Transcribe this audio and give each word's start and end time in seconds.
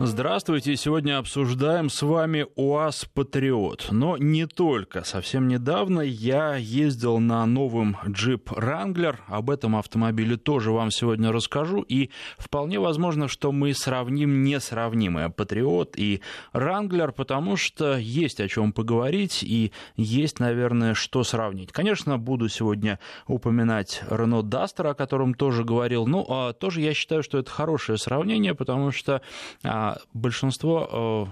Здравствуйте. 0.00 0.76
Сегодня 0.76 1.18
обсуждаем 1.18 1.88
с 1.88 2.02
вами 2.02 2.46
УАЗ 2.56 3.04
Патриот. 3.14 3.88
Но 3.92 4.16
не 4.16 4.46
только. 4.46 5.04
Совсем 5.04 5.46
недавно 5.46 6.00
я 6.00 6.56
ездил 6.56 7.20
на 7.20 7.46
новом 7.46 7.96
джип 8.08 8.50
Wrangler. 8.50 9.18
Об 9.28 9.50
этом 9.50 9.76
автомобиле 9.76 10.36
тоже 10.36 10.72
вам 10.72 10.90
сегодня 10.90 11.30
расскажу. 11.30 11.82
И 11.82 12.10
вполне 12.38 12.80
возможно, 12.80 13.28
что 13.28 13.52
мы 13.52 13.72
сравним 13.72 14.42
несравнимое 14.42 15.28
Патриот 15.28 15.96
и 15.96 16.20
Wrangler, 16.52 17.12
потому 17.12 17.56
что 17.56 17.96
есть 17.96 18.40
о 18.40 18.48
чем 18.48 18.72
поговорить 18.72 19.44
и 19.44 19.70
есть, 19.96 20.40
наверное, 20.40 20.94
что 20.94 21.22
сравнить. 21.22 21.70
Конечно, 21.70 22.18
буду 22.18 22.48
сегодня 22.48 22.98
упоминать 23.28 24.02
Renault 24.08 24.50
Duster, 24.50 24.90
о 24.90 24.94
котором 24.94 25.34
тоже 25.34 25.62
говорил. 25.62 26.08
Ну, 26.08 26.26
а 26.28 26.52
тоже 26.52 26.80
я 26.80 26.94
считаю, 26.94 27.22
что 27.22 27.38
это 27.38 27.50
хорошее 27.50 27.96
сравнение, 27.96 28.56
потому 28.56 28.90
что 28.90 29.22
а, 29.62 29.83
большинство 30.12 31.28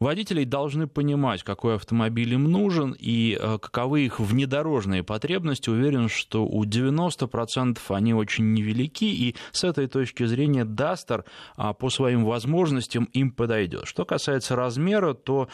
Водители 0.00 0.44
должны 0.44 0.86
понимать, 0.86 1.42
какой 1.42 1.74
автомобиль 1.74 2.32
им 2.32 2.44
нужен 2.44 2.96
и 2.98 3.36
э, 3.38 3.58
каковы 3.58 4.06
их 4.06 4.18
внедорожные 4.18 5.02
потребности. 5.02 5.68
Уверен, 5.68 6.08
что 6.08 6.46
у 6.46 6.64
90% 6.64 7.78
они 7.90 8.14
очень 8.14 8.54
невелики, 8.54 9.04
и 9.04 9.36
с 9.52 9.62
этой 9.62 9.88
точки 9.88 10.24
зрения 10.24 10.64
Duster 10.64 11.24
а, 11.54 11.74
по 11.74 11.90
своим 11.90 12.24
возможностям 12.24 13.10
им 13.12 13.30
подойдет. 13.30 13.86
Что 13.86 14.06
касается 14.06 14.56
размера, 14.56 15.12
то 15.12 15.50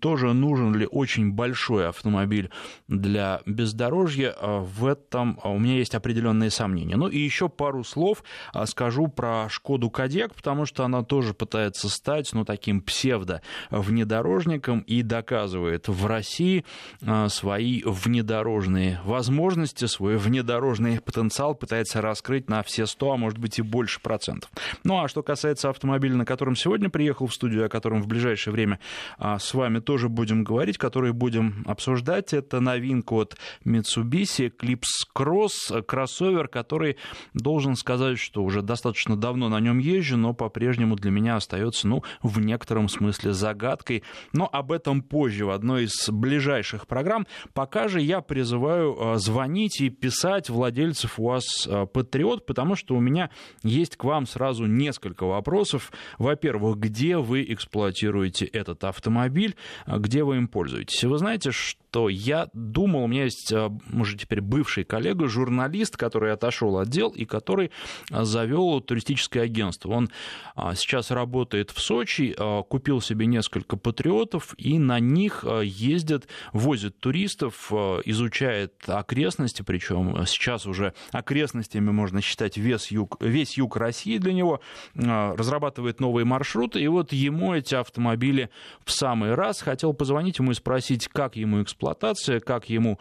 тоже 0.00 0.32
нужен 0.32 0.74
ли 0.74 0.88
очень 0.90 1.30
большой 1.30 1.88
автомобиль 1.88 2.50
для 2.88 3.40
бездорожья, 3.46 4.34
а, 4.36 4.62
в 4.62 4.84
этом 4.84 5.38
а, 5.44 5.50
у 5.50 5.60
меня 5.60 5.76
есть 5.76 5.94
определенные 5.94 6.50
сомнения. 6.50 6.96
Ну 6.96 7.06
и 7.06 7.20
еще 7.20 7.48
пару 7.48 7.84
слов 7.84 8.24
скажу 8.64 9.06
про 9.06 9.48
Шкоду 9.48 9.90
Кодек, 9.90 10.34
потому 10.34 10.66
что 10.66 10.84
она 10.84 11.04
тоже 11.04 11.34
пытается 11.34 11.88
стать 11.88 12.32
ну, 12.32 12.44
таким 12.44 12.80
псевдо 12.80 13.42
внедорожником 13.80 14.80
и 14.80 15.02
доказывает 15.02 15.88
в 15.88 16.06
России 16.06 16.64
а, 17.04 17.28
свои 17.28 17.82
внедорожные 17.84 19.00
возможности, 19.04 19.84
свой 19.86 20.16
внедорожный 20.16 21.00
потенциал 21.00 21.54
пытается 21.54 22.00
раскрыть 22.00 22.48
на 22.48 22.62
все 22.62 22.86
100, 22.86 23.12
а 23.12 23.16
может 23.16 23.38
быть 23.38 23.58
и 23.58 23.62
больше 23.62 24.00
процентов. 24.00 24.50
Ну 24.84 25.02
а 25.02 25.08
что 25.08 25.22
касается 25.22 25.70
автомобиля, 25.70 26.16
на 26.16 26.24
котором 26.24 26.56
сегодня 26.56 26.88
приехал 26.90 27.26
в 27.26 27.34
студию, 27.34 27.66
о 27.66 27.68
котором 27.68 28.02
в 28.02 28.06
ближайшее 28.06 28.52
время 28.52 28.80
а, 29.18 29.38
с 29.38 29.54
вами 29.54 29.80
тоже 29.80 30.08
будем 30.08 30.44
говорить, 30.44 30.78
который 30.78 31.12
будем 31.12 31.64
обсуждать, 31.66 32.32
это 32.32 32.60
новинка 32.60 33.14
от 33.14 33.36
Mitsubishi 33.64 34.52
Eclipse 34.52 35.06
Cross, 35.14 35.82
кроссовер, 35.82 36.48
который 36.48 36.96
должен 37.34 37.76
сказать, 37.76 38.18
что 38.18 38.42
уже 38.42 38.62
достаточно 38.62 39.16
давно 39.16 39.48
на 39.48 39.60
нем 39.60 39.78
езжу, 39.78 40.16
но 40.16 40.34
по-прежнему 40.34 40.96
для 40.96 41.10
меня 41.10 41.36
остается, 41.36 41.88
ну, 41.88 42.02
в 42.22 42.40
некотором 42.40 42.88
смысле 42.88 43.32
загадкой 43.32 43.65
загадкой, 43.66 44.02
но 44.32 44.48
об 44.50 44.72
этом 44.72 45.02
позже 45.02 45.46
в 45.46 45.50
одной 45.50 45.84
из 45.84 46.08
ближайших 46.08 46.86
программ. 46.86 47.26
Пока 47.52 47.88
же 47.88 48.00
я 48.00 48.20
призываю 48.20 48.96
э, 48.96 49.16
звонить 49.16 49.80
и 49.80 49.90
писать 49.90 50.48
владельцев 50.48 51.18
у 51.18 51.24
вас 51.24 51.66
э, 51.66 51.86
Патриот, 51.86 52.46
потому 52.46 52.76
что 52.76 52.94
у 52.94 53.00
меня 53.00 53.30
есть 53.62 53.96
к 53.96 54.04
вам 54.04 54.26
сразу 54.26 54.66
несколько 54.66 55.24
вопросов. 55.24 55.92
Во-первых, 56.18 56.78
где 56.78 57.16
вы 57.18 57.44
эксплуатируете 57.48 58.44
этот 58.46 58.84
автомобиль, 58.84 59.56
э, 59.86 59.98
где 59.98 60.22
вы 60.22 60.36
им 60.36 60.48
пользуетесь? 60.48 61.02
Вы 61.04 61.18
знаете, 61.18 61.50
что 61.50 62.08
я 62.08 62.48
думал, 62.52 63.04
у 63.04 63.06
меня 63.06 63.24
есть 63.24 63.52
уже 63.92 64.16
теперь 64.18 64.42
бывший 64.42 64.84
коллега, 64.84 65.28
журналист, 65.28 65.96
который 65.96 66.32
отошел 66.32 66.78
от 66.78 66.88
дел 66.88 67.10
и 67.10 67.24
который 67.24 67.70
завел 68.10 68.80
туристическое 68.80 69.44
агентство. 69.44 69.92
Он 69.92 70.10
сейчас 70.74 71.10
работает 71.10 71.70
в 71.70 71.80
Сочи, 71.80 72.36
купил 72.68 73.00
себе 73.00 73.24
несколько 73.24 73.55
патриотов 73.64 74.54
и 74.58 74.78
на 74.78 75.00
них 75.00 75.44
ездит, 75.62 76.28
возит 76.52 76.98
туристов, 77.00 77.72
изучает 77.72 78.74
окрестности, 78.86 79.62
причем 79.62 80.26
сейчас 80.26 80.66
уже 80.66 80.94
окрестностями 81.12 81.90
можно 81.90 82.20
считать 82.20 82.56
весь 82.56 82.90
юг, 82.90 83.16
весь 83.20 83.56
юг 83.56 83.76
России 83.76 84.18
для 84.18 84.32
него, 84.32 84.60
разрабатывает 84.94 86.00
новые 86.00 86.24
маршруты, 86.24 86.80
и 86.80 86.88
вот 86.88 87.12
ему 87.12 87.54
эти 87.54 87.74
автомобили 87.74 88.50
в 88.84 88.92
самый 88.92 89.34
раз. 89.34 89.62
Хотел 89.62 89.92
позвонить 89.92 90.38
ему 90.38 90.52
и 90.52 90.54
спросить, 90.54 91.08
как 91.08 91.36
ему 91.36 91.62
эксплуатация, 91.62 92.40
как 92.40 92.68
ему 92.68 92.98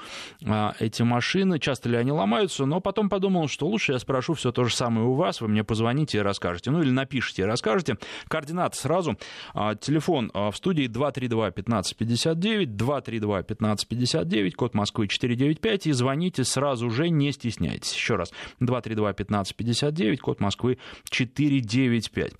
эти 0.79 1.01
машины, 1.03 1.59
часто 1.59 1.89
ли 1.89 1.97
они 1.97 2.11
ломаются, 2.11 2.65
но 2.65 2.79
потом 2.79 3.09
подумал, 3.09 3.47
что 3.47 3.67
лучше 3.67 3.93
я 3.93 3.99
спрошу 3.99 4.33
все 4.33 4.51
то 4.51 4.63
же 4.63 4.75
самое 4.75 5.07
у 5.07 5.13
вас, 5.13 5.41
вы 5.41 5.47
мне 5.47 5.63
позвоните 5.63 6.19
и 6.19 6.21
расскажете, 6.21 6.71
ну 6.71 6.81
или 6.81 6.91
напишите 6.91 7.43
и 7.43 7.45
расскажете. 7.45 7.97
Координаты 8.27 8.77
сразу, 8.77 9.17
а, 9.53 9.75
телефон 9.75 10.31
в 10.35 10.53
студии 10.53 10.87
232-1559, 10.89 12.65
232-1559, 12.65 14.51
код 14.51 14.73
Москвы 14.73 15.07
495, 15.07 15.87
и 15.87 15.93
звоните 15.93 16.43
сразу 16.43 16.89
же, 16.89 17.09
не 17.09 17.31
стесняйтесь. 17.31 17.95
Еще 17.95 18.15
раз, 18.15 18.33
232-1559, 18.59 20.17
код 20.17 20.41
Москвы 20.41 20.77
495. 21.09 22.33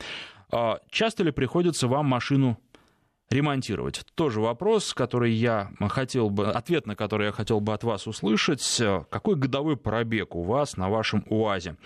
Часто 0.90 1.24
ли 1.24 1.32
приходится 1.32 1.88
вам 1.88 2.08
машину 2.08 2.60
ремонтировать. 3.30 4.06
Тоже 4.16 4.40
вопрос, 4.40 4.94
который 4.94 5.32
я 5.32 5.72
хотел 5.90 6.30
бы, 6.30 6.48
ответ 6.48 6.86
на 6.86 6.96
который 6.96 7.28
я 7.28 7.32
хотел 7.32 7.60
бы 7.60 7.74
от 7.74 7.84
вас 7.84 8.08
услышать. 8.08 8.82
Какой 9.10 9.36
годовой 9.36 9.78
пробег 9.78 10.36
у 10.36 10.44
вас 10.44 10.78
на 10.78 10.90
вашем 10.90 11.26
УАЗе? 11.30 11.78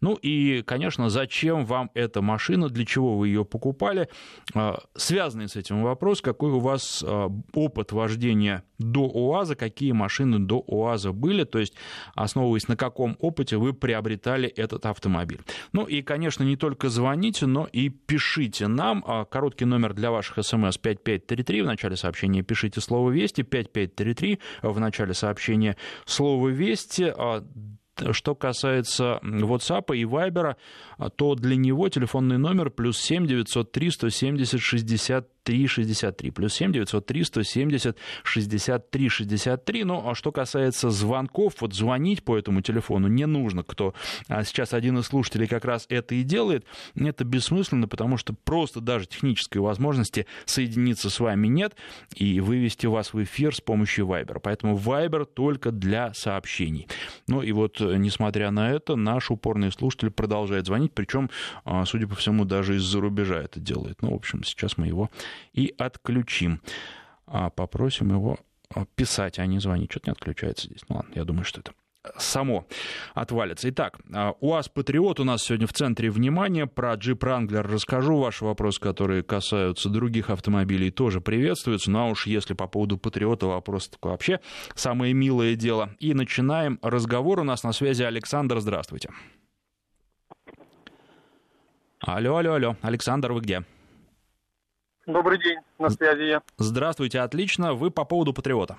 Ну 0.00 0.14
и, 0.14 0.62
конечно, 0.62 1.08
зачем 1.08 1.64
вам 1.64 1.90
эта 1.94 2.20
машина, 2.20 2.68
для 2.68 2.84
чего 2.84 3.16
вы 3.16 3.28
ее 3.28 3.44
покупали? 3.44 4.08
А, 4.54 4.78
связанный 4.96 5.48
с 5.48 5.56
этим 5.56 5.82
вопрос, 5.82 6.20
какой 6.20 6.50
у 6.50 6.58
вас 6.58 7.04
а, 7.06 7.28
опыт 7.52 7.92
вождения 7.92 8.64
до 8.78 9.02
УАЗа, 9.02 9.54
какие 9.54 9.92
машины 9.92 10.38
до 10.38 10.58
УАЗа 10.66 11.12
были, 11.12 11.44
то 11.44 11.58
есть 11.58 11.74
основываясь 12.14 12.68
на 12.68 12.76
каком 12.76 13.16
опыте 13.20 13.56
вы 13.56 13.72
приобретали 13.72 14.48
этот 14.48 14.86
автомобиль. 14.86 15.40
Ну 15.72 15.84
и, 15.84 16.02
конечно, 16.02 16.42
не 16.42 16.56
только 16.56 16.88
звоните, 16.88 17.46
но 17.46 17.68
и 17.70 17.88
пишите 17.88 18.66
нам. 18.66 19.02
Короткий 19.30 19.64
номер 19.64 19.94
для 19.94 20.10
ваших 20.10 20.44
смс 20.44 20.76
5533. 20.96 21.62
В 21.62 21.66
начале 21.66 21.96
сообщения 21.96 22.42
пишите 22.42 22.80
слово 22.80 23.10
«Вести». 23.10 23.42
5533. 23.42 24.38
В 24.62 24.80
начале 24.80 25.14
сообщения 25.14 25.76
слово 26.04 26.48
«Вести». 26.48 27.12
А, 27.16 27.44
что 28.12 28.34
касается 28.34 29.20
WhatsApp 29.22 29.94
и 29.96 30.04
Viber, 30.04 30.56
то 31.16 31.34
для 31.34 31.56
него 31.56 31.88
телефонный 31.88 32.38
номер 32.38 32.70
плюс 32.70 32.98
7 32.98 33.26
903 33.26 33.90
170 33.90 34.60
60 34.60 35.28
6363, 35.52 36.30
плюс 36.30 36.54
7 36.54 36.72
903 36.72 37.24
170 37.24 37.96
63 38.22 39.08
63. 39.08 39.84
Ну, 39.84 40.08
а 40.08 40.14
что 40.14 40.32
касается 40.32 40.90
звонков, 40.90 41.54
вот 41.60 41.74
звонить 41.74 42.24
по 42.24 42.36
этому 42.36 42.60
телефону 42.60 43.08
не 43.08 43.26
нужно, 43.26 43.62
кто 43.62 43.94
а 44.28 44.44
сейчас 44.44 44.72
один 44.72 44.98
из 44.98 45.06
слушателей 45.06 45.46
как 45.46 45.64
раз 45.64 45.86
это 45.88 46.14
и 46.14 46.22
делает, 46.22 46.64
это 46.94 47.24
бессмысленно, 47.24 47.88
потому 47.88 48.16
что 48.16 48.34
просто 48.44 48.80
даже 48.80 49.06
технической 49.06 49.60
возможности 49.60 50.26
соединиться 50.44 51.10
с 51.10 51.20
вами 51.20 51.46
нет 51.48 51.74
и 52.14 52.40
вывести 52.40 52.86
вас 52.86 53.12
в 53.12 53.22
эфир 53.22 53.54
с 53.54 53.60
помощью 53.60 54.06
Viber. 54.06 54.40
Поэтому 54.42 54.76
Viber 54.76 55.24
только 55.24 55.70
для 55.70 56.12
сообщений. 56.14 56.88
Ну 57.26 57.42
и 57.42 57.52
вот, 57.52 57.80
несмотря 57.80 58.50
на 58.50 58.70
это, 58.70 58.96
наш 58.96 59.30
упорный 59.30 59.72
слушатель 59.72 60.10
продолжает 60.10 60.66
звонить, 60.66 60.92
причем, 60.92 61.30
а, 61.64 61.84
судя 61.84 62.06
по 62.06 62.14
всему, 62.14 62.44
даже 62.44 62.76
из-за 62.76 63.00
рубежа 63.00 63.40
это 63.40 63.60
делает. 63.60 64.02
Ну, 64.02 64.12
в 64.12 64.14
общем, 64.14 64.44
сейчас 64.44 64.76
мы 64.76 64.86
его 64.86 65.10
и 65.52 65.74
отключим. 65.78 66.60
А 67.26 67.50
попросим 67.50 68.10
его 68.10 68.38
а, 68.74 68.84
писать, 68.94 69.38
а 69.38 69.46
не 69.46 69.58
звонить. 69.58 69.90
Что-то 69.90 70.10
не 70.10 70.12
отключается 70.12 70.66
здесь. 70.66 70.80
Ну 70.88 70.96
ладно, 70.96 71.12
я 71.14 71.24
думаю, 71.24 71.44
что 71.44 71.60
это 71.60 71.72
само 72.16 72.66
отвалится. 73.14 73.68
Итак, 73.70 73.98
а, 74.12 74.34
УАЗ 74.40 74.68
Патриот 74.68 75.20
у 75.20 75.24
нас 75.24 75.42
сегодня 75.42 75.66
в 75.66 75.72
центре 75.72 76.10
внимания. 76.10 76.66
Про 76.66 76.94
Джип 76.94 77.22
Ранглер 77.22 77.66
расскажу. 77.66 78.18
Ваши 78.18 78.44
вопросы, 78.44 78.80
которые 78.80 79.22
касаются 79.22 79.88
других 79.88 80.30
автомобилей, 80.30 80.90
тоже 80.90 81.20
приветствуются. 81.20 81.90
Ну 81.90 81.98
а 81.98 82.06
уж 82.06 82.26
если 82.26 82.54
по 82.54 82.66
поводу 82.66 82.98
Патриота 82.98 83.46
вопрос 83.46 83.88
такой 83.88 84.12
вообще 84.12 84.40
самое 84.74 85.12
милое 85.12 85.54
дело. 85.54 85.90
И 85.98 86.14
начинаем 86.14 86.78
разговор. 86.82 87.40
У 87.40 87.44
нас 87.44 87.62
на 87.62 87.72
связи 87.72 88.02
Александр. 88.02 88.60
Здравствуйте. 88.60 89.10
Алло, 92.00 92.36
алло, 92.36 92.54
алло. 92.54 92.76
Александр, 92.82 93.32
вы 93.32 93.40
где? 93.40 93.64
Добрый 95.08 95.38
день, 95.38 95.56
на 95.78 95.88
связи 95.88 96.24
я. 96.24 96.42
Здравствуйте, 96.58 97.20
отлично. 97.20 97.72
Вы 97.72 97.90
по 97.90 98.04
поводу 98.04 98.34
Патриота. 98.34 98.76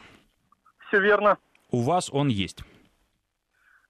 Все 0.87 1.01
верно. 1.01 1.39
У 1.71 1.81
вас 1.81 2.11
он 2.13 2.27
есть? 2.27 2.63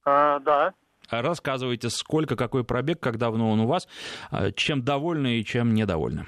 А, 0.05 0.39
да. 0.39 0.73
Рассказывайте, 1.09 1.89
сколько, 1.89 2.37
какой 2.37 2.63
пробег, 2.63 3.01
как 3.01 3.17
давно 3.17 3.51
он 3.51 3.59
у 3.59 3.67
вас, 3.67 3.89
а, 4.31 4.53
чем 4.53 4.81
довольны 4.81 5.39
и 5.39 5.43
чем 5.43 5.73
недовольны. 5.73 6.27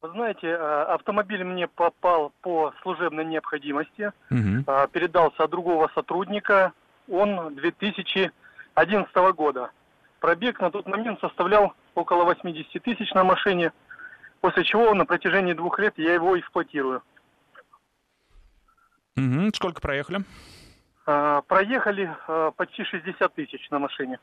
Вы 0.00 0.10
знаете, 0.10 0.48
а, 0.48 0.94
автомобиль 0.94 1.44
мне 1.44 1.68
попал 1.68 2.32
по 2.40 2.74
служебной 2.82 3.24
необходимости, 3.24 4.10
угу. 4.30 4.64
передался 4.90 5.44
от 5.44 5.50
другого 5.52 5.92
сотрудника, 5.94 6.72
он 7.08 7.54
2011 7.54 9.32
года. 9.36 9.70
Пробег 10.18 10.58
на 10.58 10.72
тот 10.72 10.88
момент 10.88 11.20
составлял 11.20 11.72
около 11.94 12.24
80 12.24 12.82
тысяч 12.82 13.12
на 13.12 13.22
машине, 13.22 13.70
после 14.42 14.64
чего 14.64 14.92
на 14.92 15.06
протяжении 15.06 15.54
двух 15.54 15.78
лет 15.78 15.94
я 15.96 16.12
его 16.14 16.38
эксплуатирую. 16.38 17.02
Угу. 19.16 19.50
Сколько 19.54 19.80
проехали? 19.80 20.24
А, 21.06 21.42
проехали 21.42 22.14
а, 22.26 22.50
почти 22.50 22.84
60 22.84 23.34
тысяч 23.34 23.70
на 23.70 23.78
машине. 23.78 24.18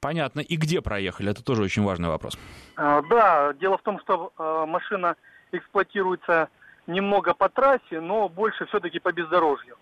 Понятно. 0.00 0.40
И 0.40 0.56
где 0.56 0.80
проехали? 0.80 1.30
Это 1.30 1.44
тоже 1.44 1.62
очень 1.62 1.84
важный 1.84 2.08
вопрос. 2.08 2.36
А, 2.76 3.00
да, 3.02 3.52
дело 3.54 3.78
в 3.78 3.82
том, 3.82 4.00
что 4.00 4.32
а, 4.36 4.66
машина 4.66 5.14
эксплуатируется 5.52 6.48
немного 6.88 7.32
по 7.32 7.48
трассе, 7.48 8.00
но 8.00 8.28
больше 8.28 8.66
все-таки 8.66 8.98
по 8.98 9.12
бездорожью. 9.12 9.76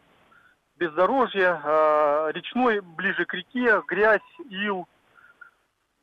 Бездорожье, 0.76 1.58
а, 1.64 2.28
речной, 2.32 2.80
ближе 2.80 3.24
к 3.24 3.32
реке, 3.32 3.82
грязь, 3.88 4.20
ил. 4.50 4.86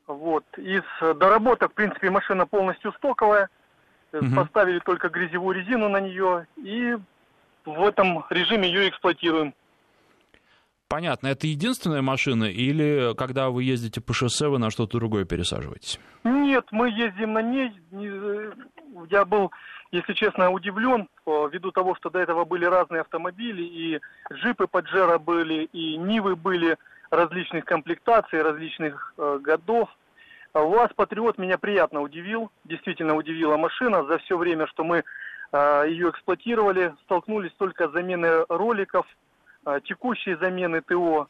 Вот. 0.08 0.46
Из 0.58 0.84
доработок, 1.02 1.72
в 1.72 1.76
принципе, 1.76 2.10
машина 2.10 2.46
полностью 2.46 2.92
стоковая. 2.94 3.50
Угу. 4.14 4.34
Поставили 4.34 4.80
только 4.80 5.10
грязевую 5.10 5.56
резину 5.56 5.90
на 5.90 6.00
нее 6.00 6.48
и 6.56 6.96
в 7.66 7.84
этом 7.84 8.24
режиме 8.30 8.70
ее 8.70 8.88
эксплуатируем. 8.88 9.54
Понятно. 10.88 11.28
Это 11.28 11.48
единственная 11.48 12.02
машина 12.02 12.46
или 12.46 13.14
когда 13.16 13.50
вы 13.50 13.64
ездите 13.64 14.00
по 14.00 14.14
шоссе, 14.14 14.48
вы 14.48 14.60
на 14.60 14.70
что-то 14.70 15.00
другое 15.00 15.26
пересаживаетесь? 15.26 16.00
Нет, 16.24 16.66
мы 16.72 16.92
ездим 16.92 17.34
на 17.34 17.42
ней. 17.42 17.74
Я 19.10 19.26
был, 19.26 19.52
если 19.92 20.14
честно, 20.14 20.52
удивлен 20.52 21.10
ввиду 21.26 21.72
того, 21.72 21.96
что 21.96 22.10
до 22.10 22.20
этого 22.20 22.46
были 22.46 22.66
разные 22.66 23.02
автомобили, 23.02 23.64
и 23.64 24.00
джипы 24.32 24.68
Паджеро 24.68 25.18
были, 25.18 25.66
и 25.74 25.98
Нивы 25.98 26.36
были 26.36 26.78
различных 27.10 27.66
комплектаций, 27.66 28.42
различных 28.42 29.14
э, 29.18 29.40
годов. 29.42 29.90
УАЗ 30.54 30.92
Патриот 30.96 31.38
меня 31.38 31.58
приятно 31.58 32.02
удивил, 32.02 32.50
действительно 32.64 33.16
удивила 33.16 33.58
машина. 33.58 34.06
За 34.06 34.18
все 34.20 34.38
время, 34.38 34.68
что 34.68 34.84
мы 34.84 35.04
э, 35.52 35.86
ее 35.88 36.10
эксплуатировали, 36.10 36.94
столкнулись 37.04 37.52
только 37.58 37.90
с 37.90 37.92
заменой 37.92 38.46
роликов, 38.48 39.06
э, 39.66 39.80
текущие 39.84 40.38
замены 40.38 40.82
ТО 40.82 41.28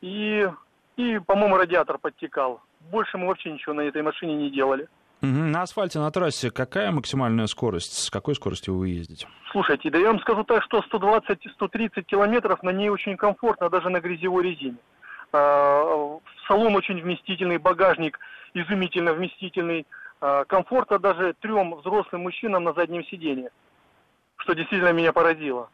и, 0.00 0.48
и 0.96 1.18
по-моему, 1.18 1.56
радиатор 1.56 1.98
подтекал. 1.98 2.60
Больше 2.90 3.18
мы 3.18 3.26
вообще 3.26 3.52
ничего 3.52 3.74
на 3.74 3.80
этой 3.82 4.02
машине 4.02 4.36
не 4.36 4.50
делали. 4.50 4.88
На 5.22 5.62
асфальте, 5.62 5.98
на 5.98 6.10
трассе 6.10 6.50
какая 6.50 6.92
максимальная 6.92 7.46
скорость? 7.46 7.94
С 7.94 8.10
какой 8.10 8.34
скоростью 8.34 8.76
вы 8.76 8.90
ездите? 8.90 9.26
Слушайте, 9.50 9.90
да 9.90 9.98
я 9.98 10.08
вам 10.08 10.20
скажу 10.20 10.44
так, 10.44 10.62
что 10.62 10.80
120-130 10.80 12.02
километров 12.02 12.62
на 12.62 12.70
ней 12.70 12.90
очень 12.90 13.16
комфортно, 13.16 13.70
даже 13.70 13.88
на 13.88 14.00
грязевой 14.00 14.44
резине. 14.44 14.76
Э, 15.36 16.18
салон 16.46 16.74
очень 16.74 17.00
вместительный, 17.00 17.58
багажник 17.58 18.18
изумительно 18.54 19.12
вместительный, 19.12 19.86
э, 20.20 20.44
комфорта 20.48 20.98
даже 20.98 21.34
трем 21.40 21.74
взрослым 21.76 22.22
мужчинам 22.22 22.64
на 22.64 22.72
заднем 22.72 23.04
сиденье, 23.04 23.50
что 24.38 24.54
действительно 24.54 24.92
меня 24.92 25.12
поразило. 25.12 25.68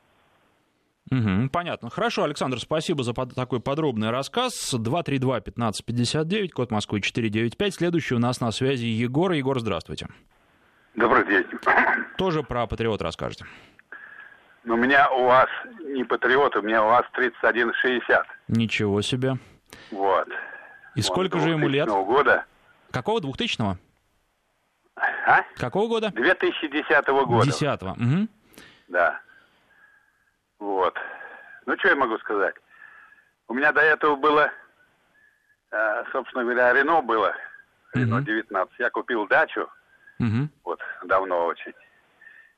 Угу, 1.11 1.51
понятно. 1.53 1.91
Хорошо, 1.91 2.25
Александр, 2.25 2.59
спасибо 2.59 3.03
за 3.03 3.13
под, 3.13 3.35
такой 3.35 3.61
подробный 3.61 4.11
рассказ. 4.11 4.73
232-1559, 4.75 6.49
код 6.49 6.71
Москвы 6.71 7.01
495. 7.01 7.75
Следующий 7.75 8.15
у 8.15 8.19
нас 8.19 8.41
на 8.41 8.51
связи 8.51 8.87
Егор. 8.87 9.33
Егор, 9.33 9.59
здравствуйте. 9.59 10.07
Добрый 10.95 11.27
день. 11.27 11.45
Тоже 12.17 12.43
про 12.43 12.67
Патриот 12.67 13.03
расскажете. 13.03 13.45
Ну, 14.65 14.75
у 14.75 14.77
меня 14.77 15.11
у 15.11 15.25
вас 15.25 15.49
не 15.85 16.05
Патриот, 16.05 16.57
у 16.57 16.63
меня 16.63 16.85
у 16.85 16.87
вас 16.87 17.03
3160. 17.15 18.27
Ничего 18.49 19.03
себе. 19.03 19.37
Вот. 19.91 20.29
И 20.95 21.01
вот, 21.01 21.05
сколько 21.05 21.39
же 21.39 21.51
ему 21.51 21.69
лет? 21.69 21.89
года. 21.89 22.45
Какого? 22.91 23.21
2000-го? 23.21 23.77
А? 24.97 25.43
Какого 25.57 25.89
года? 25.89 26.11
2010 26.11 27.07
года. 27.07 27.47
10 27.47 27.83
угу. 27.83 28.29
Да. 28.89 29.21
Вот. 30.59 30.95
Ну, 31.67 31.77
что 31.79 31.89
я 31.89 31.97
могу 31.97 32.19
сказать? 32.19 32.55
У 33.49 33.55
меня 33.55 33.73
до 33.73 33.81
этого 33.81 34.17
было, 34.17 34.51
э, 35.71 36.05
собственно 36.13 36.45
говоря, 36.45 36.73
Рено 36.73 37.03
было. 37.03 37.35
Рено 37.95 38.17
угу. 38.17 38.25
19. 38.25 38.75
Я 38.79 38.91
купил 38.91 39.27
дачу. 39.27 39.69
Угу. 40.19 40.49
Вот, 40.65 40.81
давно 41.05 41.47
очень. 41.47 41.73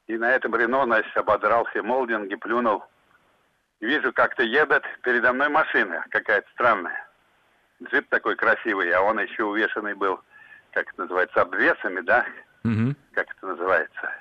И 0.07 0.17
на 0.17 0.31
этом 0.33 0.55
Рено, 0.55 0.85
значит, 0.85 1.17
ободрал 1.17 1.65
все 1.67 1.83
молдинги, 1.83 2.35
плюнул. 2.35 2.85
Вижу, 3.81 4.13
как-то 4.13 4.43
едет 4.43 4.85
передо 5.03 5.33
мной 5.33 5.49
машина 5.49 6.05
какая-то 6.11 6.49
странная 6.53 7.04
джип 7.85 8.09
такой 8.09 8.37
красивый, 8.37 8.91
а 8.93 9.01
он 9.01 9.19
еще 9.21 9.45
увешанный 9.45 9.95
был, 9.95 10.21
как 10.73 10.89
это 10.93 11.03
называется, 11.03 11.43
обвесами, 11.43 12.01
да? 12.01 12.27
Угу. 12.65 12.95
Как 13.13 13.31
это 13.31 13.47
называется? 13.47 14.13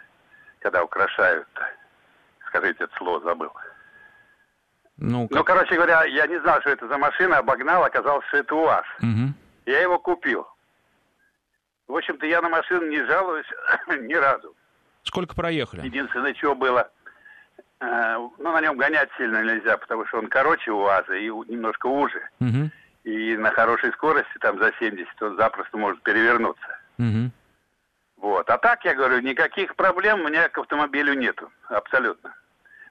Когда 0.60 0.83
украшают. 0.83 1.48
Скажите, 2.48 2.83
это 2.83 2.95
слово 2.98 3.21
забыл. 3.21 3.51
Ну, 4.98 5.27
как... 5.27 5.38
ну, 5.38 5.44
короче 5.44 5.75
говоря, 5.75 6.04
я 6.06 6.27
не 6.27 6.39
знал, 6.42 6.62
что 6.62 6.69
это 6.69 6.88
за 6.88 6.98
машина, 6.98 7.39
обогнал, 7.39 7.83
оказалось, 7.83 8.25
что 8.27 8.38
это 8.38 8.56
УАЗ. 8.56 8.86
Угу. 9.00 9.33
Я 9.65 9.81
его 9.81 10.00
купил. 10.00 10.48
В 11.88 11.95
общем-то, 11.95 12.25
я 12.25 12.42
на 12.42 12.50
машину 12.50 12.88
не 12.88 13.04
жалуюсь 13.06 13.48
ни 14.01 14.13
разу. 14.13 14.56
Сколько 15.04 15.36
проехали? 15.36 15.86
Единственное, 15.86 16.33
что 16.36 16.56
было, 16.56 16.89
э, 17.81 18.15
ну, 18.38 18.51
на 18.51 18.62
нем 18.62 18.77
гонять 18.77 19.10
сильно 19.18 19.44
нельзя, 19.44 19.77
потому 19.77 20.06
что 20.06 20.19
он 20.19 20.27
короче 20.27 20.71
УАЗа 20.71 21.15
и 21.15 21.27
немножко 21.27 21.88
уже. 21.88 22.30
Угу 22.39 22.69
и 23.04 23.36
на 23.38 23.52
хорошей 23.52 23.92
скорости, 23.92 24.38
там 24.40 24.60
за 24.60 24.72
70, 24.80 25.22
он 25.22 25.38
запросто 25.38 25.78
может 25.78 26.02
перевернуться. 26.04 26.80
Угу. 26.98 27.32
Вот. 28.18 28.50
А 28.50 28.58
так, 28.58 28.86
я 28.86 28.96
говорю, 28.96 29.20
никаких 29.20 29.76
проблем 29.76 30.22
у 30.22 30.30
меня 30.30 30.48
к 30.48 30.58
автомобилю 30.58 31.14
нету. 31.14 31.52
Абсолютно. 31.68 32.34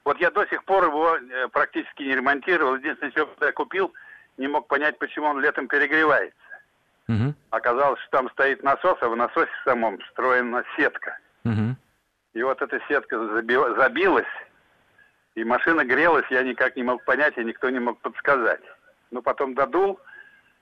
Вот 0.04 0.18
я 0.20 0.30
до 0.30 0.46
сих 0.46 0.64
пор 0.64 0.84
его 0.84 1.16
э, 1.16 1.48
практически 1.48 2.02
не 2.02 2.16
ремонтировал. 2.16 2.76
Единственное, 2.76 3.12
что 3.12 3.28
я 3.40 3.52
купил, 3.52 3.92
не 4.36 4.48
мог 4.48 4.66
понять, 4.66 4.98
почему 4.98 5.26
он 5.26 5.40
летом 5.40 5.68
перегревается. 5.68 6.36
Угу. 7.08 7.34
Оказалось, 7.50 8.00
что 8.00 8.10
там 8.18 8.30
стоит 8.30 8.62
насос, 8.62 8.98
а 9.00 9.08
в 9.08 9.16
насосе 9.16 9.50
самом 9.64 9.98
встроена 10.00 10.64
сетка. 10.76 11.18
Угу. 11.44 11.76
И 12.34 12.42
вот 12.42 12.60
эта 12.60 12.80
сетка 12.88 13.18
забилась, 13.76 14.26
и 15.34 15.44
машина 15.44 15.84
грелась, 15.84 16.26
я 16.30 16.42
никак 16.42 16.76
не 16.76 16.82
мог 16.82 17.04
понять, 17.04 17.36
и 17.36 17.44
никто 17.44 17.70
не 17.70 17.78
мог 17.78 17.98
подсказать. 18.00 18.62
Ну, 19.12 19.22
потом 19.22 19.54
додул, 19.54 20.00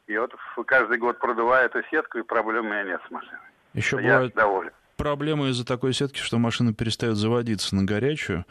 и 0.07 0.19
вот 0.19 0.35
каждый 0.67 0.99
год 0.99 1.19
продуваю 1.19 1.67
эту 1.67 1.83
сетку, 1.89 2.19
и 2.19 2.23
проблем 2.23 2.67
у 2.67 2.69
меня 2.69 2.83
нет 2.83 3.01
с 3.07 3.11
машиной. 3.11 3.39
Еще 3.75 3.97
Я 4.03 4.15
бывает 4.15 4.35
доволен. 4.35 4.73
проблема 4.97 5.49
из-за 5.49 5.65
такой 5.65 5.95
сетки, 5.95 6.19
что 6.19 6.39
машина 6.39 6.75
перестает 6.75 7.17
заводиться 7.17 7.77
на 7.77 7.85
горячую, 7.85 8.45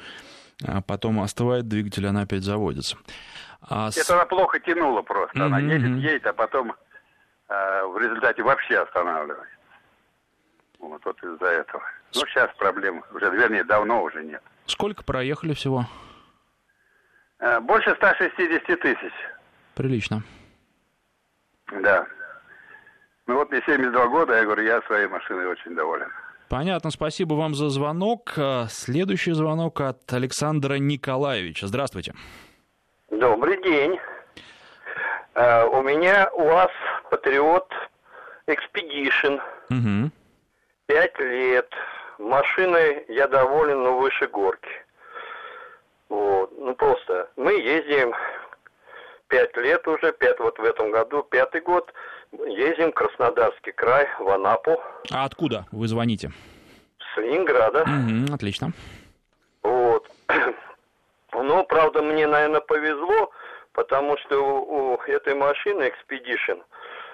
а 0.66 0.82
потом 0.82 1.20
остывает 1.20 1.68
двигатель, 1.68 2.08
она 2.08 2.22
опять 2.22 2.44
заводится. 2.44 2.98
А 3.62 3.90
Это 3.90 4.00
с... 4.00 4.10
она 4.10 4.26
плохо 4.26 4.60
тянула 4.62 5.02
просто. 5.02 5.38
Mm-hmm. 5.38 5.46
Она 5.46 5.60
едет, 5.60 5.98
едет, 5.98 6.28
а 6.28 6.34
потом 6.34 6.74
э, 7.50 7.84
в 7.88 7.98
результате 7.98 8.42
вообще 8.42 8.78
останавливается. 8.78 9.54
Вот, 10.80 11.04
вот 11.04 11.22
из-за 11.22 11.46
этого. 11.46 11.84
Ну, 12.16 12.26
сейчас 12.28 12.50
проблем 12.58 13.04
уже, 13.14 13.30
вернее, 13.32 13.66
давно 13.66 14.02
уже 14.02 14.24
нет. 14.24 14.42
Сколько 14.66 15.04
проехали 15.04 15.54
всего? 15.54 15.86
Э, 17.40 17.60
больше 17.60 17.94
160 17.96 18.80
тысяч. 18.80 19.14
Прилично. 19.80 20.24
Да. 21.72 22.06
Ну 23.28 23.36
вот 23.36 23.50
мне 23.50 23.62
72 23.66 24.08
года, 24.08 24.36
я 24.36 24.44
говорю, 24.44 24.64
я 24.64 24.82
своей 24.82 25.08
машиной 25.08 25.48
очень 25.48 25.74
доволен. 25.74 26.10
Понятно, 26.50 26.92
спасибо 26.92 27.36
вам 27.36 27.56
за 27.56 27.70
звонок. 27.70 28.34
А, 28.36 28.66
следующий 28.70 29.32
звонок 29.32 29.80
от 29.80 30.12
Александра 30.12 30.74
Николаевича. 30.74 31.68
Здравствуйте. 31.68 32.14
Добрый 33.10 33.64
день. 33.64 33.98
Uh, 35.36 35.70
у 35.70 35.82
меня 35.82 36.30
у 36.34 36.44
вас 36.44 36.72
Патриот 37.10 37.72
Expedition. 38.48 39.40
Угу. 39.70 40.12
Пять 40.88 41.18
лет. 41.20 41.74
Машиной 42.18 43.06
я 43.08 43.30
доволен, 43.30 43.82
но 43.82 43.98
выше 43.98 44.28
горки. 44.28 44.86
Вот. 46.10 46.52
Ну 46.60 46.76
просто 46.76 47.30
мы 47.38 47.54
ездим 47.54 48.14
пять 49.30 49.56
лет 49.58 49.88
уже, 49.88 50.12
пять 50.12 50.40
вот 50.40 50.60
в 50.60 50.64
этом 50.64 50.92
году, 50.92 51.24
пятый 51.24 51.62
год, 51.62 51.94
ездим 52.48 52.92
в 52.92 52.96
Краснодарский 52.96 53.72
край, 53.72 54.08
в 54.20 54.30
Анапу. 54.30 54.82
А 55.12 55.24
откуда 55.24 55.66
вы 55.72 55.88
звоните? 55.88 56.32
С 57.14 57.18
Ленинграда. 57.18 57.84
Угу, 57.84 58.34
отлично. 58.34 58.72
Вот. 59.64 60.10
Ну, 61.32 61.64
правда, 61.64 62.02
мне, 62.02 62.26
наверное, 62.26 62.60
повезло, 62.60 63.32
потому 63.74 64.18
что 64.18 64.38
у, 64.40 64.94
у 64.94 65.02
этой 65.04 65.36
машины 65.36 65.92
Expedition 65.92 66.62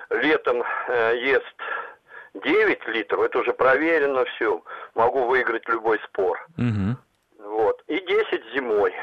летом 0.09 0.63
э, 0.87 1.17
ест 1.21 1.55
9 2.33 2.87
литров, 2.87 3.21
это 3.21 3.39
уже 3.39 3.53
проверено 3.53 4.23
все, 4.25 4.63
могу 4.95 5.25
выиграть 5.25 5.67
любой 5.67 5.99
спор. 6.05 6.43
Угу. 6.57 7.49
Вот. 7.49 7.83
И 7.87 7.99
10 7.99 8.53
зимой. 8.53 8.93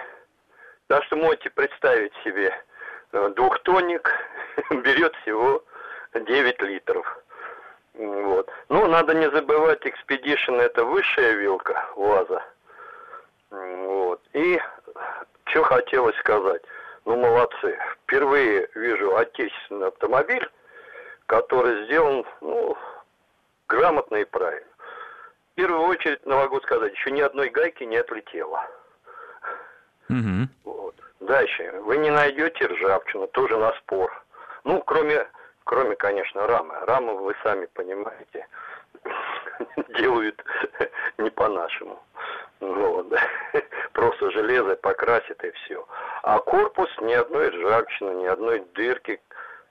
Так 0.88 1.04
что 1.04 1.16
можете 1.16 1.50
представить 1.50 2.12
себе, 2.24 2.52
двухтонник 3.12 4.10
берет 4.70 5.14
всего 5.16 5.62
9 6.14 6.62
литров. 6.62 7.22
Вот. 7.94 8.50
Ну, 8.68 8.86
надо 8.86 9.14
не 9.14 9.30
забывать, 9.30 9.84
Expedition 9.84 10.60
это 10.60 10.84
высшая 10.84 11.32
вилка 11.32 11.84
УАЗа. 11.96 12.42
Вот. 13.50 14.20
И 14.32 14.60
что 15.44 15.62
хотелось 15.62 16.16
сказать. 16.16 16.62
Ну, 17.04 17.16
молодцы. 17.16 17.78
Впервые 18.04 18.68
вижу 18.74 19.16
отечественный 19.16 19.88
автомобиль, 19.88 20.48
который 21.26 21.84
сделан, 21.84 22.24
ну, 22.40 22.76
грамотно 23.68 24.16
и 24.16 24.24
правильно. 24.24 24.66
В 25.52 25.54
первую 25.54 25.82
очередь, 25.82 26.24
могу 26.24 26.60
сказать, 26.60 26.94
еще 26.94 27.10
ни 27.10 27.20
одной 27.20 27.50
гайки 27.50 27.84
не 27.84 27.96
отлетело. 27.96 28.66
Угу. 30.08 30.91
Дальше. 31.22 31.72
Вы 31.84 31.98
не 31.98 32.10
найдете 32.10 32.66
ржавчину, 32.66 33.28
тоже 33.28 33.56
на 33.56 33.72
спор. 33.74 34.10
Ну, 34.64 34.82
кроме, 34.82 35.26
кроме, 35.64 35.94
конечно, 35.94 36.46
рамы. 36.46 36.74
Рамы, 36.80 37.14
вы 37.14 37.34
сами 37.44 37.66
понимаете, 37.66 38.46
делают 39.98 40.42
не 41.18 41.30
по-нашему. 41.30 42.02
Вот. 42.60 43.06
Просто 43.92 44.30
железо 44.32 44.74
покрасит 44.76 45.44
и 45.44 45.50
все. 45.52 45.86
А 46.22 46.38
корпус 46.40 46.90
ни 47.00 47.12
одной 47.12 47.50
ржавчины, 47.50 48.22
ни 48.22 48.26
одной 48.26 48.60
дырки 48.74 49.20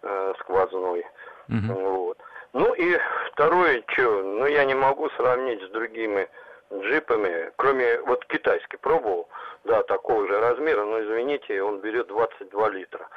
э, 0.03 0.33
сквозной. 0.39 1.05
Угу. 1.49 1.73
Вот. 1.73 2.17
Ну 2.53 2.73
и 2.73 2.97
второе, 3.31 3.83
что, 3.87 4.23
ну 4.23 4.45
я 4.45 4.63
не 4.63 4.75
могу 4.75 5.09
сравнить 5.11 5.61
с 5.63 5.69
другими 5.71 6.29
джипами, 6.73 7.51
кроме 7.57 7.99
вот 8.01 8.25
китайский 8.25 8.77
пробовал, 8.77 9.29
да, 9.63 9.83
такого 9.83 10.27
же 10.27 10.39
размера, 10.39 10.83
но 10.85 11.01
извините, 11.01 11.61
он 11.61 11.79
берет 11.79 12.07
22 12.07 12.69
литра. 12.69 13.07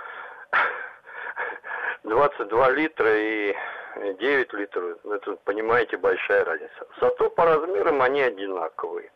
22 2.04 2.70
литра 2.70 3.16
и 3.16 3.54
9 3.96 4.52
литров, 4.52 4.98
это, 5.06 5.36
понимаете, 5.44 5.96
большая 5.96 6.44
разница. 6.44 6.86
Зато 7.00 7.30
по 7.30 7.44
размерам 7.44 8.02
они 8.02 8.22
одинаковые. 8.22 9.10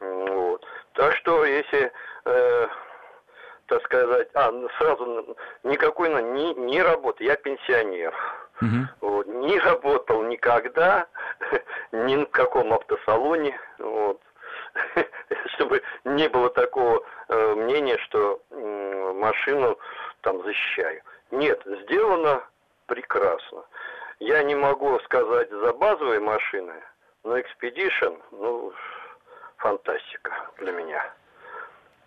Вот. 0.00 0.64
Так 0.94 1.14
что, 1.16 1.44
если, 1.44 1.92
э, 2.24 2.66
так 3.66 3.82
сказать, 3.84 4.28
а, 4.34 4.52
сразу 4.78 5.36
никакой 5.62 6.08
не, 6.22 6.54
не 6.54 6.82
работы, 6.82 7.24
я 7.24 7.36
пенсионер. 7.36 8.14
Вот, 9.00 9.26
не 9.26 9.58
работал 9.58 10.22
никогда, 10.24 11.06
ни 11.92 12.16
в 12.16 12.30
каком 12.30 12.72
автосалоне, 12.72 13.58
вот, 13.78 14.20
чтобы 15.54 15.82
не 16.04 16.28
было 16.28 16.50
такого 16.50 17.02
э, 17.28 17.54
мнения, 17.54 17.98
что 17.98 18.40
э, 18.50 19.12
машину 19.14 19.78
там 20.20 20.42
защищаю. 20.42 21.02
Нет, 21.30 21.62
сделано 21.64 22.42
прекрасно. 22.86 23.64
Я 24.20 24.42
не 24.42 24.54
могу 24.54 24.98
сказать 25.00 25.50
за 25.50 25.72
базовые 25.72 26.20
машины, 26.20 26.74
но 27.24 27.38
Expedition, 27.38 28.20
ну, 28.30 28.72
фантастика 29.56 30.32
для 30.58 30.72
меня. 30.72 31.12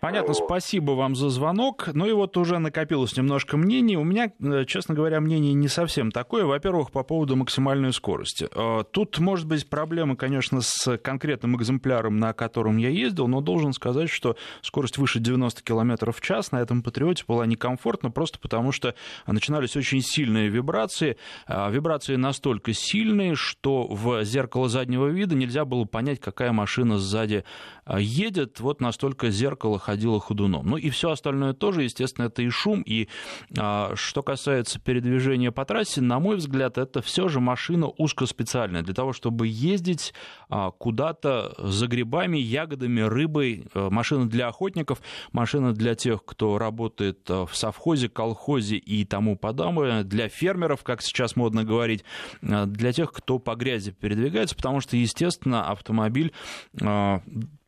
Понятно, 0.00 0.34
спасибо 0.34 0.92
вам 0.92 1.16
за 1.16 1.30
звонок. 1.30 1.88
Ну 1.94 2.06
и 2.06 2.12
вот 2.12 2.36
уже 2.36 2.58
накопилось 2.58 3.16
немножко 3.16 3.56
мнений. 3.56 3.96
У 3.96 4.04
меня, 4.04 4.30
э, 4.40 4.64
честно 4.66 4.94
говоря, 4.94 5.20
мнение 5.20 5.54
не 5.54 5.68
совсем 5.68 6.12
такое. 6.12 6.44
Во-первых, 6.44 6.90
по 6.90 7.02
поводу 7.02 7.34
максимальной 7.34 7.94
скорости. 7.94 8.46
Э, 8.54 8.84
тут 8.90 9.18
может 9.18 9.46
быть 9.46 9.68
проблема, 9.70 10.14
конечно, 10.14 10.60
с 10.60 10.98
конкретным 10.98 11.56
экземпляром, 11.56 12.18
на 12.18 12.34
котором 12.34 12.76
я 12.76 12.90
ездил, 12.90 13.26
но 13.26 13.40
должен 13.40 13.72
сказать, 13.72 14.10
что 14.10 14.36
скорость 14.60 14.98
выше 14.98 15.18
90 15.18 15.62
км 15.62 16.12
в 16.12 16.20
час 16.20 16.52
на 16.52 16.60
этом 16.60 16.82
Патриоте 16.82 17.24
была 17.26 17.46
некомфортна, 17.46 18.10
просто 18.10 18.38
потому 18.38 18.72
что 18.72 18.94
начинались 19.26 19.76
очень 19.76 20.02
сильные 20.02 20.48
вибрации. 20.48 21.16
Э, 21.48 21.70
вибрации 21.70 22.16
настолько 22.16 22.74
сильные, 22.74 23.34
что 23.34 23.86
в 23.86 24.22
зеркало 24.24 24.68
заднего 24.68 25.06
вида 25.06 25.34
нельзя 25.34 25.64
было 25.64 25.86
понять, 25.86 26.20
какая 26.20 26.52
машина 26.52 26.98
сзади 26.98 27.44
едет. 27.88 28.60
Вот 28.60 28.82
настолько 28.82 29.30
зеркало 29.30 29.78
ходила 29.86 30.18
ходуном. 30.18 30.66
Ну 30.66 30.76
и 30.76 30.90
все 30.90 31.10
остальное 31.10 31.52
тоже, 31.52 31.84
естественно, 31.84 32.26
это 32.26 32.42
и 32.42 32.48
шум. 32.48 32.82
И 32.82 33.08
а, 33.56 33.92
что 33.94 34.22
касается 34.22 34.80
передвижения 34.80 35.52
по 35.52 35.64
трассе, 35.64 36.00
на 36.00 36.18
мой 36.18 36.36
взгляд, 36.36 36.76
это 36.76 37.00
все 37.02 37.28
же 37.28 37.38
машина 37.38 37.86
узкоспециальная 37.86 38.82
для 38.82 38.94
того, 38.94 39.12
чтобы 39.12 39.46
ездить 39.46 40.12
а, 40.48 40.72
куда-то 40.72 41.54
за 41.58 41.86
грибами, 41.86 42.36
ягодами, 42.36 43.00
рыбой. 43.00 43.66
А, 43.74 43.88
машина 43.88 44.28
для 44.28 44.48
охотников, 44.48 45.00
машина 45.30 45.72
для 45.72 45.94
тех, 45.94 46.24
кто 46.24 46.58
работает 46.58 47.20
а, 47.30 47.46
в 47.46 47.54
совхозе, 47.56 48.08
колхозе 48.08 48.76
и 48.76 49.04
тому 49.04 49.36
подобное, 49.36 50.02
для 50.02 50.28
фермеров, 50.28 50.82
как 50.82 51.00
сейчас 51.00 51.36
модно 51.36 51.62
говорить, 51.62 52.02
а, 52.42 52.66
для 52.66 52.92
тех, 52.92 53.12
кто 53.12 53.38
по 53.38 53.54
грязи 53.54 53.92
передвигается, 53.92 54.56
потому 54.56 54.80
что, 54.80 54.96
естественно, 54.96 55.70
автомобиль 55.70 56.32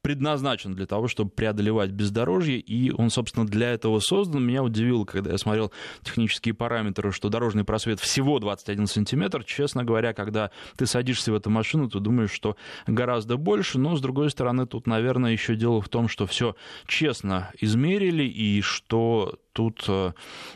предназначен 0.08 0.74
для 0.74 0.86
того, 0.86 1.06
чтобы 1.06 1.28
преодолевать 1.28 1.90
бездорожье, 1.90 2.58
и 2.58 2.90
он, 2.90 3.10
собственно, 3.10 3.46
для 3.46 3.72
этого 3.72 4.00
создан. 4.00 4.42
Меня 4.42 4.62
удивило, 4.62 5.04
когда 5.04 5.32
я 5.32 5.36
смотрел 5.36 5.70
технические 6.02 6.54
параметры, 6.54 7.12
что 7.12 7.28
дорожный 7.28 7.62
просвет 7.62 8.00
всего 8.00 8.38
21 8.38 8.86
сантиметр. 8.86 9.44
Честно 9.44 9.84
говоря, 9.84 10.14
когда 10.14 10.50
ты 10.78 10.86
садишься 10.86 11.30
в 11.30 11.34
эту 11.34 11.50
машину, 11.50 11.90
ты 11.90 12.00
думаешь, 12.00 12.30
что 12.30 12.56
гораздо 12.86 13.36
больше, 13.36 13.78
но, 13.78 13.96
с 13.96 14.00
другой 14.00 14.30
стороны, 14.30 14.66
тут, 14.66 14.86
наверное, 14.86 15.32
еще 15.32 15.54
дело 15.54 15.82
в 15.82 15.90
том, 15.90 16.08
что 16.08 16.24
все 16.24 16.56
честно 16.86 17.50
измерили, 17.60 18.24
и 18.24 18.62
что 18.62 19.34
тут 19.58 19.86
э, 19.88 20.12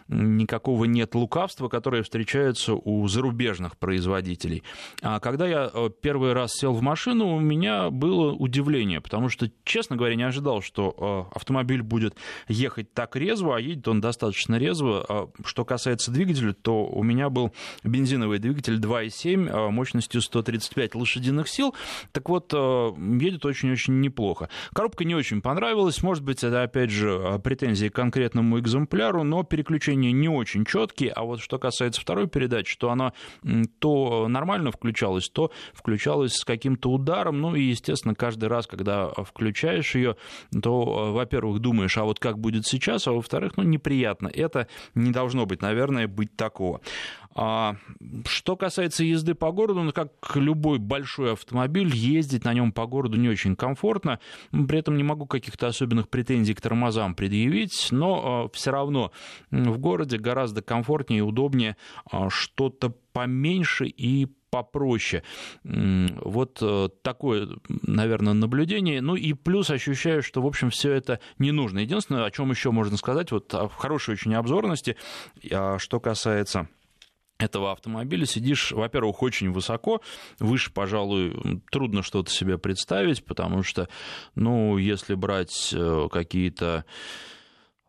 никакого 0.06 0.85
нет 0.85 1.16
лукавства, 1.16 1.66
которое 1.66 2.04
встречается 2.04 2.75
у 2.75 3.09
зарубежных 3.09 3.76
производителей. 3.76 4.62
А 5.02 5.18
когда 5.18 5.49
я 5.49 5.68
э, 5.75 5.90
первый 6.00 6.35
раз 6.35 6.52
сел 6.52 6.73
в 6.73 6.82
машину, 6.82 7.35
у 7.35 7.40
меня 7.40 7.90
было 7.90 8.32
удивление, 8.32 9.00
потому 9.00 9.28
что, 9.28 9.50
честно 9.64 9.97
говоря, 9.97 10.14
не 10.14 10.23
ожидал, 10.23 10.62
что 10.62 11.28
э, 11.32 11.37
автомобиль 11.37 11.82
будет 11.82 12.14
ехать 12.47 12.94
так 12.94 13.16
резво, 13.16 13.56
а 13.56 13.61
едет 13.61 13.88
он 13.88 14.00
достаточно 14.00 14.54
резво. 14.54 15.04
А 15.09 15.28
что 15.44 15.64
касается 15.64 16.12
двигателя, 16.12 16.52
то 16.52 16.87
у 16.87 17.02
меня 17.02 17.28
был 17.28 17.52
бензиновый 17.82 18.38
двигатель 18.38 18.78
2.7 18.78 19.71
мощностью 19.71 20.23
135 20.23 20.94
лошадиных 20.94 21.49
сил. 21.49 21.75
Так 22.12 22.28
вот, 22.28 22.52
едет 22.52 23.44
очень-очень 23.44 23.99
неплохо. 23.99 24.49
Коробка 24.73 25.04
не 25.04 25.16
очень 25.16 25.42
понравилась. 25.42 26.04
Может 26.04 26.23
быть, 26.23 26.44
это, 26.44 26.62
опять 26.62 26.90
же, 26.90 27.40
претензии 27.42 27.88
к 27.88 27.94
конкретному 27.97 28.61
экземпляру 28.61 28.92
экземпляру, 28.93 29.25
но 29.25 29.43
переключения 29.43 30.13
не 30.13 30.29
очень 30.29 30.65
четкие. 30.65 31.11
А 31.13 31.23
вот 31.23 31.41
что 31.41 31.59
касается 31.59 32.01
второй 32.01 32.29
передачи, 32.29 32.77
то 32.77 32.91
она 32.91 33.13
то 33.79 34.29
нормально 34.29 34.71
включалась, 34.71 35.29
то 35.29 35.51
включалась 35.73 36.35
с 36.35 36.45
каким-то 36.45 36.91
ударом. 36.91 37.41
Ну 37.41 37.55
и, 37.55 37.63
естественно, 37.63 38.15
каждый 38.15 38.49
раз, 38.49 38.67
когда 38.67 39.09
включаешь 39.09 39.95
ее, 39.95 40.17
то, 40.63 41.13
во-первых, 41.13 41.61
думаешь, 41.61 41.97
а 41.99 42.05
вот 42.05 42.19
как 42.19 42.39
будет 42.39 42.67
сейчас, 42.67 43.07
а 43.07 43.13
во-вторых, 43.13 43.57
ну, 43.57 43.63
неприятно. 43.63 44.29
Это 44.33 44.69
не 44.95 45.11
должно 45.11 45.47
быть, 45.47 45.63
наверное, 45.63 46.07
быть 46.07 46.37
такого. 46.37 46.81
А, 47.35 47.77
что 48.27 48.57
касается 48.57 49.05
езды 49.05 49.35
по 49.35 49.53
городу, 49.53 49.83
ну, 49.83 49.93
как 49.93 50.11
любой 50.35 50.79
большой 50.79 51.33
автомобиль, 51.33 51.95
ездить 51.95 52.45
на 52.45 52.53
нем 52.53 52.73
по 52.73 52.87
городу 52.87 53.17
не 53.17 53.29
очень 53.29 53.57
комфортно. 53.57 54.21
При 54.51 54.79
этом 54.79 54.97
не 54.97 55.03
могу 55.03 55.27
каких-то 55.27 55.67
особенных 55.67 56.09
претензий 56.09 56.55
к 56.55 56.61
тормозам 56.61 57.15
предъявить, 57.15 57.89
но 57.91 58.45
а, 58.45 58.49
все 58.55 58.71
равно 58.71 59.12
в 59.51 59.79
городе 59.79 60.19
гораздо 60.19 60.62
комфортнее 60.62 61.19
и 61.19 61.23
удобнее 61.23 61.77
а, 62.11 62.29
что-то 62.31 62.95
поменьше 63.12 63.87
и 63.87 64.29
попроще. 64.51 65.23
Вот 65.65 66.59
э, 66.61 66.89
такое, 67.01 67.49
наверное, 67.69 68.35
наблюдение. 68.35 69.01
Ну 69.01 69.17
и 69.17 69.33
плюс 69.33 69.71
ощущаю, 69.71 70.23
что, 70.23 70.43
в 70.43 70.47
общем, 70.47 70.69
все 70.69 70.93
это 70.93 71.21
не 71.39 71.53
нужно. 71.53 71.79
Единственное, 71.79 72.27
о 72.27 72.31
чем 72.31 72.51
еще 72.51 72.71
можно 72.71 72.99
сказать, 72.99 73.33
вот 73.33 73.55
в 73.55 73.73
хорошей 73.77 74.12
очень 74.12 74.35
обзорности, 74.35 74.97
что 75.41 76.01
касается 76.01 76.69
этого 77.43 77.73
автомобиля 77.73 78.27
сидишь, 78.27 78.73
во-первых, 78.73 79.23
очень 79.23 79.51
высоко, 79.51 80.01
выше, 80.39 80.73
пожалуй, 80.73 81.61
трудно 81.71 82.03
что-то 82.03 82.31
себе 82.31 82.59
представить, 82.59 83.25
потому 83.25 83.63
что, 83.63 83.89
ну, 84.35 84.79
если 84.79 85.15
брать 85.15 85.73
э, 85.73 86.09
какие-то 86.11 86.85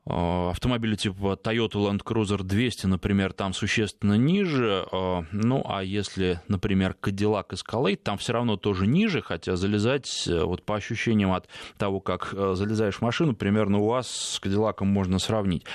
автомобили 0.05 0.95
типа 0.95 1.39
Toyota 1.41 1.75
Land 1.75 2.03
Cruiser 2.03 2.43
200, 2.43 2.87
например, 2.87 3.31
там 3.31 3.53
существенно 3.53 4.15
ниже. 4.15 4.85
Э, 4.91 5.21
ну, 5.31 5.63
а 5.65 5.83
если, 5.83 6.41
например, 6.47 6.95
Cadillac 7.01 7.49
Escalade, 7.51 7.95
там 7.95 8.17
все 8.17 8.33
равно 8.33 8.57
тоже 8.57 8.85
ниже, 8.85 9.21
хотя 9.21 9.55
залезать, 9.55 10.27
вот 10.27 10.63
по 10.63 10.75
ощущениям 10.75 11.31
от 11.31 11.47
того, 11.77 12.01
как 12.01 12.33
залезаешь 12.33 12.95
в 12.95 13.01
машину, 13.01 13.33
примерно 13.33 13.77
у 13.77 13.87
вас 13.87 14.09
с 14.09 14.41
Cadillac 14.41 14.83
можно 14.83 15.19
сравнить. 15.19 15.65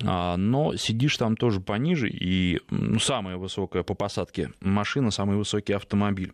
Но 0.00 0.74
сидишь 0.76 1.16
там 1.16 1.36
тоже 1.36 1.60
пониже, 1.60 2.08
и 2.08 2.60
ну, 2.70 2.98
самая 2.98 3.36
высокая 3.36 3.82
по 3.82 3.94
посадке 3.94 4.52
машина, 4.60 5.10
самый 5.10 5.36
высокий 5.36 5.72
автомобиль. 5.72 6.32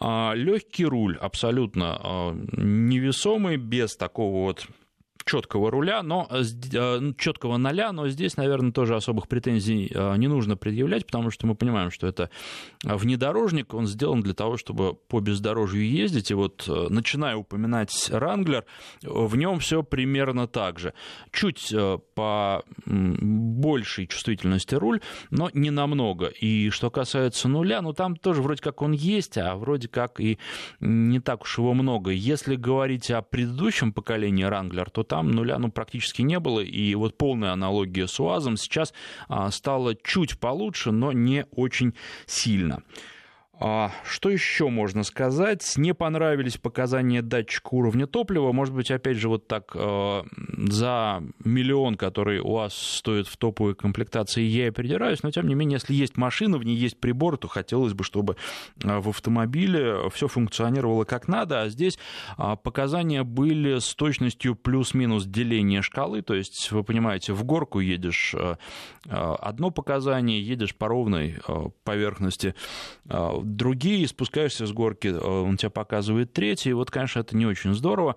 Легкий 0.00 0.84
руль 0.84 1.16
абсолютно 1.16 2.34
невесомый, 2.52 3.56
без 3.56 3.96
такого 3.96 4.46
вот 4.46 4.68
четкого 5.28 5.70
руля, 5.70 6.02
но 6.02 6.26
ну, 6.30 7.14
четкого 7.14 7.58
ноля, 7.58 7.92
но 7.92 8.08
здесь, 8.08 8.38
наверное, 8.38 8.72
тоже 8.72 8.96
особых 8.96 9.28
претензий 9.28 9.92
не 10.16 10.26
нужно 10.26 10.56
предъявлять, 10.56 11.04
потому 11.04 11.30
что 11.30 11.46
мы 11.46 11.54
понимаем, 11.54 11.90
что 11.90 12.06
это 12.06 12.30
внедорожник, 12.82 13.74
он 13.74 13.86
сделан 13.86 14.22
для 14.22 14.32
того, 14.32 14.56
чтобы 14.56 14.94
по 14.94 15.20
бездорожью 15.20 15.86
ездить, 15.86 16.30
и 16.30 16.34
вот 16.34 16.66
начиная 16.88 17.36
упоминать 17.36 18.08
Ранглер, 18.10 18.64
в 19.02 19.36
нем 19.36 19.58
все 19.58 19.82
примерно 19.82 20.48
так 20.48 20.78
же. 20.78 20.94
Чуть 21.30 21.74
по 22.14 22.64
большей 22.86 24.06
чувствительности 24.06 24.74
руль, 24.74 25.00
но 25.30 25.50
не 25.52 25.70
намного. 25.70 26.26
И 26.26 26.70
что 26.70 26.90
касается 26.90 27.48
нуля, 27.48 27.82
ну 27.82 27.92
там 27.92 28.16
тоже 28.16 28.40
вроде 28.40 28.62
как 28.62 28.80
он 28.80 28.92
есть, 28.92 29.36
а 29.36 29.56
вроде 29.56 29.88
как 29.88 30.20
и 30.20 30.38
не 30.80 31.20
так 31.20 31.42
уж 31.42 31.58
его 31.58 31.74
много. 31.74 32.12
Если 32.12 32.56
говорить 32.56 33.10
о 33.10 33.20
предыдущем 33.20 33.92
поколении 33.92 34.46
Wrangler, 34.48 34.88
то 34.90 35.02
там 35.02 35.17
нуля 35.22 35.58
ну, 35.58 35.70
практически 35.70 36.22
не 36.22 36.38
было, 36.38 36.60
и 36.60 36.94
вот 36.94 37.16
полная 37.16 37.52
аналогия 37.52 38.06
с 38.06 38.20
УАЗом 38.20 38.56
сейчас 38.56 38.92
а, 39.28 39.50
стала 39.50 39.94
чуть 39.94 40.38
получше, 40.38 40.92
но 40.92 41.12
не 41.12 41.46
очень 41.52 41.94
сильно. 42.26 42.82
А 43.60 43.90
что 44.04 44.30
еще 44.30 44.68
можно 44.68 45.02
сказать? 45.02 45.74
Не 45.76 45.92
понравились 45.92 46.56
показания 46.58 47.22
датчика 47.22 47.70
уровня 47.72 48.06
топлива. 48.06 48.52
Может 48.52 48.72
быть, 48.72 48.90
опять 48.92 49.16
же, 49.16 49.28
вот 49.28 49.48
так 49.48 49.72
э, 49.74 50.22
за 50.68 51.22
миллион, 51.44 51.96
который 51.96 52.38
у 52.38 52.52
вас 52.52 52.74
стоит 52.74 53.26
в 53.26 53.36
топовой 53.36 53.74
комплектации, 53.74 54.42
я 54.42 54.68
и 54.68 54.70
придираюсь. 54.70 55.24
Но, 55.24 55.32
тем 55.32 55.48
не 55.48 55.56
менее, 55.56 55.76
если 55.76 55.92
есть 55.92 56.16
машина, 56.16 56.58
в 56.58 56.64
ней 56.64 56.76
есть 56.76 57.00
прибор, 57.00 57.36
то 57.36 57.48
хотелось 57.48 57.94
бы, 57.94 58.04
чтобы 58.04 58.36
э, 58.84 58.98
в 59.00 59.08
автомобиле 59.08 60.08
все 60.10 60.28
функционировало 60.28 61.04
как 61.04 61.26
надо. 61.26 61.62
А 61.62 61.68
здесь 61.68 61.98
э, 62.38 62.56
показания 62.62 63.24
были 63.24 63.80
с 63.80 63.92
точностью 63.96 64.54
плюс-минус 64.54 65.24
деления 65.24 65.82
шкалы. 65.82 66.22
То 66.22 66.34
есть, 66.34 66.70
вы 66.70 66.84
понимаете, 66.84 67.32
в 67.32 67.42
горку 67.42 67.80
едешь 67.80 68.36
э, 68.38 68.54
одно 69.08 69.70
показание, 69.72 70.40
едешь 70.40 70.76
по 70.76 70.86
ровной 70.86 71.38
поверхности 71.82 72.54
другие, 73.56 74.06
спускаешься 74.08 74.66
с 74.66 74.72
горки, 74.72 75.08
э, 75.08 75.18
он 75.18 75.56
тебя 75.56 75.70
показывает 75.70 76.32
третий. 76.32 76.72
Вот, 76.72 76.90
конечно, 76.90 77.20
это 77.20 77.36
не 77.36 77.46
очень 77.46 77.74
здорово. 77.74 78.16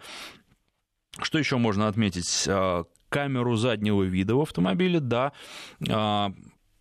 Что 1.21 1.37
еще 1.37 1.57
можно 1.57 1.87
отметить? 1.87 2.45
Э, 2.47 2.83
камеру 3.09 3.55
заднего 3.55 4.03
вида 4.03 4.35
в 4.35 4.41
автомобиле, 4.41 4.99
да, 4.99 5.33
э, 5.85 6.27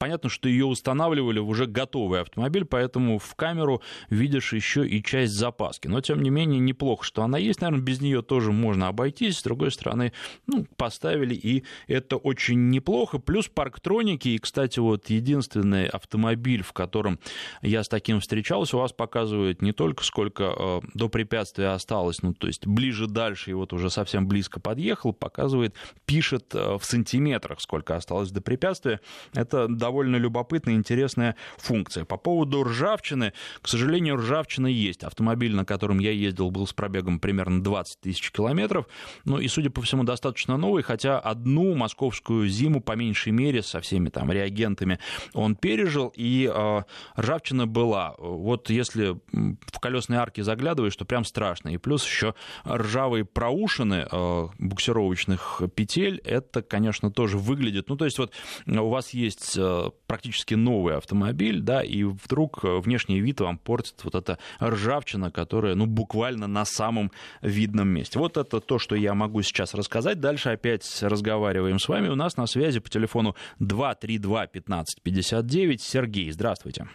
Понятно, 0.01 0.31
что 0.31 0.49
ее 0.49 0.65
устанавливали 0.65 1.41
в 1.41 1.49
уже 1.51 1.67
готовый 1.67 2.23
автомобиль, 2.23 2.65
поэтому 2.65 3.19
в 3.19 3.35
камеру 3.35 3.83
видишь 4.09 4.55
еще 4.55 4.89
и 4.89 5.05
часть 5.05 5.35
запаски. 5.35 5.89
Но, 5.89 6.01
тем 6.01 6.23
не 6.23 6.31
менее, 6.31 6.59
неплохо, 6.59 7.05
что 7.05 7.23
она 7.23 7.37
есть. 7.37 7.61
Наверное, 7.61 7.85
без 7.85 8.01
нее 8.01 8.23
тоже 8.23 8.51
можно 8.51 8.89
обойтись. 8.89 9.37
С 9.37 9.43
другой 9.43 9.71
стороны, 9.71 10.15
ну, 10.47 10.67
поставили, 10.79 11.35
и 11.35 11.65
это 11.87 12.17
очень 12.17 12.71
неплохо. 12.71 13.19
Плюс 13.19 13.49
парктроники. 13.49 14.29
И, 14.29 14.39
кстати, 14.39 14.79
вот 14.79 15.11
единственный 15.11 15.87
автомобиль, 15.87 16.63
в 16.63 16.73
котором 16.73 17.21
я 17.61 17.85
с 17.85 17.89
таким 17.89 18.21
встречался, 18.21 18.79
у 18.79 18.81
вас 18.81 18.95
показывает 18.95 19.61
не 19.61 19.73
только 19.73 20.03
сколько 20.03 20.55
э, 20.57 20.81
до 20.95 21.11
препятствия 21.11 21.75
осталось, 21.75 22.23
ну, 22.23 22.33
то 22.33 22.47
есть 22.47 22.67
ближе 22.67 23.07
дальше, 23.07 23.51
и 23.51 23.55
вот 23.55 23.75
уже 23.75 23.91
совсем 23.91 24.27
близко 24.27 24.61
подъехал, 24.61 25.13
показывает, 25.13 25.75
пишет 26.07 26.55
э, 26.55 26.79
в 26.79 26.87
сантиметрах, 26.87 27.61
сколько 27.61 27.97
осталось 27.97 28.31
до 28.31 28.41
препятствия. 28.41 29.01
Это 29.35 29.69
довольно 29.69 29.90
любопытная, 29.91 30.75
интересная 30.75 31.37
функция. 31.59 32.05
По 32.05 32.17
поводу 32.17 32.65
ржавчины, 32.65 33.33
к 33.61 33.69
сожалению, 33.69 34.17
ржавчина 34.17 34.67
есть. 34.67 35.05
Автомобиль, 35.05 35.55
на 35.55 35.65
котором 35.65 35.99
я 35.99 36.13
ездил, 36.13 36.51
был 36.51 36.67
с 36.67 36.73
пробегом 36.73 37.21
примерно 37.21 37.63
20 37.63 38.01
тысяч 38.01 38.31
километров, 38.31 38.87
ну 39.25 39.39
и, 39.39 39.49
судя 39.49 39.71
по 39.71 39.83
всему, 39.83 40.05
достаточно 40.05 40.57
новый, 40.57 40.83
хотя 40.83 41.19
одну 41.19 41.75
московскую 41.75 42.49
зиму, 42.49 42.81
по 42.81 42.93
меньшей 42.93 43.33
мере, 43.33 43.63
со 43.63 43.81
всеми 43.81 44.09
там 44.09 44.31
реагентами 44.31 44.99
он 45.35 45.57
пережил, 45.57 46.13
и 46.17 46.51
э, 46.53 46.83
ржавчина 47.19 47.67
была. 47.67 48.15
Вот 48.19 48.71
если 48.71 49.19
в 49.33 49.81
колесные 49.81 50.21
арки 50.21 50.41
заглядываешь, 50.41 50.97
то 50.97 51.05
прям 51.05 51.25
страшно. 51.25 51.71
И 51.71 51.77
плюс 51.77 52.05
еще 52.05 52.35
ржавые 52.67 53.25
проушины 53.25 54.07
э, 54.11 54.49
буксировочных 54.59 55.63
петель, 55.75 56.21
это, 56.25 56.63
конечно, 56.63 57.11
тоже 57.11 57.39
выглядит. 57.39 57.89
Ну, 57.89 57.97
то 57.97 58.05
есть 58.05 58.19
вот 58.19 58.33
у 58.67 58.89
вас 58.89 59.11
есть 59.11 59.57
э, 59.57 59.80
практически 60.07 60.55
новый 60.55 60.97
автомобиль, 60.97 61.61
да, 61.61 61.83
и 61.83 62.05
вдруг 62.05 62.65
э, 62.65 62.79
внешний 62.81 63.21
вид 63.21 63.41
вам 63.41 63.59
портит 63.59 64.05
вот 64.05 64.15
эта 64.15 64.39
ржавчина, 64.63 65.31
которая, 65.31 65.75
ну, 65.75 65.87
буквально 65.87 66.47
на 66.47 66.65
самом 66.65 67.11
видном 67.43 67.89
месте. 67.89 68.19
Вот 68.19 68.37
это 68.37 68.61
то, 68.61 68.79
что 68.79 68.95
я 68.95 69.15
могу 69.15 69.43
сейчас 69.43 69.75
рассказать. 69.75 70.21
Дальше 70.21 70.51
опять 70.51 71.03
разговариваем 71.03 71.79
с 71.79 71.89
вами. 71.89 72.09
У 72.09 72.15
нас 72.15 72.37
на 72.37 72.47
связи 72.47 72.81
по 72.81 72.89
телефону 72.89 73.35
232 73.59 74.47
15 74.47 75.03
59. 75.03 75.83
Сергей, 75.83 76.31
здравствуйте. 76.31 76.89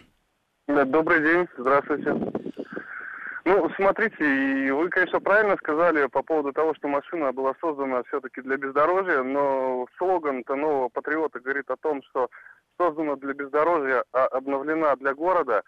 Добрый 0.66 1.22
день, 1.22 1.46
здравствуйте. 1.58 2.14
Ну, 3.46 3.70
смотрите, 3.76 4.72
вы, 4.72 4.88
конечно, 4.88 5.20
правильно 5.20 5.56
сказали 5.62 6.06
по 6.06 6.20
поводу 6.24 6.52
того, 6.52 6.74
что 6.74 6.88
машина 6.88 7.32
была 7.32 7.54
создана 7.60 8.02
все-таки 8.08 8.40
для 8.40 8.56
бездорожья, 8.56 9.22
но 9.22 9.86
слоган-то 9.98 10.56
нового 10.56 10.88
патриота 10.88 11.38
говорит 11.38 11.70
о 11.70 11.76
том, 11.76 12.02
что 12.10 12.28
создана 12.78 13.16
для 13.16 13.34
бездорожья, 13.34 14.04
а 14.12 14.26
обновлена 14.26 14.96
для 14.96 15.14
города. 15.14 15.62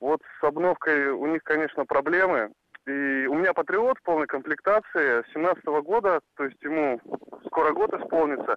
Вот 0.00 0.20
с 0.40 0.44
обновкой 0.44 1.10
у 1.10 1.26
них, 1.26 1.42
конечно, 1.42 1.84
проблемы. 1.84 2.50
И 2.86 3.26
у 3.26 3.34
меня 3.34 3.52
патриот 3.52 3.98
в 3.98 4.02
полной 4.02 4.26
комплектации 4.26 5.22
17 5.34 5.64
-го 5.64 5.82
года, 5.82 6.20
то 6.36 6.44
есть 6.44 6.62
ему 6.62 7.00
скоро 7.46 7.72
год 7.72 7.92
исполнится. 7.92 8.56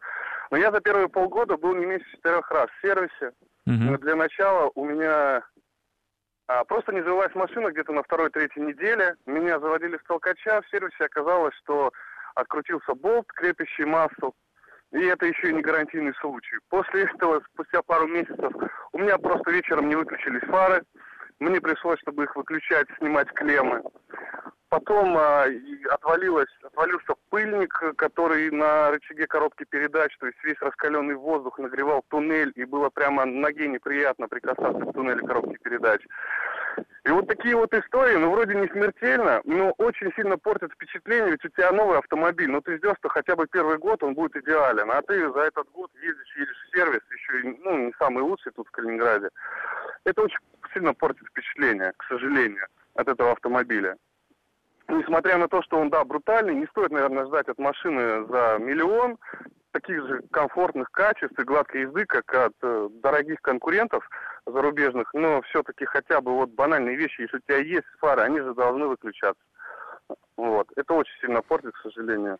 Но 0.51 0.57
я 0.57 0.71
за 0.71 0.79
первые 0.79 1.09
полгода 1.09 1.57
был 1.57 1.75
не 1.75 1.85
меньше 1.85 2.09
четырех 2.11 2.49
раз 2.49 2.69
в 2.69 2.81
сервисе. 2.81 3.33
Uh-huh. 3.67 3.97
Для 3.97 4.15
начала 4.15 4.71
у 4.75 4.85
меня 4.85 5.43
а, 6.47 6.63
просто 6.65 6.93
не 6.93 7.01
завелась 7.01 7.33
машина 7.35 7.71
где-то 7.71 7.93
на 7.93 8.03
второй-третьей 8.03 8.63
неделе. 8.63 9.15
Меня 9.25 9.59
заводили 9.59 9.97
в 9.97 10.03
толкача. 10.03 10.61
В 10.61 10.69
сервисе 10.69 11.05
оказалось, 11.05 11.55
что 11.55 11.91
открутился 12.35 12.93
болт, 12.93 13.27
крепящий 13.27 13.85
массу. 13.85 14.33
И 14.91 14.99
это 15.05 15.25
еще 15.25 15.49
и 15.49 15.53
не 15.53 15.61
гарантийный 15.61 16.13
случай. 16.15 16.57
После 16.69 17.03
этого, 17.03 17.41
спустя 17.53 17.81
пару 17.81 18.07
месяцев, 18.07 18.51
у 18.91 18.97
меня 18.97 19.17
просто 19.17 19.51
вечером 19.51 19.87
не 19.87 19.95
выключились 19.95 20.41
фары. 20.47 20.83
Мне 21.39 21.61
пришлось, 21.61 21.99
чтобы 22.01 22.25
их 22.25 22.35
выключать, 22.35 22.87
снимать 22.97 23.29
клеммы. 23.33 23.81
Потом 24.71 25.17
а, 25.17 25.47
отвалилось, 25.89 26.47
отвалился 26.63 27.15
пыльник, 27.29 27.77
который 27.97 28.49
на 28.51 28.91
рычаге 28.91 29.27
коробки 29.27 29.65
передач, 29.65 30.17
то 30.17 30.27
есть 30.27 30.41
весь 30.45 30.61
раскаленный 30.61 31.15
воздух 31.15 31.59
нагревал 31.59 32.05
туннель, 32.07 32.53
и 32.55 32.63
было 32.63 32.89
прямо 32.89 33.25
ноге 33.25 33.67
неприятно 33.67 34.29
прикасаться 34.29 34.79
к 34.79 34.93
туннелю 34.93 35.27
коробки 35.27 35.57
передач. 35.61 35.99
И 37.03 37.09
вот 37.09 37.27
такие 37.27 37.53
вот 37.53 37.73
истории, 37.73 38.15
ну, 38.15 38.31
вроде 38.31 38.55
не 38.55 38.69
смертельно, 38.69 39.41
но 39.43 39.71
очень 39.71 40.09
сильно 40.15 40.37
портят 40.37 40.71
впечатление, 40.71 41.31
ведь 41.31 41.43
у 41.43 41.49
тебя 41.49 41.73
новый 41.73 41.97
автомобиль, 41.97 42.49
но 42.49 42.61
ты 42.61 42.77
ждешь, 42.77 42.95
что 42.99 43.09
хотя 43.09 43.35
бы 43.35 43.47
первый 43.47 43.77
год 43.77 44.01
он 44.03 44.13
будет 44.13 44.37
идеален, 44.37 44.89
а 44.89 45.01
ты 45.01 45.29
за 45.33 45.39
этот 45.41 45.69
год 45.73 45.91
ездишь, 46.01 46.37
едешь 46.37 46.67
в 46.69 46.77
сервис, 46.77 47.01
еще 47.11 47.57
ну, 47.65 47.87
не 47.87 47.93
самый 47.99 48.23
лучший 48.23 48.53
тут 48.53 48.69
в 48.69 48.71
Калининграде. 48.71 49.31
Это 50.05 50.21
очень 50.21 50.39
сильно 50.73 50.93
портит 50.93 51.27
впечатление, 51.27 51.91
к 51.97 52.05
сожалению, 52.05 52.67
от 52.95 53.09
этого 53.09 53.33
автомобиля. 53.33 53.97
Несмотря 54.91 55.37
на 55.37 55.47
то, 55.47 55.61
что 55.61 55.79
он, 55.79 55.89
да, 55.89 56.03
брутальный, 56.03 56.53
не 56.53 56.67
стоит, 56.67 56.91
наверное, 56.91 57.25
ждать 57.25 57.47
от 57.47 57.57
машины 57.57 58.25
за 58.27 58.57
миллион, 58.59 59.17
таких 59.71 60.05
же 60.05 60.21
комфортных 60.31 60.91
качеств 60.91 61.39
и 61.39 61.43
гладкой 61.43 61.81
езды, 61.83 62.05
как 62.05 62.33
от 62.33 62.53
э, 62.61 62.89
дорогих 63.01 63.41
конкурентов 63.41 64.07
зарубежных, 64.45 65.13
но 65.13 65.41
все-таки 65.43 65.85
хотя 65.85 66.19
бы 66.19 66.33
вот 66.33 66.49
банальные 66.49 66.97
вещи, 66.97 67.21
если 67.21 67.37
у 67.37 67.39
тебя 67.39 67.59
есть 67.59 67.87
фары, 67.99 68.23
они 68.23 68.41
же 68.41 68.53
должны 68.53 68.85
выключаться. 68.87 69.41
Вот. 70.35 70.67
Это 70.75 70.93
очень 70.93 71.17
сильно 71.21 71.41
портит, 71.41 71.73
к 71.73 71.81
сожалению. 71.81 72.37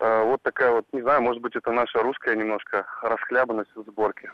Э, 0.00 0.24
вот 0.24 0.42
такая 0.42 0.72
вот, 0.72 0.86
не 0.92 1.02
знаю, 1.02 1.22
может 1.22 1.40
быть, 1.40 1.54
это 1.54 1.70
наша 1.70 2.02
русская 2.02 2.34
немножко 2.34 2.86
расхлябанность 3.02 3.74
в 3.76 3.84
сборке. 3.84 4.32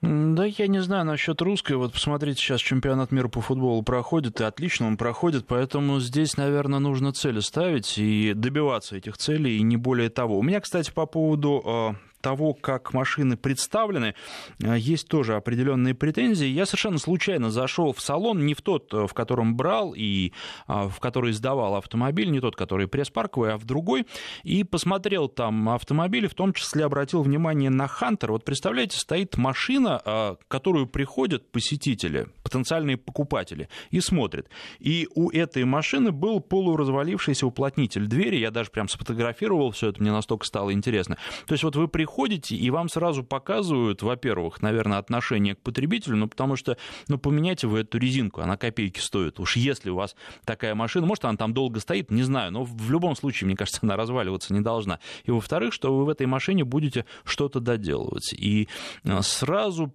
Да 0.00 0.44
я 0.44 0.68
не 0.68 0.80
знаю 0.80 1.04
насчет 1.04 1.42
русской. 1.42 1.72
Вот 1.72 1.92
посмотрите, 1.92 2.40
сейчас 2.40 2.60
чемпионат 2.60 3.10
мира 3.10 3.26
по 3.26 3.40
футболу 3.40 3.82
проходит, 3.82 4.40
и 4.40 4.44
отлично 4.44 4.86
он 4.86 4.96
проходит, 4.96 5.46
поэтому 5.46 5.98
здесь, 5.98 6.36
наверное, 6.36 6.78
нужно 6.78 7.12
цели 7.12 7.40
ставить 7.40 7.98
и 7.98 8.32
добиваться 8.32 8.96
этих 8.96 9.18
целей, 9.18 9.56
и 9.56 9.62
не 9.62 9.76
более 9.76 10.08
того. 10.08 10.38
У 10.38 10.42
меня, 10.42 10.60
кстати, 10.60 10.92
по 10.92 11.06
поводу 11.06 11.62
э, 11.64 12.07
того, 12.20 12.54
как 12.54 12.92
машины 12.92 13.36
представлены, 13.36 14.14
есть 14.58 15.08
тоже 15.08 15.36
определенные 15.36 15.94
претензии. 15.94 16.46
Я 16.46 16.66
совершенно 16.66 16.98
случайно 16.98 17.50
зашел 17.50 17.92
в 17.92 18.00
салон, 18.00 18.44
не 18.44 18.54
в 18.54 18.62
тот, 18.62 18.92
в 18.92 19.12
котором 19.14 19.56
брал 19.56 19.94
и 19.96 20.32
в 20.66 20.94
который 21.00 21.32
сдавал 21.32 21.76
автомобиль, 21.76 22.30
не 22.30 22.40
тот, 22.40 22.56
который 22.56 22.88
пресс-парковый, 22.88 23.52
а 23.52 23.56
в 23.56 23.64
другой, 23.64 24.06
и 24.42 24.64
посмотрел 24.64 25.28
там 25.28 25.68
автомобили, 25.68 26.26
в 26.26 26.34
том 26.34 26.52
числе 26.52 26.84
обратил 26.84 27.22
внимание 27.22 27.70
на 27.70 27.86
Хантер. 27.86 28.32
Вот 28.32 28.44
представляете, 28.44 28.98
стоит 28.98 29.36
машина, 29.36 30.36
которую 30.48 30.86
приходят 30.86 31.50
посетители, 31.52 32.26
потенциальные 32.42 32.96
покупатели, 32.96 33.68
и 33.90 34.00
смотрят. 34.00 34.48
И 34.78 35.08
у 35.14 35.30
этой 35.30 35.64
машины 35.64 36.10
был 36.12 36.40
полуразвалившийся 36.40 37.46
уплотнитель 37.46 38.06
двери, 38.06 38.36
я 38.36 38.50
даже 38.50 38.70
прям 38.70 38.88
сфотографировал 38.88 39.70
все 39.70 39.90
это, 39.90 40.00
мне 40.02 40.10
настолько 40.10 40.46
стало 40.46 40.72
интересно. 40.72 41.16
То 41.46 41.52
есть 41.52 41.62
вот 41.64 41.76
вы 41.76 41.86
приходите, 41.86 42.07
и 42.54 42.70
вам 42.70 42.88
сразу 42.88 43.22
показывают, 43.22 44.02
во-первых, 44.02 44.62
наверное, 44.62 44.98
отношение 44.98 45.54
к 45.54 45.60
потребителю, 45.60 46.16
ну 46.16 46.28
потому 46.28 46.56
что, 46.56 46.76
ну 47.08 47.18
поменяйте 47.18 47.66
вы 47.66 47.80
эту 47.80 47.98
резинку, 47.98 48.40
она 48.40 48.56
копейки 48.56 48.98
стоит. 48.98 49.38
Уж 49.40 49.56
если 49.56 49.90
у 49.90 49.96
вас 49.96 50.16
такая 50.44 50.74
машина, 50.74 51.06
может 51.06 51.24
она 51.24 51.36
там 51.36 51.54
долго 51.54 51.80
стоит, 51.80 52.10
не 52.10 52.22
знаю, 52.22 52.52
но 52.52 52.64
в 52.64 52.90
любом 52.90 53.16
случае, 53.16 53.46
мне 53.46 53.56
кажется, 53.56 53.80
она 53.86 53.96
разваливаться 53.96 54.54
не 54.54 54.60
должна. 54.60 55.00
И 55.24 55.30
во-вторых, 55.30 55.72
что 55.72 55.96
вы 55.96 56.04
в 56.04 56.08
этой 56.08 56.26
машине 56.26 56.64
будете 56.64 57.04
что-то 57.24 57.60
доделывать. 57.60 58.32
И 58.32 58.68
э, 59.04 59.22
сразу 59.22 59.92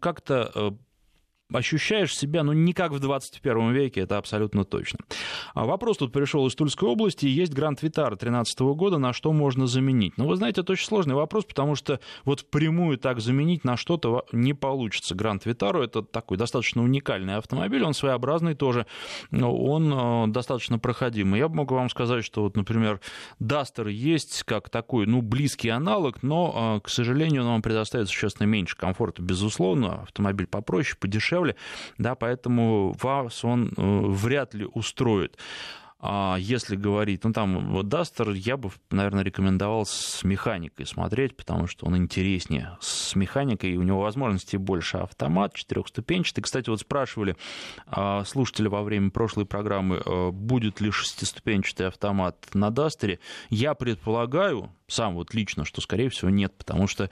как-то 0.00 0.50
э, 0.54 0.70
ощущаешь 1.52 2.16
себя, 2.16 2.42
ну, 2.42 2.52
не 2.52 2.72
как 2.72 2.92
в 2.92 2.98
21 2.98 3.72
веке, 3.72 4.00
это 4.00 4.18
абсолютно 4.18 4.64
точно. 4.64 4.98
А 5.54 5.64
вопрос 5.64 5.98
тут 5.98 6.12
пришел 6.12 6.46
из 6.46 6.54
Тульской 6.54 6.88
области. 6.88 7.26
Есть 7.26 7.54
Гранд 7.54 7.82
Витара 7.82 8.10
2013 8.10 8.60
года, 8.60 8.98
на 8.98 9.12
что 9.12 9.32
можно 9.32 9.66
заменить? 9.66 10.14
Ну, 10.16 10.26
вы 10.26 10.36
знаете, 10.36 10.62
это 10.62 10.72
очень 10.72 10.86
сложный 10.86 11.14
вопрос, 11.14 11.44
потому 11.44 11.76
что 11.76 12.00
вот 12.24 12.40
впрямую 12.40 12.98
так 12.98 13.20
заменить 13.20 13.64
на 13.64 13.76
что-то 13.76 14.24
не 14.32 14.54
получится. 14.54 15.14
Гранд 15.14 15.46
Витару 15.46 15.82
это 15.82 16.02
такой 16.02 16.36
достаточно 16.36 16.82
уникальный 16.82 17.36
автомобиль, 17.36 17.84
он 17.84 17.94
своеобразный 17.94 18.54
тоже, 18.54 18.86
он 19.30 19.92
э, 19.92 20.26
достаточно 20.32 20.78
проходимый. 20.78 21.38
Я 21.38 21.48
могу 21.48 21.74
вам 21.74 21.88
сказать, 21.90 22.24
что 22.24 22.42
вот, 22.42 22.56
например, 22.56 23.00
Дастер 23.38 23.88
есть 23.88 24.42
как 24.44 24.68
такой, 24.68 25.06
ну, 25.06 25.22
близкий 25.22 25.68
аналог, 25.68 26.22
но, 26.22 26.78
э, 26.78 26.80
к 26.86 26.88
сожалению, 26.88 27.42
он 27.42 27.48
вам 27.48 27.62
предоставит 27.62 28.08
существенно 28.08 28.46
меньше 28.46 28.76
комфорта, 28.76 29.22
безусловно. 29.22 30.02
Автомобиль 30.02 30.46
попроще, 30.46 30.96
подешевле, 30.98 31.35
дешевле, 31.36 31.56
да, 31.98 32.14
поэтому 32.14 32.94
вас 33.00 33.44
он 33.44 33.68
э, 33.68 33.72
вряд 33.76 34.54
ли 34.54 34.66
устроит. 34.66 35.38
А 35.98 36.36
если 36.38 36.76
говорить, 36.76 37.24
ну 37.24 37.32
там 37.32 37.72
вот 37.72 37.88
Дастер, 37.88 38.30
я 38.30 38.58
бы, 38.58 38.70
наверное, 38.90 39.24
рекомендовал 39.24 39.86
с 39.86 40.22
механикой 40.24 40.86
смотреть, 40.86 41.36
потому 41.36 41.66
что 41.66 41.86
он 41.86 41.96
интереснее 41.96 42.76
с 42.80 43.16
механикой, 43.16 43.72
и 43.72 43.76
у 43.76 43.82
него 43.82 44.00
возможностей 44.00 44.58
больше. 44.58 44.98
Автомат 44.98 45.54
четырехступенчатый. 45.54 46.44
Кстати, 46.44 46.68
вот 46.68 46.80
спрашивали 46.80 47.34
а, 47.86 48.24
слушатели 48.24 48.68
во 48.68 48.82
время 48.82 49.10
прошлой 49.10 49.46
программы, 49.46 49.96
э, 49.96 50.30
будет 50.30 50.82
ли 50.82 50.90
шестиступенчатый 50.90 51.88
автомат 51.88 52.36
на 52.52 52.70
Дастере. 52.70 53.18
Я 53.48 53.74
предполагаю, 53.74 54.70
сам 54.88 55.14
вот 55.14 55.34
лично, 55.34 55.64
что, 55.64 55.80
скорее 55.80 56.08
всего, 56.10 56.30
нет, 56.30 56.54
потому 56.56 56.86
что 56.86 57.10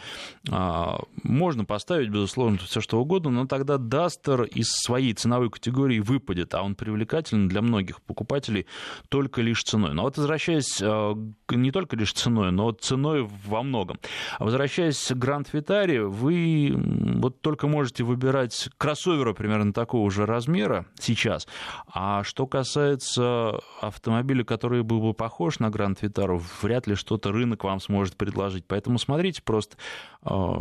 а, 0.50 1.00
можно 1.22 1.64
поставить, 1.64 2.08
безусловно, 2.08 2.58
все 2.58 2.80
что 2.80 3.00
угодно, 3.00 3.30
но 3.30 3.46
тогда 3.46 3.78
Дастер 3.78 4.42
из 4.42 4.70
своей 4.70 5.12
ценовой 5.12 5.50
категории 5.50 5.98
выпадет, 5.98 6.54
а 6.54 6.62
он 6.62 6.76
привлекателен 6.76 7.48
для 7.48 7.62
многих 7.62 8.00
покупателей 8.02 8.66
только 9.08 9.42
лишь 9.42 9.64
ценой. 9.64 9.92
Но 9.92 10.02
вот 10.02 10.16
возвращаясь 10.16 10.80
а, 10.80 11.14
не 11.50 11.72
только 11.72 11.96
лишь 11.96 12.12
ценой, 12.12 12.52
но 12.52 12.70
ценой 12.70 13.28
во 13.46 13.62
многом. 13.62 13.98
Возвращаясь 14.38 15.08
к 15.08 15.16
Гранд 15.16 15.52
Витаре, 15.52 16.04
вы 16.04 16.72
вот 16.76 17.40
только 17.40 17.66
можете 17.66 18.04
выбирать 18.04 18.68
кроссовера 18.78 19.32
примерно 19.32 19.72
такого 19.72 20.10
же 20.10 20.26
размера 20.26 20.86
сейчас. 20.98 21.48
А 21.92 22.22
что 22.22 22.46
касается 22.46 23.60
автомобиля, 23.80 24.44
который 24.44 24.82
был 24.84 25.00
бы 25.00 25.12
похож 25.12 25.58
на 25.58 25.70
Гранд 25.70 26.02
Витару, 26.02 26.40
вряд 26.62 26.86
ли 26.86 26.94
что-то 26.94 27.32
рынок 27.32 27.63
вам 27.64 27.80
сможет 27.80 28.16
предложить. 28.16 28.64
Поэтому 28.66 28.98
смотрите 28.98 29.42
просто 29.42 29.76
э, 30.22 30.52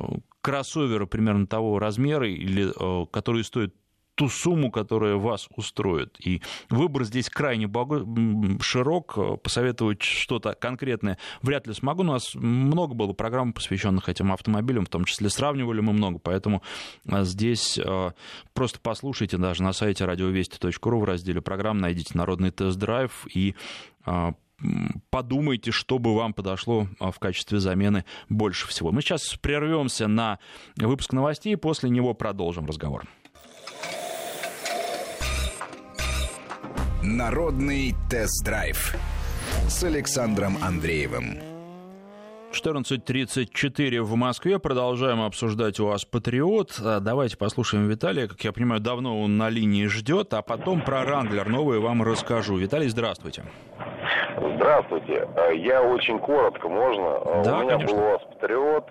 кроссоверы 0.42 1.06
примерно 1.06 1.46
того 1.46 1.80
размера, 1.80 2.28
или, 2.28 2.72
э, 2.76 3.06
которые 3.12 3.44
стоят 3.44 3.74
ту 4.16 4.30
сумму, 4.30 4.72
которая 4.72 5.16
вас 5.16 5.48
устроит. 5.56 6.18
И 6.24 6.44
выбор 6.70 7.04
здесь 7.04 7.30
крайне 7.30 7.68
широк. 8.62 9.42
Посоветовать 9.42 10.04
что-то 10.04 10.54
конкретное 10.54 11.18
вряд 11.42 11.66
ли 11.66 11.74
смогу. 11.74 12.02
У 12.02 12.06
нас 12.06 12.36
много 12.36 12.94
было 12.94 13.14
программ, 13.14 13.54
посвященных 13.54 14.10
этим 14.10 14.32
автомобилям, 14.32 14.86
в 14.86 14.90
том 14.90 15.06
числе 15.06 15.30
сравнивали 15.30 15.82
мы 15.82 15.94
много, 15.94 16.20
поэтому 16.20 16.62
э, 17.06 17.24
здесь 17.24 17.80
просто 18.54 18.80
послушайте 18.82 19.38
даже 19.38 19.64
на 19.64 19.74
сайте 19.74 20.06
радиовести.ру 20.06 21.00
в 21.00 21.04
разделе 21.04 21.42
программ, 21.42 21.80
найдите 21.80 22.16
«Народный 22.16 22.52
тест-драйв» 22.52 23.26
и 23.34 23.56
подумайте, 25.10 25.72
что 25.72 26.00
бы 26.00 26.16
вам 26.16 26.34
подошло 26.34 26.88
а, 27.00 27.12
в 27.12 27.20
качестве 27.20 27.60
замены 27.60 28.06
больше 28.30 28.68
всего. 28.68 28.92
Мы 28.92 29.02
сейчас 29.02 29.36
прервемся 29.36 30.08
на 30.08 30.40
выпуск 30.78 31.14
новостей, 31.14 31.58
после 31.58 31.90
него 31.90 32.14
продолжим 32.14 32.66
разговор. 32.66 33.06
Народный 37.02 37.96
тест-драйв 38.10 38.96
с 39.68 39.84
Александром 39.84 40.58
Андреевым. 40.62 41.53
14.34 42.54 44.02
в 44.02 44.16
Москве. 44.16 44.60
Продолжаем 44.60 45.22
обсуждать 45.22 45.80
у 45.80 45.88
вас 45.88 46.06
«Патриот». 46.06 46.80
А, 46.84 47.00
давайте 47.00 47.36
послушаем 47.36 47.88
Виталия. 47.90 48.28
Как 48.28 48.42
я 48.42 48.54
понимаю, 48.54 48.80
давно 48.80 49.20
он 49.22 49.38
на 49.38 49.50
линии 49.50 49.88
ждет, 49.88 50.34
а 50.34 50.42
потом 50.44 50.82
про 50.82 51.04
«Ранглер» 51.04 51.50
новый 51.50 51.80
вам 51.80 52.04
расскажу. 52.04 52.56
Виталий, 52.58 52.90
здравствуйте. 52.90 53.44
Здравствуйте. 54.38 55.28
Э, 55.36 55.56
я 55.56 55.82
очень 55.82 56.20
коротко, 56.20 56.70
можно? 56.70 57.22
Э, 57.26 57.44
да, 57.44 57.60
у 57.60 57.64
меня 57.64 57.78
конечно. 57.78 57.98
был 57.98 58.04
у 58.04 58.10
вас 58.10 58.22
Патриот, 58.34 58.88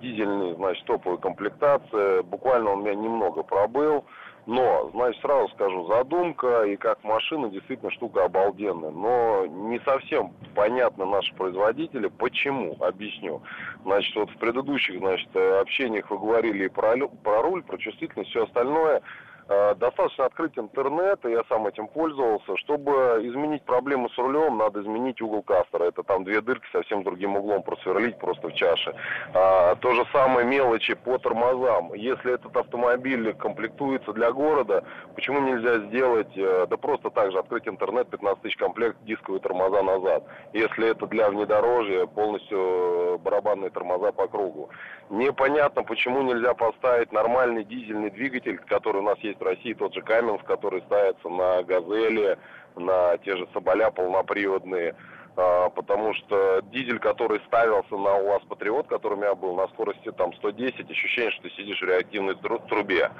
дизельный, 0.00 0.54
значит, 0.56 0.84
топовая 0.84 1.18
комплектация. 1.18 2.22
Буквально 2.22 2.70
он 2.70 2.80
у 2.80 2.82
меня 2.82 2.94
немного 2.94 3.42
пробыл. 3.42 4.04
Но, 4.46 4.90
значит, 4.94 5.20
сразу 5.20 5.48
скажу, 5.54 5.86
задумка 5.86 6.62
и 6.62 6.76
как 6.76 7.02
машина 7.02 7.48
действительно 7.48 7.90
штука 7.90 8.24
обалденная. 8.24 8.90
Но 8.90 9.46
не 9.46 9.80
совсем 9.80 10.32
понятно 10.54 11.04
наши 11.04 11.34
производители, 11.34 12.06
почему, 12.06 12.76
объясню. 12.80 13.42
Значит, 13.84 14.14
вот 14.14 14.30
в 14.30 14.36
предыдущих, 14.38 14.98
значит, 14.98 15.28
общениях 15.34 16.10
вы 16.10 16.18
говорили 16.18 16.68
про, 16.68 16.96
про 17.24 17.42
руль, 17.42 17.64
про 17.64 17.76
чувствительность, 17.76 18.30
все 18.30 18.44
остальное– 18.44 19.02
Э, 19.10 19.35
достаточно 19.48 20.26
открыть 20.26 20.58
интернет, 20.58 21.24
и 21.24 21.30
я 21.30 21.42
сам 21.48 21.66
этим 21.66 21.86
пользовался. 21.88 22.56
Чтобы 22.56 23.20
изменить 23.22 23.62
проблему 23.62 24.08
с 24.10 24.18
рулем, 24.18 24.58
надо 24.58 24.82
изменить 24.82 25.20
угол 25.22 25.42
кастера. 25.42 25.84
Это 25.84 26.02
там 26.02 26.24
две 26.24 26.40
дырки 26.40 26.66
совсем 26.72 27.02
другим 27.02 27.36
углом 27.36 27.62
просверлить 27.62 28.18
просто 28.18 28.48
в 28.48 28.54
чаше. 28.54 28.94
А, 29.34 29.76
то 29.76 29.92
же 29.92 30.04
самое 30.12 30.46
мелочи 30.46 30.94
по 30.94 31.18
тормозам. 31.18 31.94
Если 31.94 32.34
этот 32.34 32.56
автомобиль 32.56 33.34
комплектуется 33.34 34.12
для 34.12 34.32
города, 34.32 34.84
почему 35.14 35.40
нельзя 35.40 35.78
сделать, 35.86 36.36
э, 36.36 36.66
да 36.68 36.76
просто 36.76 37.10
так 37.10 37.32
же 37.32 37.38
открыть 37.38 37.68
интернет, 37.68 38.08
15 38.08 38.42
тысяч 38.42 38.56
комплект, 38.56 38.96
дисковые 39.04 39.40
тормоза 39.40 39.82
назад. 39.82 40.24
Если 40.52 40.88
это 40.88 41.06
для 41.06 41.30
внедорожья, 41.30 42.06
полностью 42.06 42.58
э, 42.58 43.18
барабанные 43.18 43.70
тормоза 43.70 44.12
по 44.12 44.26
кругу. 44.26 44.70
Непонятно, 45.10 45.84
почему 45.84 46.22
нельзя 46.22 46.54
поставить 46.54 47.12
нормальный 47.12 47.64
дизельный 47.64 48.10
двигатель, 48.10 48.58
который 48.58 49.00
у 49.00 49.04
нас 49.04 49.18
есть 49.20 49.35
в 49.38 49.42
России, 49.42 49.74
тот 49.74 49.94
же 49.94 50.02
Каменс, 50.02 50.42
который 50.42 50.82
ставится 50.82 51.28
на 51.28 51.62
«Газели», 51.62 52.38
на 52.76 53.16
те 53.18 53.36
же 53.36 53.48
«Соболя» 53.52 53.90
полноприводные, 53.90 54.94
а, 55.36 55.70
потому 55.70 56.14
что 56.14 56.60
дизель, 56.72 56.98
который 56.98 57.40
ставился 57.46 57.96
на 57.96 58.16
УАЗ 58.16 58.42
Патриот, 58.48 58.86
который 58.88 59.14
у 59.14 59.20
меня 59.20 59.34
был 59.34 59.54
на 59.54 59.68
скорости 59.68 60.10
там 60.12 60.32
110, 60.34 60.90
ощущение, 60.90 61.30
что 61.32 61.42
ты 61.42 61.50
сидишь 61.50 61.80
в 61.80 61.84
реактивной 61.84 62.36
трубе. 62.68 63.10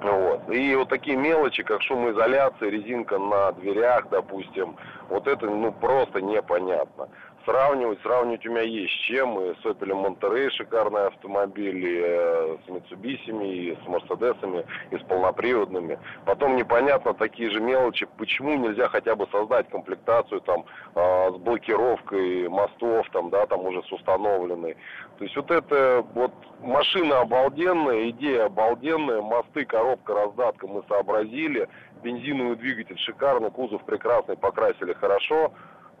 Вот. 0.00 0.50
И 0.50 0.74
вот 0.74 0.88
такие 0.88 1.16
мелочи, 1.16 1.62
как 1.62 1.80
шумоизоляция, 1.82 2.70
резинка 2.70 3.18
на 3.18 3.52
дверях, 3.52 4.08
допустим, 4.10 4.76
вот 5.08 5.28
это 5.28 5.46
ну 5.46 5.72
просто 5.72 6.20
непонятно 6.20 7.08
сравнивать. 7.44 8.00
Сравнивать 8.02 8.46
у 8.46 8.50
меня 8.50 8.62
есть 8.62 8.92
с 8.92 9.04
чем. 9.06 9.40
И 9.40 9.54
с 9.54 9.64
Opel 9.64 9.90
Monterey 9.90 10.50
шикарный 10.50 11.06
автомобиль, 11.06 11.84
и 11.84 12.00
э, 12.04 12.56
с 12.66 12.70
Mitsubishi, 12.70 13.30
и 13.44 13.78
с 13.82 13.88
Мерседесами, 13.88 14.64
и 14.90 14.96
с 14.96 15.02
полноприводными. 15.02 15.98
Потом 16.24 16.56
непонятно 16.56 17.14
такие 17.14 17.50
же 17.50 17.60
мелочи, 17.60 18.06
почему 18.18 18.56
нельзя 18.56 18.88
хотя 18.88 19.14
бы 19.14 19.26
создать 19.30 19.68
комплектацию 19.68 20.40
там 20.42 20.64
э, 20.94 21.30
с 21.32 21.36
блокировкой 21.38 22.48
мостов, 22.48 23.08
там, 23.12 23.30
да, 23.30 23.46
там 23.46 23.66
уже 23.66 23.82
с 23.82 23.92
установленной. 23.92 24.76
То 25.18 25.24
есть 25.24 25.36
вот 25.36 25.50
это 25.50 26.04
вот 26.14 26.32
машина 26.60 27.20
обалденная, 27.20 28.10
идея 28.10 28.46
обалденная, 28.46 29.22
мосты, 29.22 29.64
коробка, 29.64 30.14
раздатка 30.14 30.66
мы 30.66 30.82
сообразили, 30.88 31.68
бензиновый 32.02 32.56
двигатель 32.56 32.98
шикарный, 32.98 33.50
кузов 33.50 33.84
прекрасный, 33.84 34.36
покрасили 34.36 34.92
хорошо, 34.92 35.52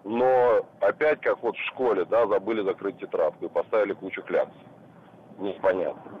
но 0.04 0.66
опять, 0.80 1.20
как 1.20 1.42
вот 1.42 1.56
в 1.56 1.66
школе, 1.66 2.04
да, 2.04 2.26
забыли 2.26 2.62
закрыть 2.62 2.98
тетрадку 2.98 3.46
и 3.46 3.48
поставили 3.48 3.92
кучу 3.92 4.22
клякс. 4.22 4.52
Непонятно. 5.38 6.18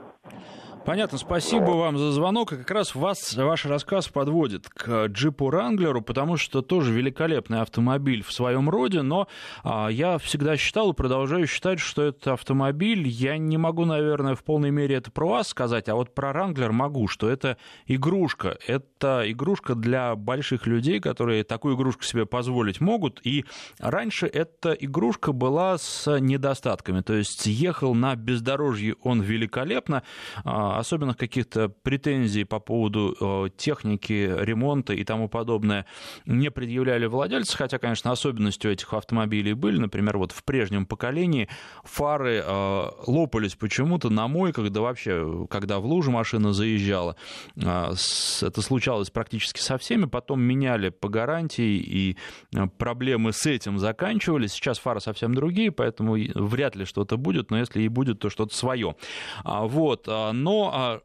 Понятно, 0.84 1.16
спасибо 1.16 1.70
вам 1.70 1.96
за 1.96 2.10
звонок. 2.10 2.52
И 2.52 2.56
как 2.56 2.70
раз 2.72 2.96
вас, 2.96 3.34
ваш 3.34 3.66
рассказ 3.66 4.08
подводит 4.08 4.68
к 4.68 5.06
джипу 5.06 5.48
Ранглеру, 5.48 6.02
потому 6.02 6.36
что 6.36 6.60
тоже 6.60 6.92
великолепный 6.92 7.60
автомобиль 7.60 8.24
в 8.24 8.32
своем 8.32 8.68
роде, 8.68 9.02
но 9.02 9.28
а, 9.62 9.86
я 9.88 10.18
всегда 10.18 10.56
считал 10.56 10.90
и 10.90 10.94
продолжаю 10.94 11.46
считать, 11.46 11.78
что 11.78 12.02
этот 12.02 12.26
автомобиль, 12.26 13.06
я 13.06 13.38
не 13.38 13.58
могу, 13.58 13.84
наверное, 13.84 14.34
в 14.34 14.42
полной 14.42 14.72
мере 14.72 14.96
это 14.96 15.12
про 15.12 15.28
вас 15.28 15.48
сказать, 15.48 15.88
а 15.88 15.94
вот 15.94 16.16
про 16.16 16.32
Ранглер 16.32 16.72
могу, 16.72 17.06
что 17.06 17.28
это 17.30 17.58
игрушка. 17.86 18.58
Это 18.66 19.22
игрушка 19.24 19.76
для 19.76 20.16
больших 20.16 20.66
людей, 20.66 20.98
которые 20.98 21.44
такую 21.44 21.76
игрушку 21.76 22.02
себе 22.02 22.26
позволить 22.26 22.80
могут. 22.80 23.20
И 23.22 23.44
раньше 23.78 24.26
эта 24.26 24.72
игрушка 24.72 25.32
была 25.32 25.78
с 25.78 26.18
недостатками, 26.18 27.02
то 27.02 27.14
есть 27.14 27.46
ехал 27.46 27.94
на 27.94 28.16
бездорожье 28.16 28.96
он 29.02 29.22
великолепно, 29.22 30.02
а, 30.44 30.71
особенных 30.78 31.16
каких-то 31.16 31.68
претензий 31.68 32.44
по 32.44 32.60
поводу 32.60 33.16
э, 33.20 33.48
техники, 33.56 34.32
ремонта 34.38 34.92
и 34.92 35.04
тому 35.04 35.28
подобное 35.28 35.86
не 36.26 36.50
предъявляли 36.50 37.06
владельцы, 37.06 37.56
хотя, 37.56 37.78
конечно, 37.78 38.10
особенностью 38.10 38.72
этих 38.72 38.92
автомобилей 38.92 39.54
были, 39.54 39.78
например, 39.78 40.18
вот 40.18 40.32
в 40.32 40.44
прежнем 40.44 40.86
поколении 40.86 41.48
фары 41.84 42.42
э, 42.44 42.84
лопались 43.06 43.54
почему-то 43.54 44.10
на 44.10 44.28
мойках, 44.28 44.70
да 44.70 44.80
вообще, 44.80 45.46
когда 45.50 45.78
в 45.78 45.86
лужу 45.86 46.10
машина 46.10 46.52
заезжала, 46.52 47.16
э, 47.56 47.92
это 48.42 48.62
случалось 48.62 49.10
практически 49.10 49.60
со 49.60 49.78
всеми, 49.78 50.04
потом 50.06 50.40
меняли 50.40 50.90
по 50.90 51.08
гарантии, 51.08 51.76
и 51.76 52.16
проблемы 52.78 53.32
с 53.32 53.46
этим 53.46 53.78
заканчивались. 53.78 54.52
Сейчас 54.52 54.78
фары 54.78 55.00
совсем 55.00 55.34
другие, 55.34 55.72
поэтому 55.72 56.16
вряд 56.34 56.76
ли 56.76 56.84
что-то 56.84 57.16
будет, 57.16 57.50
но 57.50 57.58
если 57.58 57.82
и 57.82 57.88
будет, 57.88 58.18
то 58.20 58.30
что-то 58.30 58.54
свое. 58.54 58.96
А, 59.44 59.64
вот, 59.64 60.06
но 60.06 60.61
а 60.70 61.00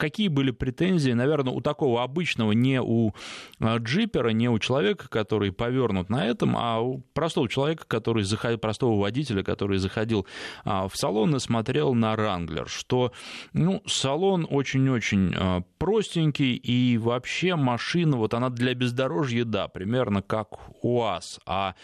какие 0.00 0.28
были 0.28 0.50
претензии, 0.50 1.12
наверное, 1.12 1.52
у 1.52 1.60
такого 1.60 2.02
обычного, 2.02 2.52
не 2.52 2.80
у 2.80 3.12
а, 3.60 3.76
джипера, 3.76 4.30
не 4.30 4.48
у 4.48 4.58
человека, 4.58 5.08
который 5.08 5.52
повернут 5.52 6.08
на 6.08 6.26
этом, 6.26 6.56
а 6.56 6.80
у 6.80 7.02
простого 7.12 7.48
человека, 7.48 7.84
который 7.86 8.24
заходил, 8.24 8.58
простого 8.58 8.98
водителя, 8.98 9.44
который 9.44 9.78
заходил 9.78 10.26
а, 10.64 10.88
в 10.88 10.96
салон 10.96 11.36
и 11.36 11.38
смотрел 11.38 11.94
на 11.94 12.16
Ранглер, 12.16 12.68
что 12.68 13.12
ну, 13.52 13.82
салон 13.86 14.46
очень-очень 14.50 15.34
а, 15.36 15.62
простенький, 15.78 16.54
и 16.54 16.96
вообще 16.96 17.54
машина, 17.54 18.16
вот 18.16 18.34
она 18.34 18.48
для 18.48 18.74
бездорожья, 18.74 19.44
да, 19.44 19.68
примерно 19.68 20.22
как 20.22 20.58
УАЗ, 20.82 21.40
а 21.46 21.74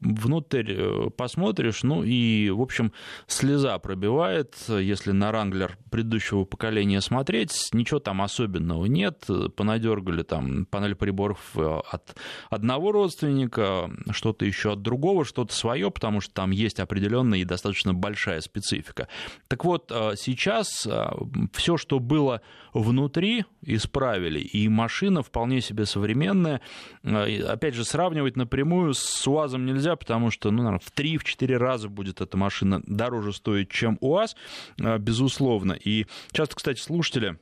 внутрь 0.00 0.72
э, 0.72 1.10
посмотришь, 1.16 1.82
ну 1.82 2.02
и, 2.02 2.50
в 2.50 2.60
общем, 2.60 2.92
слеза 3.26 3.78
пробивает, 3.78 4.54
если 4.68 5.12
на 5.12 5.32
Ранглер 5.32 5.78
предыдущего 5.90 6.44
поколения 6.44 7.00
смотреть, 7.06 7.68
ничего 7.72 8.00
там 8.00 8.20
особенного 8.20 8.86
нет. 8.86 9.26
Понадергали 9.54 10.22
там 10.22 10.66
панель 10.66 10.94
приборов 10.94 11.38
э, 11.54 11.80
от 11.90 12.16
одного 12.50 12.92
родственника, 12.92 13.90
что-то 14.10 14.44
еще 14.44 14.72
от 14.72 14.82
другого, 14.82 15.24
что-то 15.24 15.54
свое, 15.54 15.90
потому 15.90 16.20
что 16.20 16.34
там 16.34 16.50
есть 16.50 16.80
определенная 16.80 17.38
и 17.38 17.44
достаточно 17.44 17.94
большая 17.94 18.40
специфика. 18.40 19.08
Так 19.48 19.64
вот, 19.64 19.90
э, 19.90 20.14
сейчас 20.16 20.86
э, 20.86 21.06
все, 21.52 21.76
что 21.76 22.00
было 22.00 22.42
внутри, 22.74 23.44
исправили, 23.62 24.40
и 24.40 24.68
машина 24.68 25.22
вполне 25.22 25.60
себе 25.60 25.86
современная. 25.86 26.60
Опять 27.02 27.74
же, 27.74 27.84
сравнивать 27.84 28.36
напрямую 28.36 28.92
с 28.94 29.26
УАЗом 29.26 29.64
нельзя, 29.64 29.96
потому 29.96 30.30
что, 30.30 30.50
ну, 30.50 30.62
наверное, 30.62 30.80
в 30.84 30.92
3-4 30.92 31.56
раза 31.56 31.88
будет 31.88 32.20
эта 32.20 32.36
машина 32.36 32.82
дороже 32.86 33.32
стоить, 33.32 33.70
чем 33.70 33.96
УАЗ, 34.00 34.36
безусловно. 34.76 35.72
И 35.72 36.06
часто, 36.32 36.56
кстати, 36.56 36.80
слушатели 36.96 37.36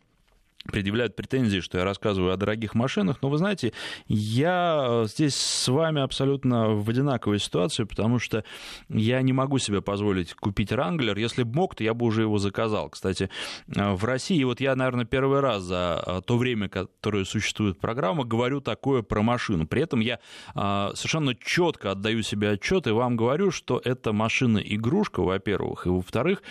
предъявляют 0.65 1.15
претензии, 1.15 1.61
что 1.61 1.79
я 1.79 1.85
рассказываю 1.85 2.33
о 2.33 2.37
дорогих 2.37 2.75
машинах, 2.75 3.19
но 3.23 3.29
вы 3.29 3.39
знаете, 3.39 3.73
я 4.07 4.85
э, 4.89 5.07
здесь 5.07 5.35
с 5.37 5.69
вами 5.69 6.01
абсолютно 6.01 6.71
в 6.71 6.89
одинаковой 6.89 7.39
ситуации, 7.39 7.85
потому 7.85 8.19
что 8.19 8.45
я 8.89 9.21
не 9.23 9.33
могу 9.33 9.59
себе 9.59 9.83
позволить 9.83 10.35
купить 10.35 10.73
Ранглер. 10.73 11.17
Если 11.19 11.43
бы 11.43 11.55
мог, 11.55 11.75
то 11.75 11.85
я 11.85 11.93
бы 11.93 12.07
уже 12.07 12.23
его 12.23 12.39
заказал. 12.39 12.89
Кстати, 12.89 13.29
э, 13.69 13.93
в 13.93 14.05
России, 14.05 14.43
вот 14.45 14.61
я, 14.61 14.75
наверное, 14.75 15.05
первый 15.05 15.41
раз 15.41 15.63
за 15.65 16.03
э, 16.07 16.21
то 16.25 16.39
время, 16.39 16.69
которое 16.69 17.25
существует 17.25 17.79
программа, 17.79 18.25
говорю 18.25 18.61
такое 18.61 19.03
про 19.03 19.23
машину. 19.23 19.67
При 19.67 19.83
этом 19.83 20.01
я 20.01 20.19
совершенно 20.55 21.35
четко 21.35 21.91
отдаю 21.91 22.23
себе 22.23 22.51
отчет 22.51 22.87
и 22.87 22.91
вам 22.91 23.17
говорю, 23.17 23.51
что 23.51 23.81
это 23.85 24.13
машина-игрушка, 24.13 25.21
во-первых, 25.21 25.87
и 25.87 25.91
во-вторых, 25.91 26.43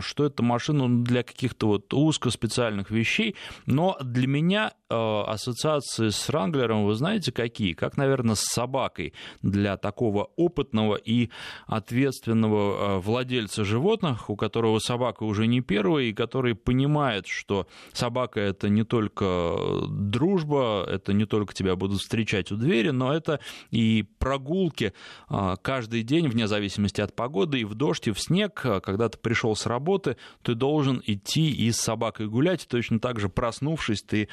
что 0.00 0.24
это 0.24 0.42
машина 0.42 1.04
для 1.04 1.22
каких-то 1.22 1.66
вот 1.66 1.92
узкоспециальных 1.92 2.90
вещей, 2.90 3.36
но 3.66 3.96
для 4.00 4.26
меня 4.26 4.72
ассоциации 4.88 6.08
с 6.08 6.28
Ранглером, 6.28 6.84
вы 6.84 6.94
знаете, 6.94 7.32
какие? 7.32 7.72
Как, 7.72 7.96
наверное, 7.96 8.34
с 8.34 8.42
собакой 8.42 9.14
для 9.42 9.76
такого 9.76 10.30
опытного 10.36 10.96
и 10.96 11.30
ответственного 11.66 12.96
э, 12.96 12.98
владельца 13.00 13.64
животных, 13.64 14.28
у 14.30 14.36
которого 14.36 14.78
собака 14.78 15.24
уже 15.24 15.46
не 15.46 15.60
первая, 15.60 16.04
и 16.04 16.12
который 16.12 16.54
понимает, 16.54 17.26
что 17.26 17.66
собака 17.92 18.40
это 18.40 18.68
не 18.68 18.84
только 18.84 19.56
дружба, 19.88 20.86
это 20.88 21.12
не 21.12 21.24
только 21.24 21.54
тебя 21.54 21.76
будут 21.76 22.00
встречать 22.00 22.52
у 22.52 22.56
двери, 22.56 22.90
но 22.90 23.12
это 23.12 23.40
и 23.70 24.04
прогулки 24.18 24.92
э, 25.28 25.56
каждый 25.62 26.02
день, 26.02 26.28
вне 26.28 26.46
зависимости 26.46 27.00
от 27.00 27.16
погоды, 27.16 27.60
и 27.60 27.64
в 27.64 27.74
дождь, 27.74 28.08
и 28.08 28.12
в 28.12 28.20
снег. 28.20 28.64
Когда 28.82 29.08
ты 29.08 29.18
пришел 29.18 29.56
с 29.56 29.66
работы, 29.66 30.16
ты 30.42 30.54
должен 30.54 31.02
идти 31.04 31.50
и 31.50 31.70
с 31.70 31.76
собакой 31.76 32.28
гулять, 32.28 32.66
точно 32.68 33.00
так 33.00 33.18
же 33.18 33.28
проснувшись, 33.28 34.02
ты 34.02 34.28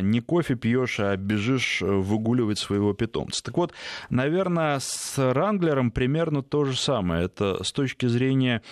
не 0.00 0.20
кофе 0.20 0.54
пьешь, 0.54 1.00
а 1.00 1.16
бежишь 1.16 1.80
выгуливать 1.82 2.58
своего 2.58 2.92
питомца. 2.92 3.42
Так 3.42 3.56
вот, 3.56 3.72
наверное, 4.10 4.78
с 4.80 5.18
Ранглером 5.18 5.90
примерно 5.90 6.42
то 6.42 6.64
же 6.64 6.76
самое. 6.76 7.24
Это 7.24 7.62
с 7.62 7.72
точки 7.72 8.06
зрения 8.06 8.62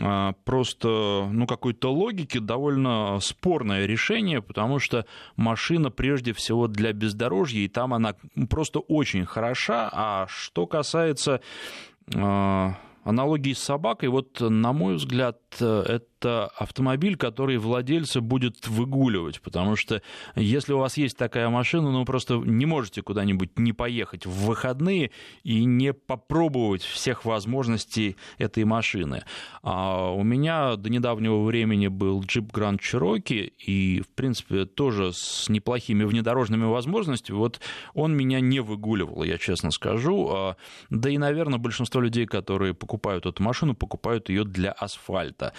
а, 0.00 0.32
просто 0.44 1.28
ну, 1.30 1.46
какой-то 1.46 1.92
логики 1.92 2.38
довольно 2.38 3.18
спорное 3.20 3.86
решение, 3.86 4.42
потому 4.42 4.78
что 4.78 5.06
машина 5.36 5.90
прежде 5.90 6.32
всего 6.32 6.68
для 6.68 6.92
бездорожья, 6.92 7.60
и 7.60 7.68
там 7.68 7.94
она 7.94 8.14
просто 8.48 8.80
очень 8.80 9.24
хороша. 9.24 9.88
А 9.92 10.26
что 10.28 10.66
касается 10.66 11.40
а, 12.14 12.76
аналогии 13.04 13.52
с 13.52 13.58
собакой, 13.58 14.08
вот, 14.08 14.40
на 14.40 14.72
мой 14.72 14.94
взгляд, 14.94 15.38
это 15.60 16.06
это 16.22 16.46
автомобиль, 16.56 17.16
который 17.16 17.58
владельца 17.58 18.20
будет 18.20 18.68
выгуливать, 18.68 19.40
потому 19.40 19.74
что 19.74 20.02
если 20.36 20.72
у 20.72 20.78
вас 20.78 20.96
есть 20.96 21.16
такая 21.16 21.48
машина, 21.48 21.90
ну, 21.90 22.04
просто 22.04 22.36
не 22.36 22.64
можете 22.64 23.02
куда-нибудь 23.02 23.58
не 23.58 23.72
поехать 23.72 24.24
в 24.24 24.46
выходные 24.46 25.10
и 25.42 25.64
не 25.64 25.92
попробовать 25.92 26.82
всех 26.82 27.24
возможностей 27.24 28.16
этой 28.38 28.64
машины. 28.64 29.24
А 29.62 30.12
у 30.12 30.22
меня 30.22 30.76
до 30.76 30.90
недавнего 30.90 31.42
времени 31.42 31.88
был 31.88 32.22
джип 32.22 32.52
Grand 32.52 32.78
Cherokee, 32.78 33.52
и, 33.58 34.00
в 34.02 34.08
принципе, 34.14 34.64
тоже 34.64 35.12
с 35.12 35.48
неплохими 35.48 36.04
внедорожными 36.04 36.66
возможностями, 36.66 37.36
вот 37.36 37.60
он 37.94 38.16
меня 38.16 38.38
не 38.38 38.60
выгуливал, 38.60 39.24
я 39.24 39.38
честно 39.38 39.72
скажу. 39.72 40.28
А, 40.32 40.56
да 40.88 41.10
и, 41.10 41.18
наверное, 41.18 41.58
большинство 41.58 42.00
людей, 42.00 42.26
которые 42.26 42.74
покупают 42.74 43.26
эту 43.26 43.42
машину, 43.42 43.74
покупают 43.74 44.28
ее 44.28 44.44
для 44.44 44.70
асфальта. 44.70 45.52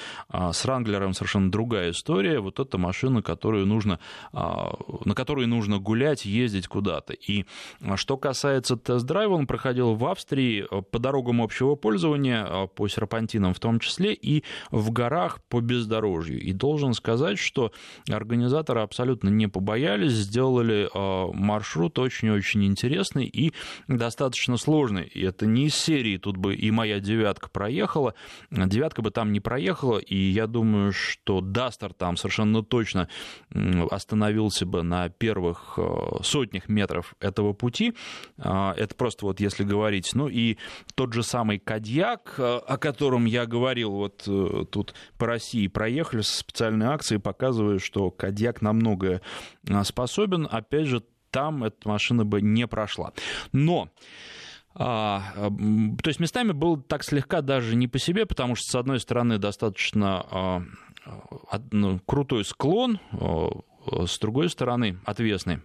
С 0.53 0.65
Ранглером 0.65 1.13
совершенно 1.13 1.51
другая 1.51 1.91
история. 1.91 2.39
Вот 2.39 2.59
это 2.59 2.77
машина, 2.77 3.21
которую 3.21 3.65
нужно, 3.65 3.99
а, 4.31 4.73
на 5.03 5.15
которой 5.15 5.47
нужно 5.47 5.79
гулять, 5.79 6.25
ездить 6.25 6.67
куда-то. 6.67 7.13
И 7.13 7.45
а, 7.81 7.97
что 7.97 8.17
касается 8.17 8.77
тест-драйва, 8.77 9.33
он 9.33 9.47
проходил 9.47 9.95
в 9.95 10.05
Австрии 10.05 10.65
а, 10.69 10.81
по 10.81 10.99
дорогам 10.99 11.41
общего 11.41 11.75
пользования, 11.75 12.67
по 12.67 12.87
серпантинам 12.87 13.53
в 13.53 13.59
том 13.59 13.79
числе, 13.79 14.13
и 14.13 14.43
в 14.71 14.91
горах 14.91 15.41
по 15.49 15.59
бездорожью. 15.59 16.39
И 16.41 16.53
должен 16.53 16.93
сказать, 16.93 17.39
что 17.39 17.71
организаторы 18.09 18.81
абсолютно 18.81 19.29
не 19.29 19.47
побоялись, 19.47 20.11
сделали 20.11 20.89
маршрут 21.33 21.97
очень-очень 21.99 22.65
интересный 22.65 23.25
и 23.25 23.53
достаточно 23.87 24.57
сложный. 24.57 25.05
И 25.05 25.21
это 25.21 25.45
не 25.45 25.65
из 25.65 25.75
серии, 25.75 26.17
тут 26.17 26.37
бы 26.37 26.55
и 26.55 26.71
моя 26.71 26.99
девятка 26.99 27.49
проехала, 27.49 28.13
девятка 28.51 29.01
бы 29.01 29.11
там 29.11 29.31
не 29.31 29.39
проехала, 29.39 29.97
и 29.97 30.15
я 30.15 30.42
я 30.43 30.47
думаю, 30.47 30.91
что 30.91 31.41
Дастер 31.41 31.93
там 31.93 32.17
совершенно 32.17 32.63
точно 32.63 33.08
остановился 33.89 34.65
бы 34.65 34.84
на 34.84 35.10
первых 35.10 35.75
э, 35.77 35.84
сотнях 36.21 36.69
метров 36.69 37.15
этого 37.19 37.53
пути. 37.53 37.93
А, 38.38 38.73
это 38.77 38.93
просто 38.95 39.25
вот 39.25 39.39
если 39.39 39.63
говорить. 39.63 40.12
Ну 40.13 40.27
и 40.27 40.58
тот 40.95 41.13
же 41.13 41.23
самый 41.23 41.60
Кадьяк, 41.60 42.36
э, 42.38 42.58
о 42.58 42.77
котором 42.77 43.25
я 43.25 43.45
говорил, 43.45 43.91
вот 43.91 44.23
э, 44.27 44.65
тут 44.69 44.93
по 45.17 45.27
России 45.27 45.67
проехали 45.67 46.21
со 46.21 46.38
специальной 46.38 46.88
акцией, 46.88 47.21
показывая, 47.21 47.79
что 47.79 48.12
Кадьяк 48.12 48.62
на 48.62 48.73
многое 48.73 49.21
способен. 49.84 50.47
Опять 50.51 50.88
же, 50.88 51.03
там 51.32 51.63
эта 51.63 51.88
машина 51.88 52.25
бы 52.25 52.41
не 52.41 52.67
прошла. 52.67 53.13
Но 53.51 53.89
А, 54.75 55.51
то 56.01 56.07
есть 56.07 56.19
местами 56.19 56.51
был 56.51 56.77
так 56.77 57.03
слегка 57.03 57.41
даже 57.41 57.75
не 57.75 57.88
по 57.88 57.99
себе, 57.99 58.25
потому 58.25 58.55
что, 58.55 58.71
с 58.71 58.75
одной 58.75 58.99
стороны, 58.99 59.38
достаточно 59.38 60.25
а, 60.31 60.62
ну, 61.71 61.99
крутой 62.05 62.45
склон, 62.45 62.99
а, 63.12 63.49
с 64.07 64.17
другой 64.19 64.49
стороны, 64.49 64.97
отвесный. 65.05 65.59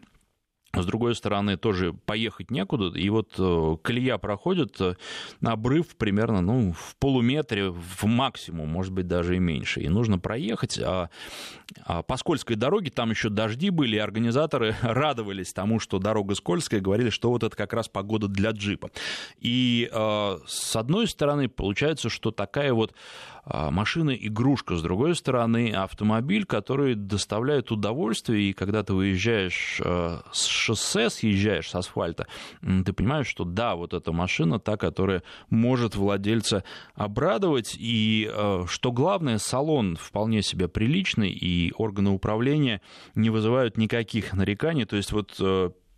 С 0.75 0.85
другой 0.85 1.15
стороны, 1.15 1.57
тоже 1.57 1.95
поехать 1.95 2.51
некуда. 2.51 2.97
И 2.99 3.09
вот 3.09 3.35
э, 3.39 3.77
колея 3.83 4.19
проходит, 4.19 4.79
э, 4.81 4.97
обрыв 5.43 5.97
примерно 5.97 6.43
ну, 6.43 6.73
в 6.73 6.95
полуметре, 6.97 7.71
в 7.71 8.05
максимум, 8.05 8.69
может 8.69 8.93
быть, 8.93 9.07
даже 9.07 9.37
и 9.37 9.39
меньше. 9.39 9.81
И 9.81 9.89
нужно 9.89 10.19
проехать. 10.19 10.79
А, 10.79 11.09
а 11.85 12.03
по 12.03 12.19
скользкой 12.19 12.57
дороге 12.57 12.91
там 12.91 13.11
еще 13.11 13.31
дожди 13.31 13.71
были, 13.71 13.97
и 13.97 13.99
организаторы 13.99 14.77
радовались 14.83 15.55
тому, 15.55 15.81
что 15.81 15.99
дорога 15.99 16.35
скользкая, 16.35 16.81
говорили, 16.81 17.09
что 17.09 17.31
вот 17.31 17.45
это 17.45 17.57
как 17.57 17.73
раз 17.73 17.89
погода 17.89 18.29
для 18.29 18.51
джипа. 18.51 18.91
И 19.39 19.89
э, 19.91 20.39
с 20.47 20.77
одной 20.77 21.09
стороны, 21.09 21.49
получается, 21.49 22.11
что 22.11 22.31
такая 22.31 22.75
вот 22.75 22.93
а, 23.51 23.71
машина 23.71 24.11
игрушка, 24.11 24.77
с 24.77 24.83
другой 24.83 25.15
стороны 25.15 25.73
автомобиль, 25.73 26.45
который 26.45 26.95
доставляет 26.95 27.71
удовольствие, 27.71 28.51
и 28.51 28.53
когда 28.53 28.83
ты 28.83 28.93
выезжаешь 28.93 29.81
а, 29.83 30.23
с 30.33 30.45
шоссе, 30.45 31.09
съезжаешь 31.09 31.71
с 31.71 31.75
асфальта, 31.75 32.27
ты 32.61 32.93
понимаешь, 32.93 33.27
что 33.27 33.45
да, 33.45 33.75
вот 33.75 33.95
эта 33.95 34.13
машина 34.13 34.59
та, 34.61 34.77
которая 34.77 35.23
может 35.49 35.97
владельца 35.97 36.63
обрадовать, 36.95 37.75
и 37.79 38.29
а, 38.31 38.67
что 38.69 38.93
главное, 38.93 39.39
салон 39.39 39.97
вполне 39.97 40.43
себе 40.43 40.69
приличный, 40.69 41.31
и 41.31 41.73
органы 41.77 42.11
управления 42.11 42.83
не 43.15 43.31
вызывают 43.31 43.79
никаких 43.79 44.35
нареканий, 44.35 44.85
то 44.85 44.97
есть 44.97 45.13
вот 45.13 45.41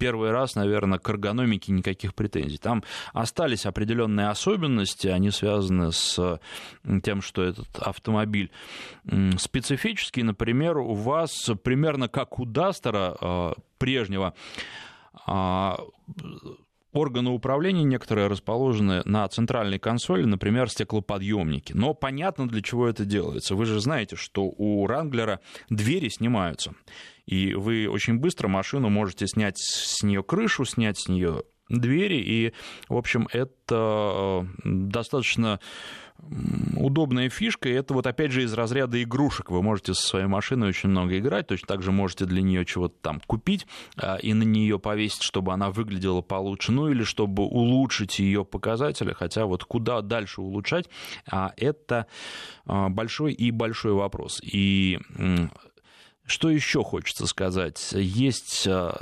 первый 0.01 0.31
раз, 0.33 0.57
наверное, 0.57 0.99
к 0.99 1.09
эргономике 1.09 1.73
никаких 1.73 2.15
претензий. 2.15 2.59
Там 2.59 2.83
остались 3.13 3.67
определенные 3.67 4.29
особенности, 4.29 5.09
они 5.09 5.31
связаны 5.31 5.93
с 5.93 6.41
тем, 7.05 7.21
что 7.21 7.43
этот 7.43 7.69
автомобиль 7.79 8.51
специфический. 9.39 10.23
Например, 10.23 10.79
у 10.79 10.95
вас 10.95 11.51
примерно 11.63 12.09
как 12.09 12.41
у 12.41 12.47
Дастера 12.47 13.17
э, 13.21 13.53
прежнего 13.79 14.35
а, 15.27 15.79
органы 16.93 17.31
управления 17.31 17.85
некоторые 17.85 18.27
расположены 18.27 19.03
на 19.05 19.27
центральной 19.29 19.79
консоли, 19.79 20.25
например, 20.25 20.69
стеклоподъемники. 20.69 21.73
Но 21.73 21.95
понятно, 21.95 22.49
для 22.49 22.63
чего 22.63 22.89
это 22.89 23.05
делается. 23.05 23.55
Вы 23.55 23.67
же 23.67 23.81
знаете, 23.81 24.17
что 24.17 24.45
у 24.45 24.87
Ранглера 24.87 25.41
двери 25.69 26.09
снимаются. 26.09 26.75
И 27.31 27.55
вы 27.55 27.89
очень 27.89 28.19
быстро 28.19 28.49
машину 28.49 28.89
можете 28.89 29.27
снять 29.29 29.59
с 29.59 30.03
нее 30.03 30.23
крышу, 30.25 30.65
снять 30.65 30.99
с 30.99 31.09
нее 31.09 31.45
двери, 31.69 32.17
и, 32.17 32.53
в 32.89 32.97
общем, 32.97 33.29
это 33.33 33.47
э, 33.73 34.43
достаточно 34.65 35.61
удобная 36.77 37.29
фишка, 37.29 37.69
и 37.69 37.73
это 37.73 37.95
вот 37.95 38.07
опять 38.07 38.33
же 38.33 38.43
из 38.43 38.53
разряда 38.53 39.03
игрушек. 39.03 39.51
Вы 39.51 39.63
можете 39.63 39.95
со 39.95 40.07
своей 40.07 40.27
машиной 40.27 40.69
очень 40.69 40.91
много 40.91 41.19
играть, 41.19 41.47
точно 41.47 41.67
так 41.67 41.83
же 41.83 41.93
можете 41.93 42.27
для 42.27 42.43
нее 42.43 42.65
чего-то 42.65 42.95
там 43.01 43.21
купить 43.27 43.67
а, 43.97 44.17
и 44.17 44.33
на 44.33 44.43
нее 44.43 44.79
повесить, 44.79 45.23
чтобы 45.23 45.53
она 45.53 45.71
выглядела 45.71 46.21
получше, 46.21 46.73
ну 46.73 46.89
или 46.89 47.05
чтобы 47.05 47.45
улучшить 47.45 48.19
ее 48.19 48.45
показатели, 48.45 49.13
хотя 49.13 49.47
вот 49.47 49.65
куда 49.65 50.03
дальше 50.03 50.41
улучшать, 50.41 50.89
а 51.31 51.53
это 51.57 52.07
а, 52.67 52.89
большой 52.89 53.33
и 53.33 53.51
большой 53.51 53.93
вопрос. 53.93 54.41
И 54.43 54.99
что 56.31 56.49
еще 56.49 56.85
хочется 56.85 57.27
сказать? 57.27 57.93
Есть 57.93 58.67
э, 58.67 58.93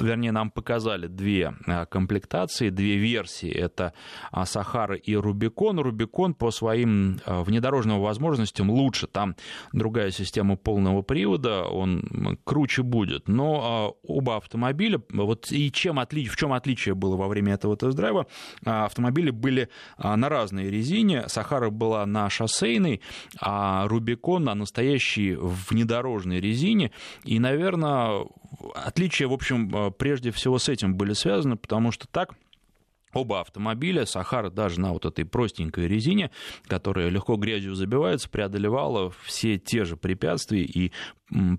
вернее, 0.00 0.32
нам 0.32 0.50
показали 0.50 1.06
две 1.06 1.54
э, 1.66 1.86
комплектации, 1.86 2.70
две 2.70 2.96
версии. 2.96 3.50
Это 3.50 3.92
а, 4.30 4.46
Сахара 4.46 4.94
и 4.94 5.14
Рубикон. 5.14 5.78
Рубикон 5.80 6.34
по 6.34 6.50
своим 6.50 7.20
э, 7.24 7.42
внедорожным 7.42 8.00
возможностям 8.00 8.70
лучше. 8.70 9.06
Там 9.06 9.36
другая 9.72 10.10
система 10.10 10.56
полного 10.56 11.02
привода, 11.02 11.64
он 11.64 12.38
круче 12.44 12.82
будет. 12.82 13.28
Но 13.28 13.60
а, 13.62 14.06
оба 14.06 14.36
автомобиля, 14.36 15.02
вот 15.10 15.50
и 15.50 15.70
чем 15.72 15.98
отли... 15.98 16.26
в 16.26 16.36
чем 16.36 16.52
отличие 16.52 16.94
было 16.94 17.16
во 17.16 17.28
время 17.28 17.54
этого 17.54 17.76
тест-драйва, 17.76 18.26
а, 18.64 18.84
автомобили 18.86 19.30
были 19.30 19.68
на 19.98 20.28
разной 20.28 20.70
резине. 20.70 21.24
Сахара 21.28 21.70
была 21.70 22.06
на 22.06 22.28
шоссейной, 22.30 23.00
а 23.40 23.86
Рубикон 23.88 24.44
на 24.44 24.54
настоящей 24.54 25.34
внедорожной 25.34 26.40
резине. 26.40 26.92
И, 27.24 27.38
наверное, 27.38 28.24
отличия, 28.74 29.28
в 29.28 29.32
общем, 29.32 29.74
э, 29.74 29.90
прежде 29.90 30.30
всего 30.30 30.58
с 30.58 30.68
этим 30.68 30.94
были 30.94 31.12
связаны, 31.12 31.56
потому 31.56 31.92
что 31.92 32.06
так 32.08 32.34
Оба 33.12 33.40
автомобиля, 33.40 34.06
Сахара 34.06 34.50
даже 34.50 34.80
на 34.80 34.92
вот 34.92 35.04
этой 35.04 35.24
простенькой 35.24 35.88
резине, 35.88 36.30
которая 36.68 37.08
легко 37.08 37.34
грязью 37.36 37.74
забивается, 37.74 38.28
преодолевала 38.30 39.12
все 39.24 39.58
те 39.58 39.84
же 39.84 39.96
препятствия 39.96 40.62
и 40.62 40.92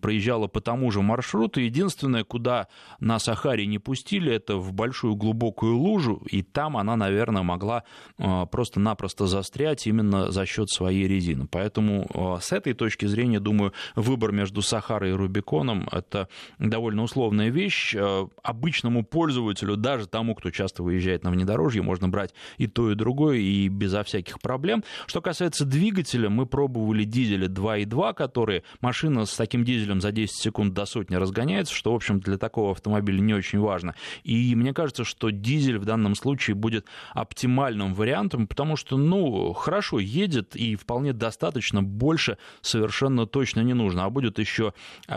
проезжала 0.02 0.48
по 0.48 0.62
тому 0.62 0.92
же 0.92 1.02
маршруту. 1.02 1.62
Единственное, 1.62 2.24
куда 2.24 2.68
на 3.00 3.20
Сахаре 3.20 3.66
не 3.66 3.80
пустили, 3.80 4.34
это 4.34 4.58
в 4.58 4.74
большую 4.74 5.16
глубокую 5.16 5.78
лужу, 5.78 6.22
и 6.30 6.42
там 6.42 6.78
она, 6.78 6.96
наверное, 6.96 7.44
могла 7.44 7.84
а, 8.18 8.46
просто-напросто 8.46 9.28
застрять 9.28 9.88
именно 9.88 10.32
за 10.32 10.46
счет 10.46 10.70
своей 10.70 11.08
резины. 11.08 11.48
Поэтому 11.50 12.08
а, 12.14 12.40
с 12.40 12.52
этой 12.52 12.74
точки 12.74 13.06
зрения, 13.06 13.40
думаю, 13.40 13.74
выбор 13.96 14.32
между 14.32 14.62
Сахарой 14.62 15.12
и 15.12 15.14
Рубиконом– 15.14 15.88
это 15.92 16.28
довольно 16.60 17.04
условная 17.04 17.50
вещь. 17.50 17.96
А, 17.98 18.28
обычному 18.44 19.04
пользователю, 19.04 19.78
даже 19.78 20.08
тому, 20.08 20.36
кто 20.36 20.52
часто 20.52 20.84
выезжает 20.84 21.24
на 21.24 21.32
внедорожье, 21.32 21.82
можно 21.82 22.10
брать 22.10 22.34
и 22.58 22.68
то, 22.68 22.92
и 22.92 22.96
другое, 22.96 23.38
и 23.38 23.68
безо 23.68 24.04
всяких 24.04 24.40
проблем. 24.42 24.84
Что 25.06 25.22
касается 25.22 25.66
двигателя, 25.66 26.30
мы 26.30 26.46
пробовали 26.46 27.04
дизели 27.04 27.48
2.2, 27.48 28.14
которые 28.14 28.64
машина 28.82 29.26
с 29.26 29.36
таким 29.36 29.61
дизелем 29.64 30.02
за 30.02 30.12
10 30.12 30.36
секунд 30.36 30.74
до 30.74 30.86
сотни 30.86 31.16
разгоняется, 31.16 31.74
что, 31.74 31.92
в 31.92 31.96
общем, 31.96 32.20
для 32.20 32.38
такого 32.38 32.72
автомобиля 32.72 33.20
не 33.20 33.34
очень 33.34 33.60
важно. 33.60 33.96
И 34.24 34.56
мне 34.56 34.74
кажется, 34.74 35.04
что 35.04 35.30
дизель 35.30 35.78
в 35.78 35.86
данном 35.86 36.16
случае 36.16 36.56
будет 36.56 36.86
оптимальным 37.14 37.94
вариантом, 37.94 38.48
потому 38.48 38.76
что, 38.76 38.98
ну, 38.98 39.54
хорошо 39.54 40.00
едет 40.00 40.56
и 40.56 40.76
вполне 40.76 41.14
достаточно, 41.14 41.84
больше 41.84 42.38
совершенно 42.62 43.26
точно 43.26 43.62
не 43.62 43.74
нужно. 43.74 44.06
А 44.06 44.10
будет 44.10 44.40
еще 44.40 44.74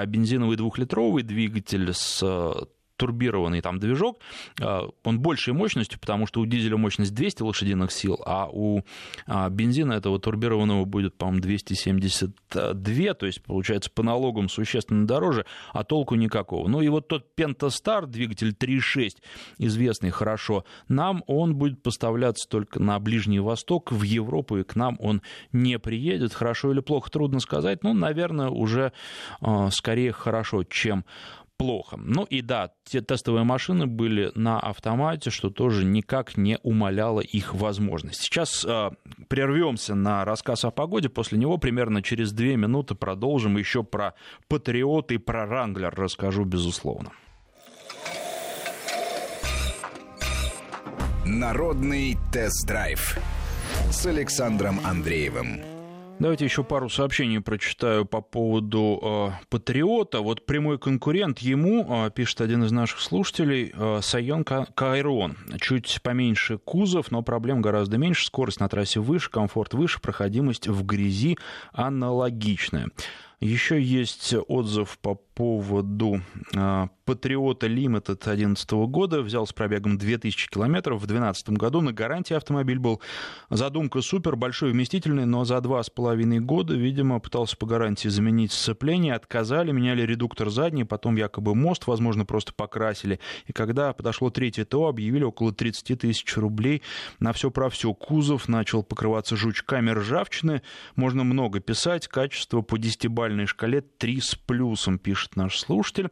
бензиновый 0.07 0.57
двухлитровый 0.57 1.23
двигатель 1.23 1.93
с 1.93 2.23
турбированный 2.97 3.61
там 3.61 3.79
движок, 3.79 4.21
а, 4.61 4.89
он 5.03 5.21
большей 5.21 5.53
мощностью, 5.53 5.99
потому 5.99 6.27
что 6.27 6.41
у 6.41 6.47
дизеля 6.47 6.77
мощность 6.77 7.15
200 7.15 7.43
лошадиных 7.43 7.93
сил, 7.93 8.21
а 8.25 8.49
у 8.51 8.83
а, 9.27 9.49
бензина 9.49 9.95
этого 9.95 10.19
турбированного 10.19 10.85
будет, 10.85 11.17
по-моему, 11.17 11.43
272, 11.43 13.15
то 13.15 13.27
есть, 13.27 13.43
получается, 13.43 13.91
по 13.91 14.03
налогам 14.03 14.49
существенно 14.49 15.07
дороже, 15.07 15.45
а 15.73 15.85
толку 15.85 16.15
никакого. 16.15 16.69
Ну 16.69 16.81
и 16.81 16.89
вот 16.89 17.09
тот 17.09 17.27
Pentastar, 17.37 18.07
двигатель 18.07 18.51
3.6, 18.59 19.17
известный 19.59 20.11
хорошо, 20.11 20.65
нам 20.89 21.25
он 21.27 21.57
будет 21.57 21.83
поставляться 21.83 22.49
только 22.49 22.81
на 22.81 22.99
Ближний 22.99 23.41
Восток, 23.41 23.93
в 23.93 24.03
Европу, 24.03 24.59
и 24.59 24.65
к 24.65 24.77
нам 24.77 24.97
он 25.01 25.23
не 25.53 25.79
приедет. 25.79 26.33
Хорошо 26.33 26.73
или 26.73 26.81
плохо, 26.81 27.11
трудно 27.11 27.41
сказать, 27.41 27.83
ну, 27.83 27.93
наверное, 27.93 28.49
уже 28.49 28.93
а, 29.41 29.71
скорее 29.71 30.13
хорошо, 30.13 30.65
чем 30.65 31.05
плохо. 31.57 31.97
Ну 31.97 32.25
и 32.25 32.41
да, 32.41 32.71
те 32.85 33.01
тестовые 33.01 33.45
машины 33.45 33.87
были 33.87 34.33
на 34.35 34.59
автомате, 34.59 35.31
что 35.31 35.51
тоже 35.51 35.85
никак 35.85 36.37
не 36.37 36.59
умаляло 36.63 37.21
их 37.21 37.55
возможность. 37.55 38.23
Сейчас 38.23 38.65
э, 38.65 38.91
прервемся 39.29 39.95
на 39.95 40.25
рассказ 40.25 40.65
о 40.65 40.71
погоде, 40.71 41.09
после 41.09 41.39
него 41.39 41.59
примерно 41.59 42.03
через 42.03 42.33
две 42.33 42.57
минуты 42.57 42.95
продолжим 42.95 43.57
еще 43.57 43.83
про 43.83 44.15
Патриот 44.49 45.13
и 45.13 45.19
про 45.19 45.47
Ранглер 45.47 45.95
расскажу, 45.95 46.45
безусловно. 46.45 47.11
Народный 51.25 52.19
тест-драйв 52.33 53.19
с 53.91 54.07
Александром 54.07 54.81
Андреевым. 54.85 55.74
Давайте 56.21 56.45
еще 56.45 56.63
пару 56.63 56.89
сообщений 56.89 57.41
прочитаю 57.41 58.07
по 58.07 58.21
поводу 58.21 59.01
э, 59.03 59.47
Патриота. 59.51 60.21
Вот 60.21 60.47
прямой 60.47 60.79
конкурент 60.79 61.41
ему, 61.41 62.07
э, 62.07 62.11
пишет 62.13 62.41
один 62.41 62.63
из 62.63 62.71
наших 62.71 63.01
слушателей, 63.01 63.73
э, 63.75 63.99
Сайон 64.01 64.45
Кайрон. 64.45 65.37
Чуть 65.61 66.01
поменьше 66.03 66.59
кузов, 66.59 67.11
но 67.11 67.23
проблем 67.23 67.61
гораздо 67.61 67.99
меньше. 67.99 68.27
Скорость 68.27 68.61
на 68.61 68.69
трассе 68.69 69.01
выше, 69.01 69.29
комфорт 69.29 69.75
выше, 69.75 70.01
проходимость 70.01 70.69
в 70.69 70.85
грязи 70.87 71.37
аналогичная. 71.73 72.91
Еще 73.45 73.79
есть 73.79 74.35
отзыв 74.49 74.99
по 75.01 75.17
поводу 75.35 76.23
э, 76.55 76.87
Патриота 77.05 77.67
Limited 77.67 78.17
2011 78.25 78.71
года. 78.89 79.21
Взял 79.21 79.47
с 79.47 79.53
пробегом 79.53 79.99
2000 79.99 80.49
километров 80.49 81.03
в 81.03 81.07
2012 81.07 81.51
году. 81.51 81.81
На 81.81 81.93
гарантии 81.93 82.35
автомобиль 82.35 82.79
был. 82.79 83.03
Задумка 83.51 84.01
супер, 84.01 84.37
большой, 84.37 84.73
вместительный, 84.73 85.27
но 85.27 85.45
за 85.45 85.61
два 85.61 85.83
с 85.83 85.91
половиной 85.91 86.41
года, 86.41 86.75
видимо, 86.75 87.19
пытался 87.19 87.57
по 87.57 87.67
гарантии 87.67 88.09
заменить 88.09 88.53
сцепление. 88.53 89.15
Отказали, 89.15 89.73
меняли 89.73 90.03
редуктор 90.03 90.51
задний, 90.51 90.85
потом 90.85 91.17
якобы 91.17 91.55
мост, 91.55 91.87
возможно, 91.87 92.25
просто 92.25 92.53
покрасили. 92.55 93.21
И 93.47 93.53
когда 93.53 93.93
подошло 93.93 94.31
третье 94.31 94.65
ТО, 94.65 94.87
объявили 94.87 95.25
около 95.25 95.53
30 95.53 96.01
тысяч 96.01 96.37
рублей 96.37 96.83
на 97.19 97.33
все 97.33 97.51
про 97.51 97.69
все. 97.69 97.93
Кузов 97.93 98.49
начал 98.49 98.83
покрываться 98.83 99.37
жучками 99.37 99.91
ржавчины. 99.91 100.63
Можно 100.97 101.25
много 101.25 101.61
писать. 101.61 102.09
Качество 102.09 102.63
по 102.63 102.79
10-бальной 103.35 103.47
шкале 103.47 103.81
3 103.81 104.21
с 104.21 104.35
плюсом, 104.35 104.99
пишет 104.99 105.37
наш 105.37 105.59
слушатель. 105.59 106.09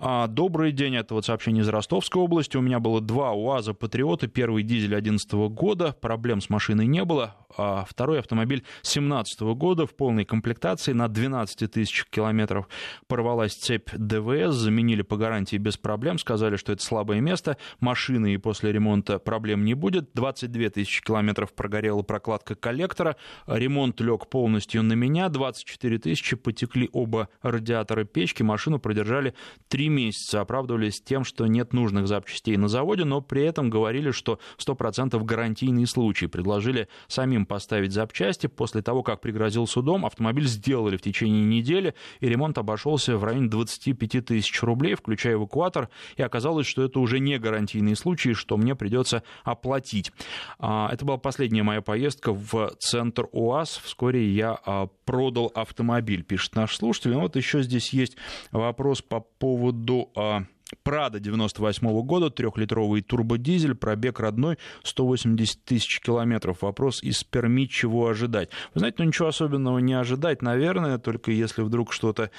А, 0.00 0.26
добрый 0.26 0.72
день, 0.72 0.96
это 0.96 1.14
вот 1.14 1.24
сообщение 1.24 1.62
из 1.62 1.68
Ростовской 1.68 2.22
области. 2.22 2.56
У 2.56 2.60
меня 2.60 2.80
было 2.80 3.00
два 3.00 3.32
УАЗа 3.32 3.74
Патриота, 3.74 4.26
первый 4.26 4.62
дизель 4.62 4.90
2011 4.90 5.32
года, 5.50 5.96
проблем 6.00 6.40
с 6.40 6.50
машиной 6.50 6.86
не 6.86 7.04
было. 7.04 7.36
А 7.56 7.84
второй 7.88 8.18
автомобиль 8.18 8.64
2017 8.82 9.40
года 9.54 9.86
в 9.86 9.94
полной 9.94 10.24
комплектации 10.24 10.92
на 10.92 11.08
12 11.08 11.70
тысяч 11.70 12.04
километров 12.10 12.68
порвалась 13.06 13.54
цепь 13.54 13.90
ДВС, 13.92 14.54
заменили 14.54 15.02
по 15.02 15.16
гарантии 15.16 15.56
без 15.56 15.76
проблем, 15.76 16.18
сказали, 16.18 16.56
что 16.56 16.72
это 16.72 16.82
слабое 16.82 17.20
место, 17.20 17.56
машины 17.80 18.34
и 18.34 18.38
после 18.38 18.72
ремонта 18.72 19.18
проблем 19.18 19.64
не 19.64 19.74
будет. 19.74 20.10
22 20.14 20.70
тысячи 20.70 21.02
километров 21.02 21.52
прогорела 21.54 22.02
прокладка 22.02 22.54
коллектора, 22.54 23.16
ремонт 23.46 24.00
лег 24.00 24.28
полностью 24.28 24.82
на 24.82 24.94
меня, 24.94 25.28
24 25.28 25.98
тысячи 25.98 26.36
потекли 26.64 26.88
оба 26.92 27.28
радиатора 27.42 28.04
печки, 28.04 28.42
машину 28.42 28.78
продержали 28.78 29.34
3 29.68 29.88
месяца, 29.88 30.40
оправдывались 30.40 31.00
тем, 31.04 31.24
что 31.24 31.46
нет 31.46 31.72
нужных 31.72 32.08
запчастей 32.08 32.56
на 32.56 32.68
заводе, 32.68 33.04
но 33.04 33.20
при 33.20 33.42
этом 33.42 33.70
говорили, 33.70 34.10
что 34.12 34.38
100% 34.58 35.22
гарантийный 35.22 35.86
случай, 35.86 36.26
предложили 36.26 36.88
самим 37.06 37.44
поставить 37.44 37.92
запчасти. 37.92 38.46
После 38.46 38.82
того, 38.82 39.02
как 39.02 39.20
пригрозил 39.20 39.66
судом, 39.66 40.06
автомобиль 40.06 40.46
сделали 40.46 40.96
в 40.96 41.02
течение 41.02 41.44
недели, 41.44 41.94
и 42.20 42.28
ремонт 42.28 42.56
обошелся 42.56 43.16
в 43.16 43.24
районе 43.24 43.48
25 43.48 44.24
тысяч 44.24 44.62
рублей, 44.62 44.94
включая 44.94 45.34
эвакуатор, 45.34 45.88
и 46.16 46.22
оказалось, 46.22 46.66
что 46.66 46.82
это 46.82 46.98
уже 46.98 47.18
не 47.18 47.38
гарантийный 47.38 47.96
случай, 47.96 48.32
что 48.32 48.56
мне 48.56 48.74
придется 48.74 49.22
оплатить. 49.44 50.12
А, 50.58 50.88
это 50.92 51.04
была 51.04 51.18
последняя 51.18 51.62
моя 51.62 51.82
поездка 51.82 52.32
в 52.32 52.72
центр 52.78 53.28
УАЗ. 53.32 53.80
Вскоре 53.84 54.28
я 54.30 54.58
а, 54.64 54.88
продал 55.04 55.50
автомобиль, 55.54 56.22
пишет 56.22 56.43
наш 56.54 56.76
слушатель. 56.76 57.14
Вот 57.14 57.36
еще 57.36 57.62
здесь 57.62 57.92
есть 57.92 58.16
вопрос 58.50 59.02
по 59.02 59.20
поводу 59.20 60.10
а, 60.16 60.44
Прада 60.82 61.20
98 61.20 61.86
-го 61.86 62.02
года, 62.02 62.30
трехлитровый 62.30 63.02
турбодизель, 63.02 63.74
пробег 63.74 64.20
родной, 64.20 64.58
180 64.82 65.64
тысяч 65.64 66.00
километров. 66.00 66.62
Вопрос 66.62 67.02
из 67.02 67.22
Перми, 67.24 67.66
чего 67.66 68.08
ожидать? 68.08 68.50
Вы 68.74 68.80
знаете, 68.80 68.96
ну 68.98 69.04
ничего 69.04 69.28
особенного 69.28 69.78
не 69.78 69.94
ожидать, 69.94 70.42
наверное, 70.42 70.98
только 70.98 71.30
если 71.30 71.62
вдруг 71.62 71.92
что-то 71.92 72.30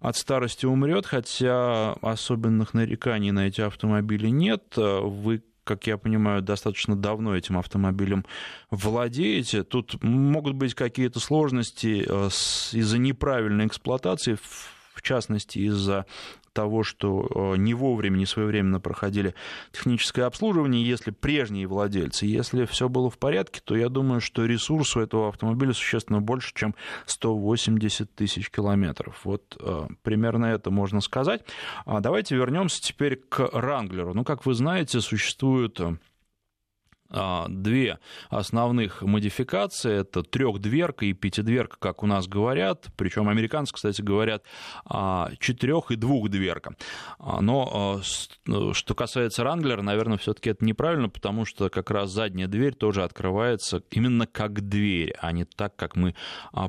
от 0.00 0.16
старости 0.16 0.66
умрет, 0.66 1.06
хотя 1.06 1.92
особенных 1.94 2.74
нареканий 2.74 3.30
на 3.30 3.48
эти 3.48 3.62
автомобили 3.62 4.28
нет. 4.28 4.74
Вы 4.76 5.42
как 5.64 5.86
я 5.86 5.96
понимаю, 5.96 6.42
достаточно 6.42 6.94
давно 6.94 7.36
этим 7.36 7.58
автомобилем 7.58 8.24
владеете. 8.70 9.64
Тут 9.64 10.02
могут 10.02 10.54
быть 10.54 10.74
какие-то 10.74 11.20
сложности 11.20 12.04
э, 12.06 12.26
из-за 12.72 12.98
неправильной 12.98 13.66
эксплуатации, 13.66 14.36
в 14.94 15.02
частности, 15.02 15.58
из-за 15.58 16.06
того, 16.54 16.82
что 16.84 17.54
э, 17.54 17.56
не 17.58 17.74
вовремя, 17.74 18.16
не 18.16 18.26
своевременно 18.26 18.80
проходили 18.80 19.34
техническое 19.72 20.22
обслуживание, 20.22 20.86
если 20.86 21.10
прежние 21.10 21.66
владельцы, 21.66 22.24
если 22.24 22.64
все 22.64 22.88
было 22.88 23.10
в 23.10 23.18
порядке, 23.18 23.60
то 23.62 23.76
я 23.76 23.88
думаю, 23.88 24.20
что 24.20 24.46
ресурс 24.46 24.96
у 24.96 25.00
этого 25.00 25.28
автомобиля 25.28 25.74
существенно 25.74 26.22
больше, 26.22 26.52
чем 26.54 26.74
180 27.06 28.14
тысяч 28.14 28.50
километров. 28.50 29.20
Вот 29.24 29.56
э, 29.60 29.86
примерно 30.02 30.46
это 30.46 30.70
можно 30.70 31.00
сказать. 31.00 31.42
А 31.84 32.00
давайте 32.00 32.36
вернемся 32.36 32.80
теперь 32.80 33.16
к 33.16 33.50
Ранглеру. 33.52 34.14
Ну, 34.14 34.24
как 34.24 34.46
вы 34.46 34.54
знаете, 34.54 35.00
существует 35.00 35.80
э, 35.80 35.96
две 37.48 37.98
основных 38.28 39.02
модификации. 39.02 40.00
Это 40.00 40.22
трехдверка 40.22 41.06
и 41.06 41.12
пятидверка, 41.12 41.76
как 41.78 42.02
у 42.02 42.06
нас 42.06 42.26
говорят. 42.26 42.86
Причем 42.96 43.28
американцы, 43.28 43.72
кстати, 43.72 44.02
говорят 44.02 44.42
а, 44.84 45.30
четырех 45.38 45.90
и 45.90 45.96
двухдверка. 45.96 46.74
А, 47.18 47.40
но 47.40 48.00
что 48.72 48.94
касается 48.94 49.44
Ранглера, 49.44 49.82
наверное, 49.82 50.18
все-таки 50.18 50.50
это 50.50 50.64
неправильно, 50.64 51.08
потому 51.08 51.44
что 51.44 51.68
как 51.68 51.90
раз 51.90 52.10
задняя 52.10 52.48
дверь 52.48 52.74
тоже 52.74 53.04
открывается 53.04 53.82
именно 53.90 54.26
как 54.26 54.68
дверь, 54.68 55.14
а 55.20 55.30
не 55.30 55.44
так, 55.44 55.76
как 55.76 55.94
мы 55.96 56.14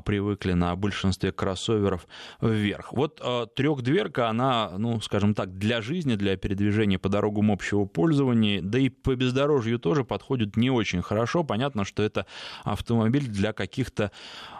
привыкли 0.04 0.52
на 0.52 0.76
большинстве 0.76 1.32
кроссоверов 1.32 2.06
вверх. 2.40 2.92
Вот 2.92 3.20
трехдверка, 3.56 4.28
она, 4.28 4.70
ну, 4.78 5.00
скажем 5.00 5.34
так, 5.34 5.58
для 5.58 5.82
жизни, 5.82 6.14
для 6.14 6.36
передвижения 6.36 6.98
по 6.98 7.08
дорогам 7.08 7.50
общего 7.50 7.84
пользования, 7.84 8.60
да 8.62 8.78
и 8.78 8.90
по 8.90 9.16
бездорожью 9.16 9.78
тоже 9.78 10.04
подходит 10.04 10.35
ходит 10.36 10.56
не 10.56 10.70
очень 10.70 11.02
хорошо. 11.02 11.44
Понятно, 11.44 11.84
что 11.84 12.02
это 12.02 12.26
автомобиль 12.64 13.26
для 13.26 13.52
каких-то 13.52 14.10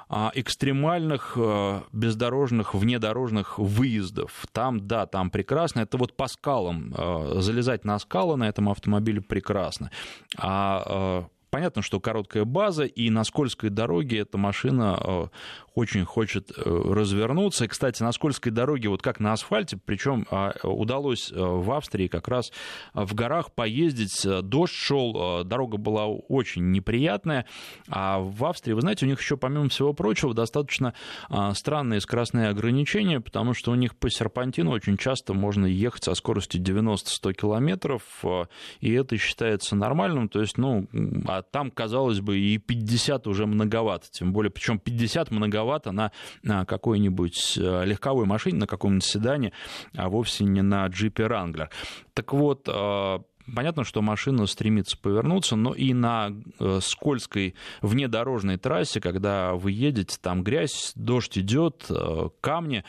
а, 0.08 0.32
экстремальных 0.34 1.34
а, 1.36 1.84
бездорожных, 1.92 2.74
внедорожных 2.74 3.58
выездов. 3.58 4.46
Там, 4.52 4.86
да, 4.86 5.06
там 5.06 5.30
прекрасно. 5.30 5.80
Это 5.80 5.98
вот 5.98 6.16
по 6.16 6.28
скалам. 6.28 6.94
А, 6.96 7.40
залезать 7.40 7.84
на 7.84 7.98
скалы 7.98 8.36
на 8.36 8.48
этом 8.48 8.70
автомобиле 8.70 9.20
прекрасно. 9.20 9.90
А 10.38 11.26
понятно, 11.50 11.82
что 11.82 12.00
короткая 12.00 12.44
база, 12.44 12.84
и 12.84 13.10
на 13.10 13.24
скользкой 13.24 13.68
дороге 13.68 14.20
эта 14.20 14.38
машина 14.38 15.28
очень 15.76 16.04
хочет 16.04 16.50
э, 16.56 16.62
развернуться. 16.64 17.66
И, 17.66 17.68
кстати, 17.68 18.02
на 18.02 18.10
скользкой 18.10 18.50
дороге, 18.50 18.88
вот 18.88 19.02
как 19.02 19.20
на 19.20 19.32
асфальте, 19.32 19.76
причем 19.76 20.26
а, 20.30 20.54
удалось 20.64 21.30
э, 21.30 21.36
в 21.38 21.70
Австрии 21.70 22.08
как 22.08 22.26
раз 22.28 22.50
в 22.94 23.14
горах 23.14 23.52
поездить. 23.52 24.26
Дождь 24.42 24.72
шел, 24.72 25.44
дорога 25.44 25.76
была 25.76 26.06
очень 26.06 26.70
неприятная. 26.70 27.46
А 27.88 28.18
в 28.18 28.44
Австрии, 28.46 28.72
вы 28.72 28.80
знаете, 28.80 29.04
у 29.04 29.08
них 29.08 29.20
еще, 29.20 29.36
помимо 29.36 29.68
всего 29.68 29.92
прочего, 29.92 30.32
достаточно 30.32 30.94
а, 31.28 31.52
странные 31.52 32.00
скоростные 32.00 32.48
ограничения, 32.48 33.20
потому 33.20 33.52
что 33.52 33.70
у 33.70 33.74
них 33.74 33.96
по 33.96 34.08
серпантину 34.08 34.70
очень 34.70 34.96
часто 34.96 35.34
можно 35.34 35.66
ехать 35.66 36.04
со 36.04 36.14
скоростью 36.14 36.62
90-100 36.62 37.34
километров, 37.34 38.02
а, 38.24 38.46
и 38.80 38.92
это 38.92 39.18
считается 39.18 39.76
нормальным. 39.76 40.30
То 40.30 40.40
есть, 40.40 40.56
ну, 40.56 40.88
а 41.26 41.42
там, 41.42 41.70
казалось 41.70 42.20
бы, 42.20 42.38
и 42.38 42.56
50 42.56 43.26
уже 43.26 43.44
многовато, 43.46 44.06
тем 44.10 44.32
более, 44.32 44.50
причем 44.50 44.78
50 44.78 45.30
многовато 45.30 45.65
дороговато 45.66 45.92
на 46.42 46.64
какой-нибудь 46.64 47.58
э, 47.58 47.84
легковой 47.84 48.26
машине, 48.26 48.58
на 48.58 48.66
каком-нибудь 48.66 49.04
седане, 49.04 49.52
а 49.96 50.08
вовсе 50.08 50.44
не 50.44 50.62
на 50.62 50.86
джипе 50.86 51.24
Wrangler. 51.24 51.68
Так 52.14 52.32
вот, 52.32 52.68
э, 52.68 53.18
Понятно, 53.54 53.84
что 53.84 54.02
машина 54.02 54.46
стремится 54.46 54.98
повернуться, 54.98 55.54
но 55.54 55.72
и 55.72 55.94
на 55.94 56.32
э, 56.58 56.80
скользкой 56.82 57.54
внедорожной 57.80 58.56
трассе, 58.56 59.00
когда 59.00 59.54
вы 59.54 59.70
едете, 59.70 60.18
там 60.20 60.42
грязь, 60.42 60.90
дождь 60.96 61.38
идет, 61.38 61.88
камни, 62.40 62.82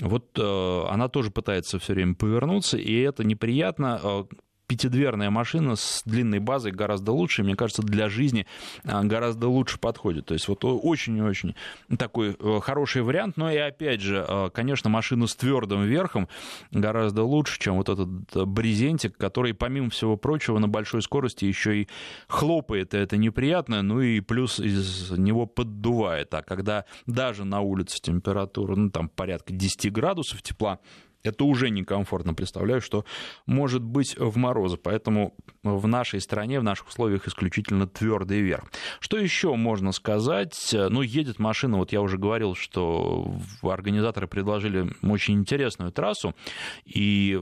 вот 0.00 0.38
она 0.38 1.08
тоже 1.08 1.32
пытается 1.32 1.80
все 1.80 1.94
время 1.94 2.14
повернуться, 2.14 2.78
и 2.78 2.96
это 3.00 3.24
неприятно 3.24 4.24
пятидверная 4.66 5.30
машина 5.30 5.76
с 5.76 6.02
длинной 6.04 6.38
базой 6.38 6.72
гораздо 6.72 7.12
лучше, 7.12 7.42
мне 7.42 7.56
кажется, 7.56 7.82
для 7.82 8.08
жизни 8.08 8.46
а, 8.84 9.02
гораздо 9.04 9.48
лучше 9.48 9.78
подходит. 9.78 10.26
То 10.26 10.34
есть 10.34 10.48
вот 10.48 10.64
очень-очень 10.64 11.54
такой 11.98 12.36
э, 12.38 12.60
хороший 12.62 13.02
вариант, 13.02 13.36
но 13.36 13.50
и 13.50 13.56
опять 13.56 14.00
же, 14.00 14.24
э, 14.26 14.50
конечно, 14.52 14.88
машина 14.90 15.26
с 15.26 15.36
твердым 15.36 15.84
верхом 15.84 16.28
гораздо 16.70 17.22
лучше, 17.22 17.58
чем 17.58 17.76
вот 17.76 17.88
этот 17.88 18.08
брезентик, 18.48 19.16
который, 19.16 19.54
помимо 19.54 19.90
всего 19.90 20.16
прочего, 20.16 20.58
на 20.58 20.68
большой 20.68 21.02
скорости 21.02 21.44
еще 21.44 21.82
и 21.82 21.88
хлопает, 22.28 22.94
и 22.94 22.98
это 22.98 23.16
неприятно, 23.16 23.82
ну 23.82 24.00
и 24.00 24.20
плюс 24.20 24.60
из 24.60 25.10
него 25.10 25.46
поддувает. 25.46 26.32
А 26.34 26.42
когда 26.42 26.84
даже 27.06 27.44
на 27.44 27.60
улице 27.60 27.98
температура, 28.00 28.76
ну 28.76 28.90
там 28.90 29.08
порядка 29.08 29.52
10 29.52 29.92
градусов 29.92 30.42
тепла, 30.42 30.78
это 31.24 31.44
уже 31.44 31.70
некомфортно. 31.70 32.34
Представляю, 32.34 32.80
что 32.80 33.04
может 33.46 33.82
быть 33.82 34.16
в 34.16 34.36
морозы. 34.36 34.76
Поэтому 34.76 35.34
в 35.62 35.86
нашей 35.88 36.20
стране, 36.20 36.60
в 36.60 36.62
наших 36.62 36.88
условиях 36.88 37.26
исключительно 37.26 37.88
твердый 37.88 38.40
верх. 38.40 38.70
Что 39.00 39.16
еще 39.16 39.56
можно 39.56 39.90
сказать? 39.92 40.70
Ну, 40.72 41.02
едет 41.02 41.38
машина, 41.38 41.78
вот 41.78 41.92
я 41.92 42.00
уже 42.00 42.18
говорил, 42.18 42.54
что 42.54 43.34
организаторы 43.62 44.28
предложили 44.28 44.90
очень 45.02 45.34
интересную 45.34 45.90
трассу, 45.90 46.34
и 46.84 47.40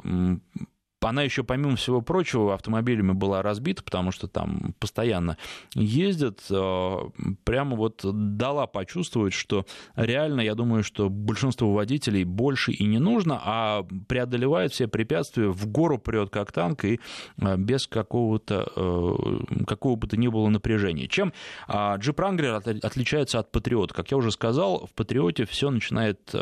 она 1.05 1.22
еще, 1.22 1.42
помимо 1.42 1.76
всего 1.76 2.00
прочего, 2.00 2.55
автомобилями 2.55 3.12
была 3.12 3.42
разбита, 3.42 3.82
потому 3.82 4.12
что 4.12 4.28
там 4.28 4.74
постоянно 4.78 5.36
ездят. 5.74 6.40
Э, 6.50 6.98
прямо 7.44 7.76
вот 7.76 8.00
дала 8.05 8.66
почувствовать, 8.66 9.32
что 9.32 9.66
реально, 9.96 10.40
я 10.40 10.55
думаю, 10.55 10.84
что 10.84 11.09
большинство 11.09 11.72
водителей 11.72 12.24
больше 12.24 12.72
и 12.72 12.84
не 12.84 12.98
нужно, 12.98 13.40
а 13.42 13.86
преодолевает 14.09 14.72
все 14.72 14.88
препятствия, 14.88 15.48
в 15.48 15.66
гору 15.66 15.98
прет 15.98 16.30
как 16.30 16.53
танк 16.53 16.84
и 16.84 17.00
э, 17.38 17.57
без 17.57 17.86
какого-то, 17.86 18.70
э, 18.74 19.64
какого 19.66 19.96
бы 19.96 20.07
то 20.07 20.16
ни 20.16 20.28
было 20.28 20.48
напряжения. 20.48 21.09
Чем 21.09 21.32
Jeep 21.68 22.14
Wrangler 22.14 22.80
отличается 22.82 23.38
от 23.38 23.55
Patriot? 23.55 23.92
Как 23.92 24.11
я 24.11 24.16
уже 24.16 24.30
сказал, 24.30 24.86
в 24.86 24.94
Патриоте 24.94 25.44
все 25.44 25.70
начинает 25.70 26.34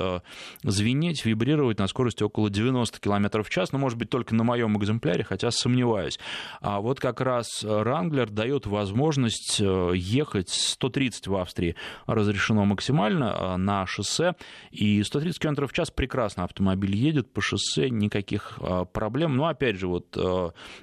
звенеть, 0.63 1.25
вибрировать 1.25 1.79
на 1.79 1.87
скорости 1.87 2.23
около 2.23 2.51
90 2.51 3.01
км 3.01 3.43
в 3.43 3.51
час, 3.51 3.73
но, 3.73 3.79
может 3.79 3.99
быть, 3.99 4.11
только 4.11 4.35
на 4.35 4.45
моем 4.51 4.77
экземпляре, 4.77 5.23
хотя 5.23 5.51
сомневаюсь. 5.51 6.19
А 6.61 6.81
вот 6.81 6.99
как 6.99 7.21
раз 7.21 7.65
Wrangler 7.65 8.29
дает 8.31 8.67
возможность 8.67 9.61
э, 9.61 9.93
ехать 9.95 10.51
130 10.51 11.29
в 11.29 11.37
Австрии 11.37 11.77
разрешено 12.07 12.65
максимально 12.65 13.25
э, 13.25 13.57
на 13.57 13.87
шоссе, 13.87 14.35
и 14.73 15.03
130 15.03 15.39
км 15.39 15.67
в 15.67 15.73
час 15.73 15.91
прекрасно 15.91 16.45
автомобиль 16.45 16.97
едет 16.97 17.33
по 17.33 17.41
шоссе, 17.41 17.91
никаких 17.91 18.59
э, 18.61 18.85
проблем. 18.93 19.37
Но, 19.37 19.47
опять 19.47 19.77
же, 19.77 19.87
вот 19.87 20.17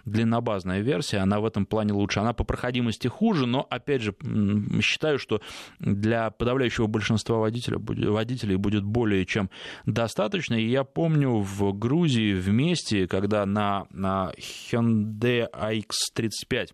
длиннобазная 0.05 0.79
версия, 0.79 1.17
она 1.17 1.39
в 1.39 1.45
этом 1.45 1.65
плане 1.65 1.93
лучше. 1.93 2.21
Она 2.21 2.33
по 2.33 2.43
проходимости 2.43 3.07
хуже, 3.07 3.45
но, 3.45 3.67
опять 3.69 4.01
же, 4.01 4.15
считаю, 4.81 5.19
что 5.19 5.41
для 5.79 6.29
подавляющего 6.31 6.87
большинства 6.87 7.37
водителей, 7.37 7.79
водителей 8.09 8.55
будет 8.55 8.83
более 8.83 9.25
чем 9.25 9.49
достаточно. 9.85 10.55
И 10.55 10.67
я 10.67 10.83
помню 10.83 11.39
в 11.39 11.73
Грузии 11.73 12.33
вместе, 12.33 13.07
когда 13.07 13.45
на, 13.57 13.87
на 13.89 14.31
Hyundai 14.37 15.49
AX35 15.51 16.73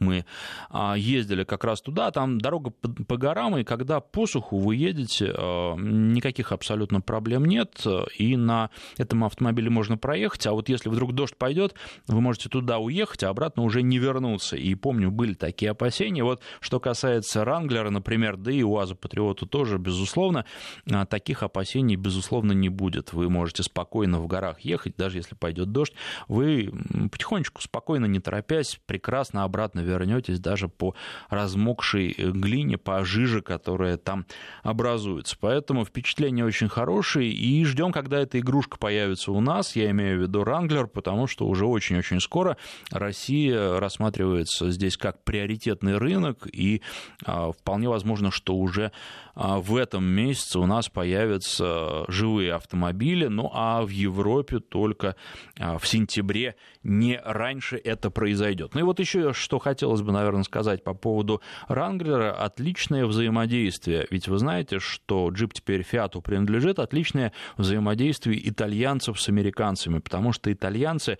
мы 0.00 0.24
а, 0.70 0.94
ездили 0.96 1.44
как 1.44 1.64
раз 1.64 1.80
туда, 1.80 2.10
там 2.10 2.40
дорога 2.40 2.70
по 2.70 3.16
горам, 3.16 3.56
и 3.56 3.64
когда 3.64 4.00
по 4.00 4.26
суху 4.26 4.58
вы 4.58 4.76
едете, 4.76 5.32
а, 5.36 5.76
никаких 5.76 6.52
абсолютно 6.52 7.00
проблем 7.00 7.44
нет, 7.44 7.84
и 8.16 8.36
на 8.36 8.70
этом 8.98 9.24
автомобиле 9.24 9.70
можно 9.70 9.96
проехать, 9.96 10.46
а 10.46 10.52
вот 10.52 10.68
если 10.68 10.88
вдруг 10.88 11.12
дождь 11.12 11.36
пойдет, 11.36 11.74
вы 12.06 12.20
можете 12.20 12.48
туда 12.48 12.78
уехать, 12.78 13.22
а 13.24 13.28
обратно 13.28 13.62
уже 13.62 13.82
не 13.82 13.98
вернуться. 13.98 14.56
И 14.56 14.74
помню, 14.74 15.10
были 15.10 15.34
такие 15.34 15.70
опасения. 15.70 16.24
Вот 16.24 16.40
что 16.60 16.80
касается 16.80 17.44
Ранглера, 17.44 17.90
например, 17.90 18.36
да 18.36 18.50
и 18.50 18.62
УАЗа 18.62 18.94
Патриоту 18.94 19.46
тоже, 19.46 19.78
безусловно, 19.78 20.44
а, 20.90 21.06
таких 21.06 21.42
опасений, 21.42 21.96
безусловно, 21.96 22.52
не 22.52 22.68
будет. 22.68 23.12
Вы 23.12 23.30
можете 23.30 23.62
спокойно 23.62 24.20
в 24.20 24.26
горах 24.26 24.60
ехать, 24.60 24.96
даже 24.96 25.18
если 25.18 25.34
пойдет 25.34 25.72
дождь, 25.72 25.94
вы 26.28 26.72
потихонечку, 27.12 27.62
спокойно, 27.62 28.06
не 28.06 28.20
торопясь, 28.20 28.80
прекрасно 28.86 29.44
обратно 29.44 29.83
вернетесь 29.84 30.40
даже 30.40 30.68
по 30.68 30.94
размокшей 31.28 32.14
э, 32.16 32.30
глине, 32.30 32.78
по 32.78 33.04
жиже, 33.04 33.42
которая 33.42 33.96
там 33.96 34.26
образуется. 34.62 35.36
Поэтому 35.40 35.84
впечатление 35.84 36.44
очень 36.44 36.68
хорошее, 36.68 37.30
и 37.30 37.64
ждем, 37.64 37.92
когда 37.92 38.18
эта 38.18 38.40
игрушка 38.40 38.78
появится 38.78 39.32
у 39.32 39.40
нас, 39.40 39.76
я 39.76 39.90
имею 39.90 40.18
в 40.18 40.22
виду 40.22 40.42
Wrangler, 40.42 40.86
потому 40.86 41.26
что 41.26 41.46
уже 41.46 41.66
очень-очень 41.66 42.20
скоро 42.20 42.56
Россия 42.90 43.78
рассматривается 43.78 44.70
здесь 44.70 44.96
как 44.96 45.22
приоритетный 45.24 45.98
рынок, 45.98 46.48
и 46.50 46.82
а, 47.24 47.52
вполне 47.52 47.88
возможно, 47.88 48.30
что 48.30 48.54
уже 48.54 48.92
а, 49.34 49.58
в 49.58 49.76
этом 49.76 50.04
месяце 50.04 50.58
у 50.58 50.66
нас 50.66 50.88
появятся 50.88 52.04
живые 52.08 52.54
автомобили, 52.54 53.26
ну 53.26 53.50
а 53.52 53.82
в 53.82 53.88
Европе 53.88 54.60
только 54.60 55.16
а, 55.58 55.78
в 55.78 55.86
сентябре, 55.86 56.56
не 56.82 57.20
раньше 57.24 57.76
это 57.76 58.10
произойдет. 58.10 58.74
Ну 58.74 58.80
и 58.80 58.84
вот 58.84 59.00
еще 59.00 59.32
что 59.32 59.58
хотелось 59.74 60.02
бы, 60.02 60.12
наверное, 60.12 60.44
сказать 60.44 60.84
по 60.84 60.94
поводу 60.94 61.42
Ранглера. 61.66 62.32
Отличное 62.32 63.06
взаимодействие. 63.06 64.06
Ведь 64.10 64.28
вы 64.28 64.38
знаете, 64.38 64.78
что 64.78 65.28
джип 65.30 65.52
теперь 65.52 65.82
Фиату 65.82 66.22
принадлежит. 66.22 66.78
Отличное 66.78 67.32
взаимодействие 67.56 68.48
итальянцев 68.48 69.20
с 69.20 69.28
американцами, 69.28 69.98
потому 69.98 70.32
что 70.32 70.52
итальянцы 70.52 71.18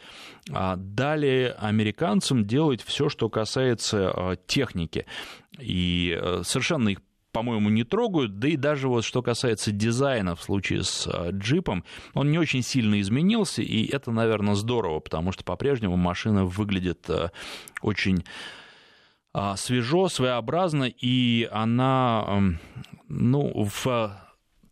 а, 0.52 0.76
дали 0.76 1.52
американцам 1.58 2.46
делать 2.46 2.80
все, 2.80 3.08
что 3.08 3.28
касается 3.28 4.38
техники. 4.46 5.06
И 5.58 6.16
э, 6.20 6.42
совершенно 6.44 6.90
их 6.90 6.98
по-моему, 7.34 7.68
не 7.68 7.82
трогают. 7.82 8.38
Да 8.38 8.48
и 8.48 8.56
даже 8.56 8.88
вот 8.88 9.04
что 9.04 9.20
касается 9.20 9.72
дизайна 9.72 10.36
в 10.36 10.42
случае 10.42 10.84
с 10.84 11.06
а, 11.06 11.30
джипом, 11.30 11.84
он 12.14 12.30
не 12.30 12.38
очень 12.38 12.62
сильно 12.62 13.00
изменился, 13.00 13.60
и 13.60 13.86
это, 13.86 14.12
наверное, 14.12 14.54
здорово, 14.54 15.00
потому 15.00 15.32
что 15.32 15.42
по-прежнему 15.44 15.96
машина 15.96 16.44
выглядит 16.44 17.10
а, 17.10 17.32
очень 17.82 18.24
а, 19.32 19.56
свежо, 19.56 20.08
своеобразно, 20.08 20.84
и 20.84 21.48
она 21.50 22.54
ну, 23.08 23.68
в 23.68 24.23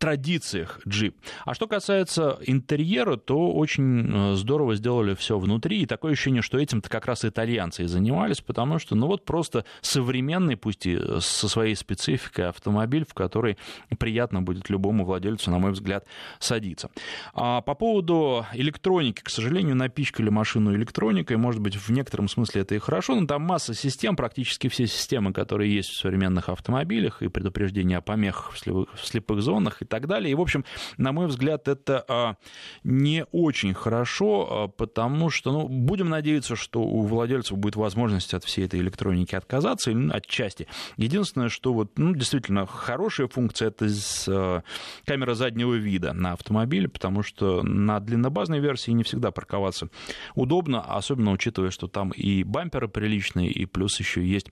традициях 0.03 0.80
джип. 0.86 1.16
А 1.44 1.55
что 1.55 1.68
касается 1.68 2.36
интерьера, 2.44 3.16
то 3.16 3.53
очень 3.53 4.11
э, 4.12 4.34
здорово 4.34 4.74
сделали 4.74 5.14
все 5.14 5.38
внутри, 5.38 5.82
и 5.82 5.86
такое 5.86 6.14
ощущение, 6.14 6.42
что 6.42 6.59
этим-то 6.59 6.90
как 6.90 7.07
раз 7.07 7.24
итальянцы 7.24 7.84
и 7.84 7.86
занимались, 7.86 8.40
потому 8.40 8.80
что, 8.80 8.96
ну 8.96 9.07
вот 9.07 9.24
просто 9.24 9.64
современный, 9.80 10.57
пусть 10.57 10.86
и 10.86 10.98
со 11.20 11.48
своей 11.48 11.76
спецификой 11.76 12.48
автомобиль, 12.48 13.07
в 13.09 13.14
который 13.14 13.59
приятно 13.96 14.42
будет 14.42 14.68
любому 14.70 15.05
владельцу, 15.05 15.53
на 15.53 15.61
мой 15.61 15.70
взгляд, 15.70 16.05
садиться. 16.40 16.90
А 17.32 17.61
по 17.61 17.76
поводу 17.76 18.44
электроники, 18.55 19.22
к 19.22 19.30
сожалению, 19.30 19.76
напичкали 19.76 20.30
машину 20.30 20.74
электроникой, 20.74 21.36
может 21.36 21.61
быть, 21.61 21.76
в 21.76 21.90
некотором 21.90 22.26
смысле 22.26 22.62
это 22.62 22.74
и 22.74 22.80
хорошо, 22.80 23.14
но 23.14 23.28
там 23.28 23.42
масса 23.42 23.72
систем, 23.72 24.16
практически 24.16 24.66
все 24.66 24.88
системы, 24.88 25.32
которые 25.32 25.72
есть 25.72 25.90
в 25.90 25.96
современных 25.96 26.48
автомобилях, 26.48 27.22
и 27.22 27.28
предупреждение 27.28 27.98
о 27.98 28.00
помехах 28.00 28.53
в 28.53 29.07
слепых 29.07 29.42
зонах 29.42 29.80
и 29.80 29.91
так 29.93 30.07
далее. 30.07 30.32
И, 30.32 30.34
в 30.34 30.40
общем, 30.40 30.64
на 30.97 31.12
мой 31.12 31.26
взгляд, 31.26 31.68
это 31.68 32.03
а, 32.09 32.36
не 32.82 33.26
очень 33.30 33.74
хорошо, 33.74 34.49
а, 34.51 34.68
потому 34.68 35.28
что, 35.28 35.53
ну, 35.53 35.68
будем 35.68 36.09
надеяться, 36.09 36.57
что 36.57 36.80
у 36.80 37.03
владельцев 37.03 37.59
будет 37.59 37.76
возможность 37.76 38.32
от 38.32 38.43
всей 38.43 38.64
этой 38.64 38.80
электроники 38.80 39.34
отказаться, 39.34 39.90
или 39.90 39.99
ну, 39.99 40.14
отчасти. 40.14 40.66
Единственное, 40.97 41.51
что 41.51 41.74
вот, 41.74 41.99
ну, 41.99 42.14
действительно, 42.14 42.66
хорошая 42.66 43.28
функция 43.28 43.68
это 43.68 43.86
а, 44.28 44.62
камера 45.05 45.34
заднего 45.34 45.74
вида 45.74 46.14
на 46.14 46.32
автомобиле, 46.32 46.88
потому 46.88 47.22
что 47.22 47.62
на 47.62 48.01
длиннобазной 48.01 48.61
версии 48.61 48.93
не 48.93 49.03
всегда 49.03 49.30
парковаться 49.30 49.90
удобно, 50.34 50.80
особенно 50.80 51.32
учитывая, 51.32 51.70
что 51.70 51.86
там 51.86 52.12
и 52.12 52.45
бамперы 52.45 52.88
приличные, 52.88 53.51
и 53.51 53.66
плюс 53.66 54.01
еще 54.01 54.24
есть 54.24 54.47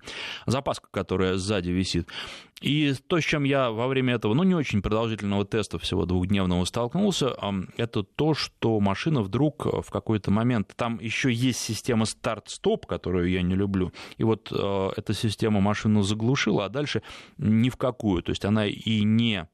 запаска, 0.44 0.88
которая 0.90 1.36
сзади 1.36 1.70
висит. 1.70 2.08
И 2.60 2.94
то, 3.06 3.20
с 3.20 3.24
чем 3.24 3.44
я 3.44 3.70
во 3.70 3.88
время 3.88 4.14
этого, 4.14 4.34
ну, 4.34 4.42
не 4.42 4.54
очень 4.54 4.82
продолжительного 4.82 5.46
теста, 5.46 5.78
всего 5.78 6.04
двухдневного, 6.04 6.64
столкнулся, 6.66 7.34
это 7.76 8.02
то, 8.02 8.34
что 8.34 8.78
машина 8.80 9.22
вдруг 9.22 9.64
в 9.64 9.90
какой-то 9.90 10.30
момент, 10.30 10.72
там 10.76 10.98
еще 11.00 11.32
есть 11.32 11.60
система 11.60 12.04
старт-стоп, 12.04 12.86
которую 12.86 13.30
я 13.30 13.42
не 13.42 13.54
люблю, 13.54 13.92
и 14.18 14.24
вот 14.24 14.52
э, 14.52 14.90
эта 14.96 15.14
система 15.14 15.60
машину 15.60 16.02
заглушила, 16.02 16.66
а 16.66 16.68
дальше 16.68 17.02
ни 17.38 17.70
в 17.70 17.76
какую, 17.76 18.22
то 18.22 18.30
есть 18.30 18.44
она 18.44 18.66
и 18.66 19.04
не 19.04 19.48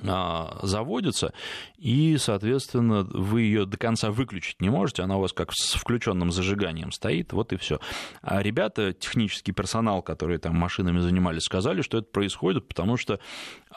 заводится, 0.00 1.32
и, 1.76 2.16
соответственно, 2.18 3.04
вы 3.04 3.42
ее 3.42 3.64
до 3.64 3.76
конца 3.76 4.10
выключить 4.10 4.60
не 4.60 4.68
можете, 4.68 5.02
она 5.02 5.18
у 5.18 5.20
вас 5.20 5.32
как 5.32 5.52
с 5.52 5.74
включенным 5.74 6.32
зажиганием 6.32 6.90
стоит, 6.90 7.32
вот 7.32 7.52
и 7.52 7.56
все. 7.56 7.78
А 8.20 8.42
ребята, 8.42 8.92
технический 8.92 9.52
персонал, 9.52 10.02
которые 10.02 10.38
там 10.38 10.56
машинами 10.56 10.98
занимались, 10.98 11.44
сказали, 11.44 11.82
что 11.82 11.98
это 11.98 12.08
происходит, 12.08 12.66
потому 12.66 12.96
что 12.96 13.20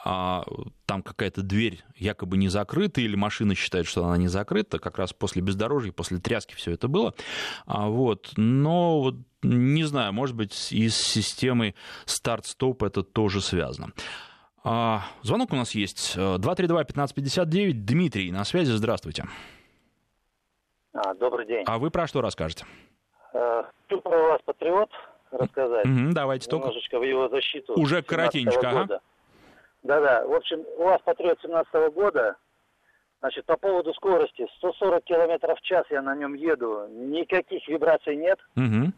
а, 0.04 0.44
там 0.86 1.02
какая-то 1.02 1.42
дверь 1.42 1.84
якобы 1.96 2.36
не 2.36 2.48
закрыта, 2.48 3.00
или 3.00 3.14
машина 3.14 3.54
считает, 3.54 3.86
что 3.86 4.04
она 4.04 4.16
не 4.16 4.28
закрыта, 4.28 4.78
как 4.78 4.98
раз 4.98 5.12
после 5.12 5.42
бездорожья, 5.42 5.92
после 5.92 6.18
тряски 6.18 6.54
все 6.54 6.72
это 6.72 6.88
было. 6.88 7.14
А, 7.66 7.88
вот. 7.88 8.32
Но 8.36 9.00
вот, 9.00 9.16
не 9.42 9.84
знаю, 9.84 10.12
может 10.12 10.34
быть, 10.34 10.72
и 10.72 10.88
с 10.88 10.96
системой 10.96 11.74
старт-стоп 12.06 12.82
это 12.82 13.02
тоже 13.02 13.40
связано. 13.40 13.92
А, 14.70 15.00
звонок 15.22 15.52
у 15.52 15.56
нас 15.56 15.74
есть. 15.74 16.14
232-1559. 16.16 17.72
Дмитрий 17.72 18.30
на 18.30 18.44
связи. 18.44 18.72
Здравствуйте. 18.72 19.24
А, 20.92 21.14
добрый 21.14 21.46
день. 21.46 21.64
А 21.66 21.78
вы 21.78 21.90
про 21.90 22.06
что 22.06 22.20
расскажете? 22.20 22.66
Хочу 23.32 24.02
про 24.02 24.18
вас 24.18 24.42
патриот 24.44 24.90
рассказать. 25.30 25.86
Угу, 25.86 26.12
давайте 26.12 26.50
только. 26.50 26.66
Немножечко 26.66 26.98
в 26.98 27.02
его 27.02 27.28
защиту. 27.28 27.80
Уже 27.80 28.02
коротенько, 28.02 28.58
ага. 28.60 29.00
Да-да. 29.84 30.26
В 30.26 30.34
общем, 30.34 30.62
у 30.76 30.84
вас 30.84 31.00
патриот 31.02 31.38
17 31.40 31.74
-го 31.74 31.90
года. 31.90 32.36
Значит, 33.20 33.46
по 33.46 33.56
поводу 33.56 33.94
скорости. 33.94 34.46
140 34.58 35.02
километров 35.04 35.58
в 35.58 35.62
час 35.62 35.86
я 35.88 36.02
на 36.02 36.14
нем 36.14 36.34
еду. 36.34 36.86
Никаких 36.90 37.66
вибраций 37.68 38.16
нет. 38.16 38.38
Угу. 38.54 38.92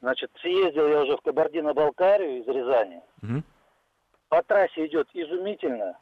Значит, 0.00 0.32
съездил 0.40 0.88
я 0.88 1.02
уже 1.02 1.16
в 1.16 1.20
Кабардино-Балкарию 1.20 2.40
из 2.40 2.48
Рязани. 2.48 3.00
Угу 3.22 3.42
по 4.34 4.42
трассе 4.42 4.86
идет 4.86 5.08
изумительно. 5.14 5.96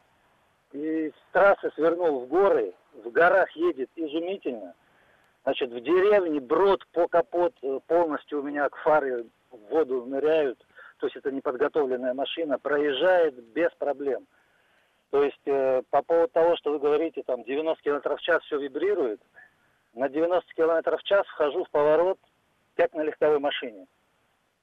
И 0.73 1.11
с 1.11 1.33
трассы 1.33 1.71
свернул 1.75 2.21
в 2.21 2.29
горы, 2.29 2.73
в 2.95 3.11
горах 3.11 3.51
едет 3.51 3.91
изумительно. 3.95 4.75
Значит, 5.45 5.71
в 5.71 5.79
деревне 5.83 6.41
брод 6.41 6.87
по 6.93 7.09
капот 7.09 7.53
э, 7.61 7.79
полностью 7.87 8.41
у 8.41 8.43
меня 8.43 8.71
к 8.71 8.77
фары 8.77 9.27
в 9.51 9.59
воду 9.69 10.07
ныряют. 10.07 10.59
То 10.99 11.09
есть 11.09 11.17
это 11.17 11.31
неподготовленная 11.31 12.15
машина, 12.15 12.59
проезжает 12.59 13.35
без 13.53 13.71
проблем. 13.73 14.27
То 15.11 15.23
есть 15.25 15.43
э, 15.45 15.83
по 15.91 16.01
поводу 16.01 16.33
того, 16.33 16.57
что 16.57 16.73
вы 16.73 16.79
говорите, 16.79 17.23
там 17.25 17.45
90 17.45 17.83
км 17.83 18.17
в 18.17 18.21
час 18.23 18.43
все 18.45 18.59
вибрирует, 18.59 19.21
на 19.93 20.09
90 20.09 20.55
км 20.55 20.97
в 20.97 21.03
час 21.03 21.27
вхожу 21.27 21.65
в 21.65 21.71
поворот, 21.71 22.19
как 22.77 22.95
на 22.95 23.03
легковой 23.03 23.41
машине 23.41 23.87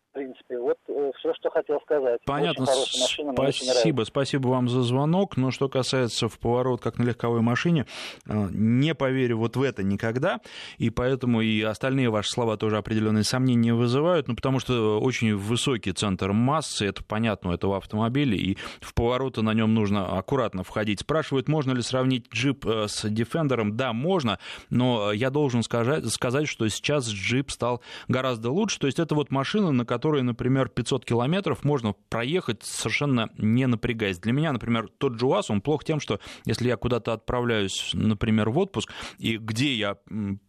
в 0.10 0.14
принципе. 0.14 0.58
Вот 0.58 0.78
э, 0.88 1.12
все, 1.20 1.34
что 1.36 1.50
хотел 1.50 1.80
сказать. 1.82 2.20
Понятно. 2.26 2.66
Машина, 2.66 3.34
спасибо, 3.34 4.04
спасибо 4.04 4.48
вам 4.48 4.68
за 4.68 4.82
звонок. 4.82 5.38
Но 5.38 5.52
что 5.52 5.70
касается 5.70 6.28
в 6.28 6.40
поворот, 6.40 6.82
как 6.82 6.98
на 6.98 7.04
легковой 7.04 7.42
машине, 7.42 7.86
э, 8.28 8.48
не 8.52 8.96
поверю 8.96 9.38
вот 9.38 9.56
в 9.56 9.62
это 9.62 9.84
никогда. 9.84 10.40
И 10.78 10.90
поэтому 10.90 11.42
и 11.42 11.62
остальные 11.62 12.10
ваши 12.10 12.30
слова 12.30 12.58
тоже 12.58 12.78
определенные 12.78 13.24
сомнения 13.24 13.74
вызывают. 13.74 14.28
Ну, 14.28 14.36
потому 14.36 14.60
что 14.60 15.00
очень 15.00 15.36
высокий 15.36 15.92
центр 15.92 16.32
массы, 16.32 16.88
это 16.88 17.04
понятно 17.04 17.52
у 17.52 17.54
этого 17.54 17.78
автомобиля, 17.78 18.36
и 18.36 18.58
в 18.82 18.94
повороты 18.94 19.42
на 19.42 19.54
нем 19.54 19.74
нужно 19.74 20.18
аккуратно 20.18 20.64
входить. 20.64 21.02
Спрашивают, 21.02 21.48
можно 21.48 21.72
ли 21.72 21.82
сравнить 21.82 22.28
джип 22.34 22.66
э, 22.66 22.88
с 22.88 23.06
Defender? 23.06 23.70
Да, 23.72 23.94
можно, 23.94 24.40
но 24.70 25.12
я 25.12 25.30
должен 25.30 25.64
сказать, 25.64 26.06
сказать, 26.08 26.48
что 26.48 26.68
сейчас 26.70 27.08
джип 27.08 27.52
стал 27.52 27.82
гораздо 28.08 28.50
лучше. 28.50 28.80
То 28.80 28.88
есть 28.88 29.00
это 29.00 29.16
вот 29.16 29.32
машина, 29.32 29.72
на 29.72 29.86
которой 29.86 29.99
которые, 30.00 30.24
например, 30.24 30.70
500 30.70 31.04
километров 31.04 31.66
можно 31.66 31.94
проехать 32.08 32.64
совершенно 32.64 33.30
не 33.38 33.68
напрягаясь. 33.68 34.18
Для 34.18 34.32
меня, 34.32 34.54
например, 34.54 34.88
тот 34.98 35.20
же 35.20 35.26
УАЗ, 35.26 35.50
он 35.50 35.60
плох 35.60 35.84
тем, 35.84 36.00
что 36.00 36.22
если 36.46 36.70
я 36.70 36.78
куда-то 36.78 37.12
отправляюсь, 37.12 37.92
например, 37.94 38.50
в 38.50 38.58
отпуск, 38.60 38.94
и 39.18 39.36
где 39.36 39.74
я 39.74 39.98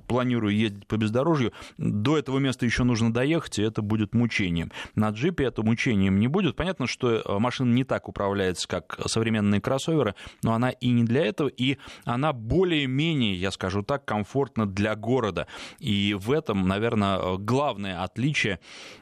планирую 0.06 0.56
ездить 0.56 0.86
по 0.86 0.96
бездорожью, 0.96 1.52
до 1.78 2.16
этого 2.16 2.38
места 2.38 2.64
еще 2.64 2.84
нужно 2.84 3.12
доехать, 3.12 3.58
и 3.58 3.62
это 3.62 3.82
будет 3.82 4.14
мучением. 4.14 4.70
На 4.94 5.10
джипе 5.10 5.44
это 5.44 5.62
мучением 5.62 6.20
не 6.20 6.28
будет. 6.28 6.54
Понятно, 6.54 6.86
что 6.86 7.10
э, 7.10 7.38
машина 7.38 7.72
не 7.72 7.84
так 7.84 8.08
управляется, 8.08 8.68
как 8.68 9.00
современные 9.06 9.60
кроссоверы, 9.60 10.14
но 10.42 10.52
она 10.52 10.70
и 10.70 10.90
не 10.90 11.04
для 11.04 11.24
этого, 11.24 11.48
и 11.48 11.78
она 12.04 12.32
более-менее, 12.32 13.34
я 13.34 13.50
скажу 13.50 13.82
так, 13.82 14.04
комфортна 14.04 14.66
для 14.66 14.94
города. 14.94 15.46
И 15.78 16.16
в 16.18 16.30
этом, 16.32 16.66
наверное, 16.66 17.36
главное 17.36 18.02
отличие 18.02 18.58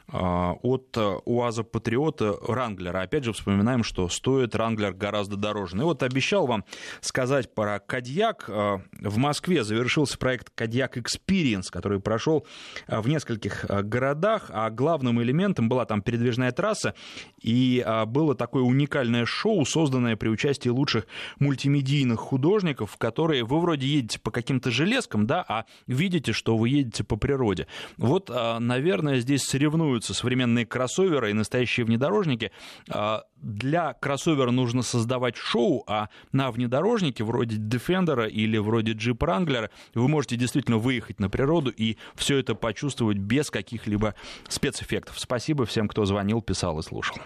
э, 0.07 0.17
от 0.61 0.97
УАЗа 1.25 1.63
Патриота 1.63 2.35
Ранглера. 2.47 3.01
Опять 3.01 3.23
же, 3.23 3.33
вспоминаем, 3.33 3.83
что 3.83 4.09
стоит 4.09 4.55
Ранглер 4.55 4.93
гораздо 4.93 5.35
дороже. 5.35 5.75
Ну 5.75 5.83
и 5.83 5.85
вот 5.85 6.03
обещал 6.03 6.47
вам 6.47 6.65
сказать 7.01 7.53
про 7.53 7.79
Кадьяк. 7.79 8.45
Э, 8.47 8.79
в 8.99 9.17
Москве 9.17 9.63
завершился 9.63 10.17
проект 10.17 10.49
Кадьяк 10.55 10.97
Experience, 10.97 11.65
который 11.71 11.99
прошел 11.99 12.45
а, 12.87 13.01
в 13.01 13.07
нескольких 13.07 13.65
а, 13.67 13.83
городах, 13.83 14.49
а 14.49 14.69
главным 14.69 15.21
элементом 15.21 15.69
была 15.69 15.85
там 15.85 16.01
передвижная 16.01 16.51
трасса, 16.51 16.93
и 17.41 17.83
а, 17.85 18.05
было 18.05 18.35
такое 18.35 18.63
уникальное 18.63 19.25
шоу, 19.25 19.65
созданное 19.65 20.15
при 20.15 20.29
участии 20.29 20.69
лучших 20.69 21.07
мультимедийных 21.39 22.19
художников, 22.19 22.91
в 22.91 22.97
которые 22.97 23.43
вы 23.43 23.59
вроде 23.59 23.87
едете 23.87 24.19
по 24.19 24.31
каким-то 24.31 24.71
железкам, 24.71 25.27
да, 25.27 25.45
а 25.47 25.65
видите, 25.87 26.33
что 26.33 26.57
вы 26.57 26.69
едете 26.69 27.03
по 27.03 27.15
природе. 27.15 27.67
Вот, 27.97 28.29
наверное, 28.59 29.19
здесь 29.19 29.43
соревнуются 29.43 30.13
современные 30.29 30.67
кроссоверы 30.67 31.31
и 31.31 31.33
настоящие 31.33 31.87
внедорожники 31.87 32.51
для 33.41 33.93
кроссовера 33.93 34.51
нужно 34.51 34.83
создавать 34.83 35.35
шоу, 35.35 35.83
а 35.87 36.09
на 36.31 36.51
внедорожнике 36.51 37.23
вроде 37.23 37.57
Defender 37.57 38.29
или 38.29 38.59
вроде 38.59 38.91
Jeep 38.91 39.17
Wrangler 39.17 39.71
вы 39.95 40.07
можете 40.07 40.35
действительно 40.35 40.77
выехать 40.77 41.19
на 41.19 41.31
природу 41.31 41.71
и 41.71 41.97
все 42.15 42.37
это 42.37 42.53
почувствовать 42.53 43.17
без 43.17 43.49
каких-либо 43.49 44.13
спецэффектов. 44.47 45.19
Спасибо 45.19 45.65
всем, 45.65 45.87
кто 45.87 46.05
звонил, 46.05 46.43
писал 46.43 46.77
и 46.77 46.83
слушал. 46.83 47.17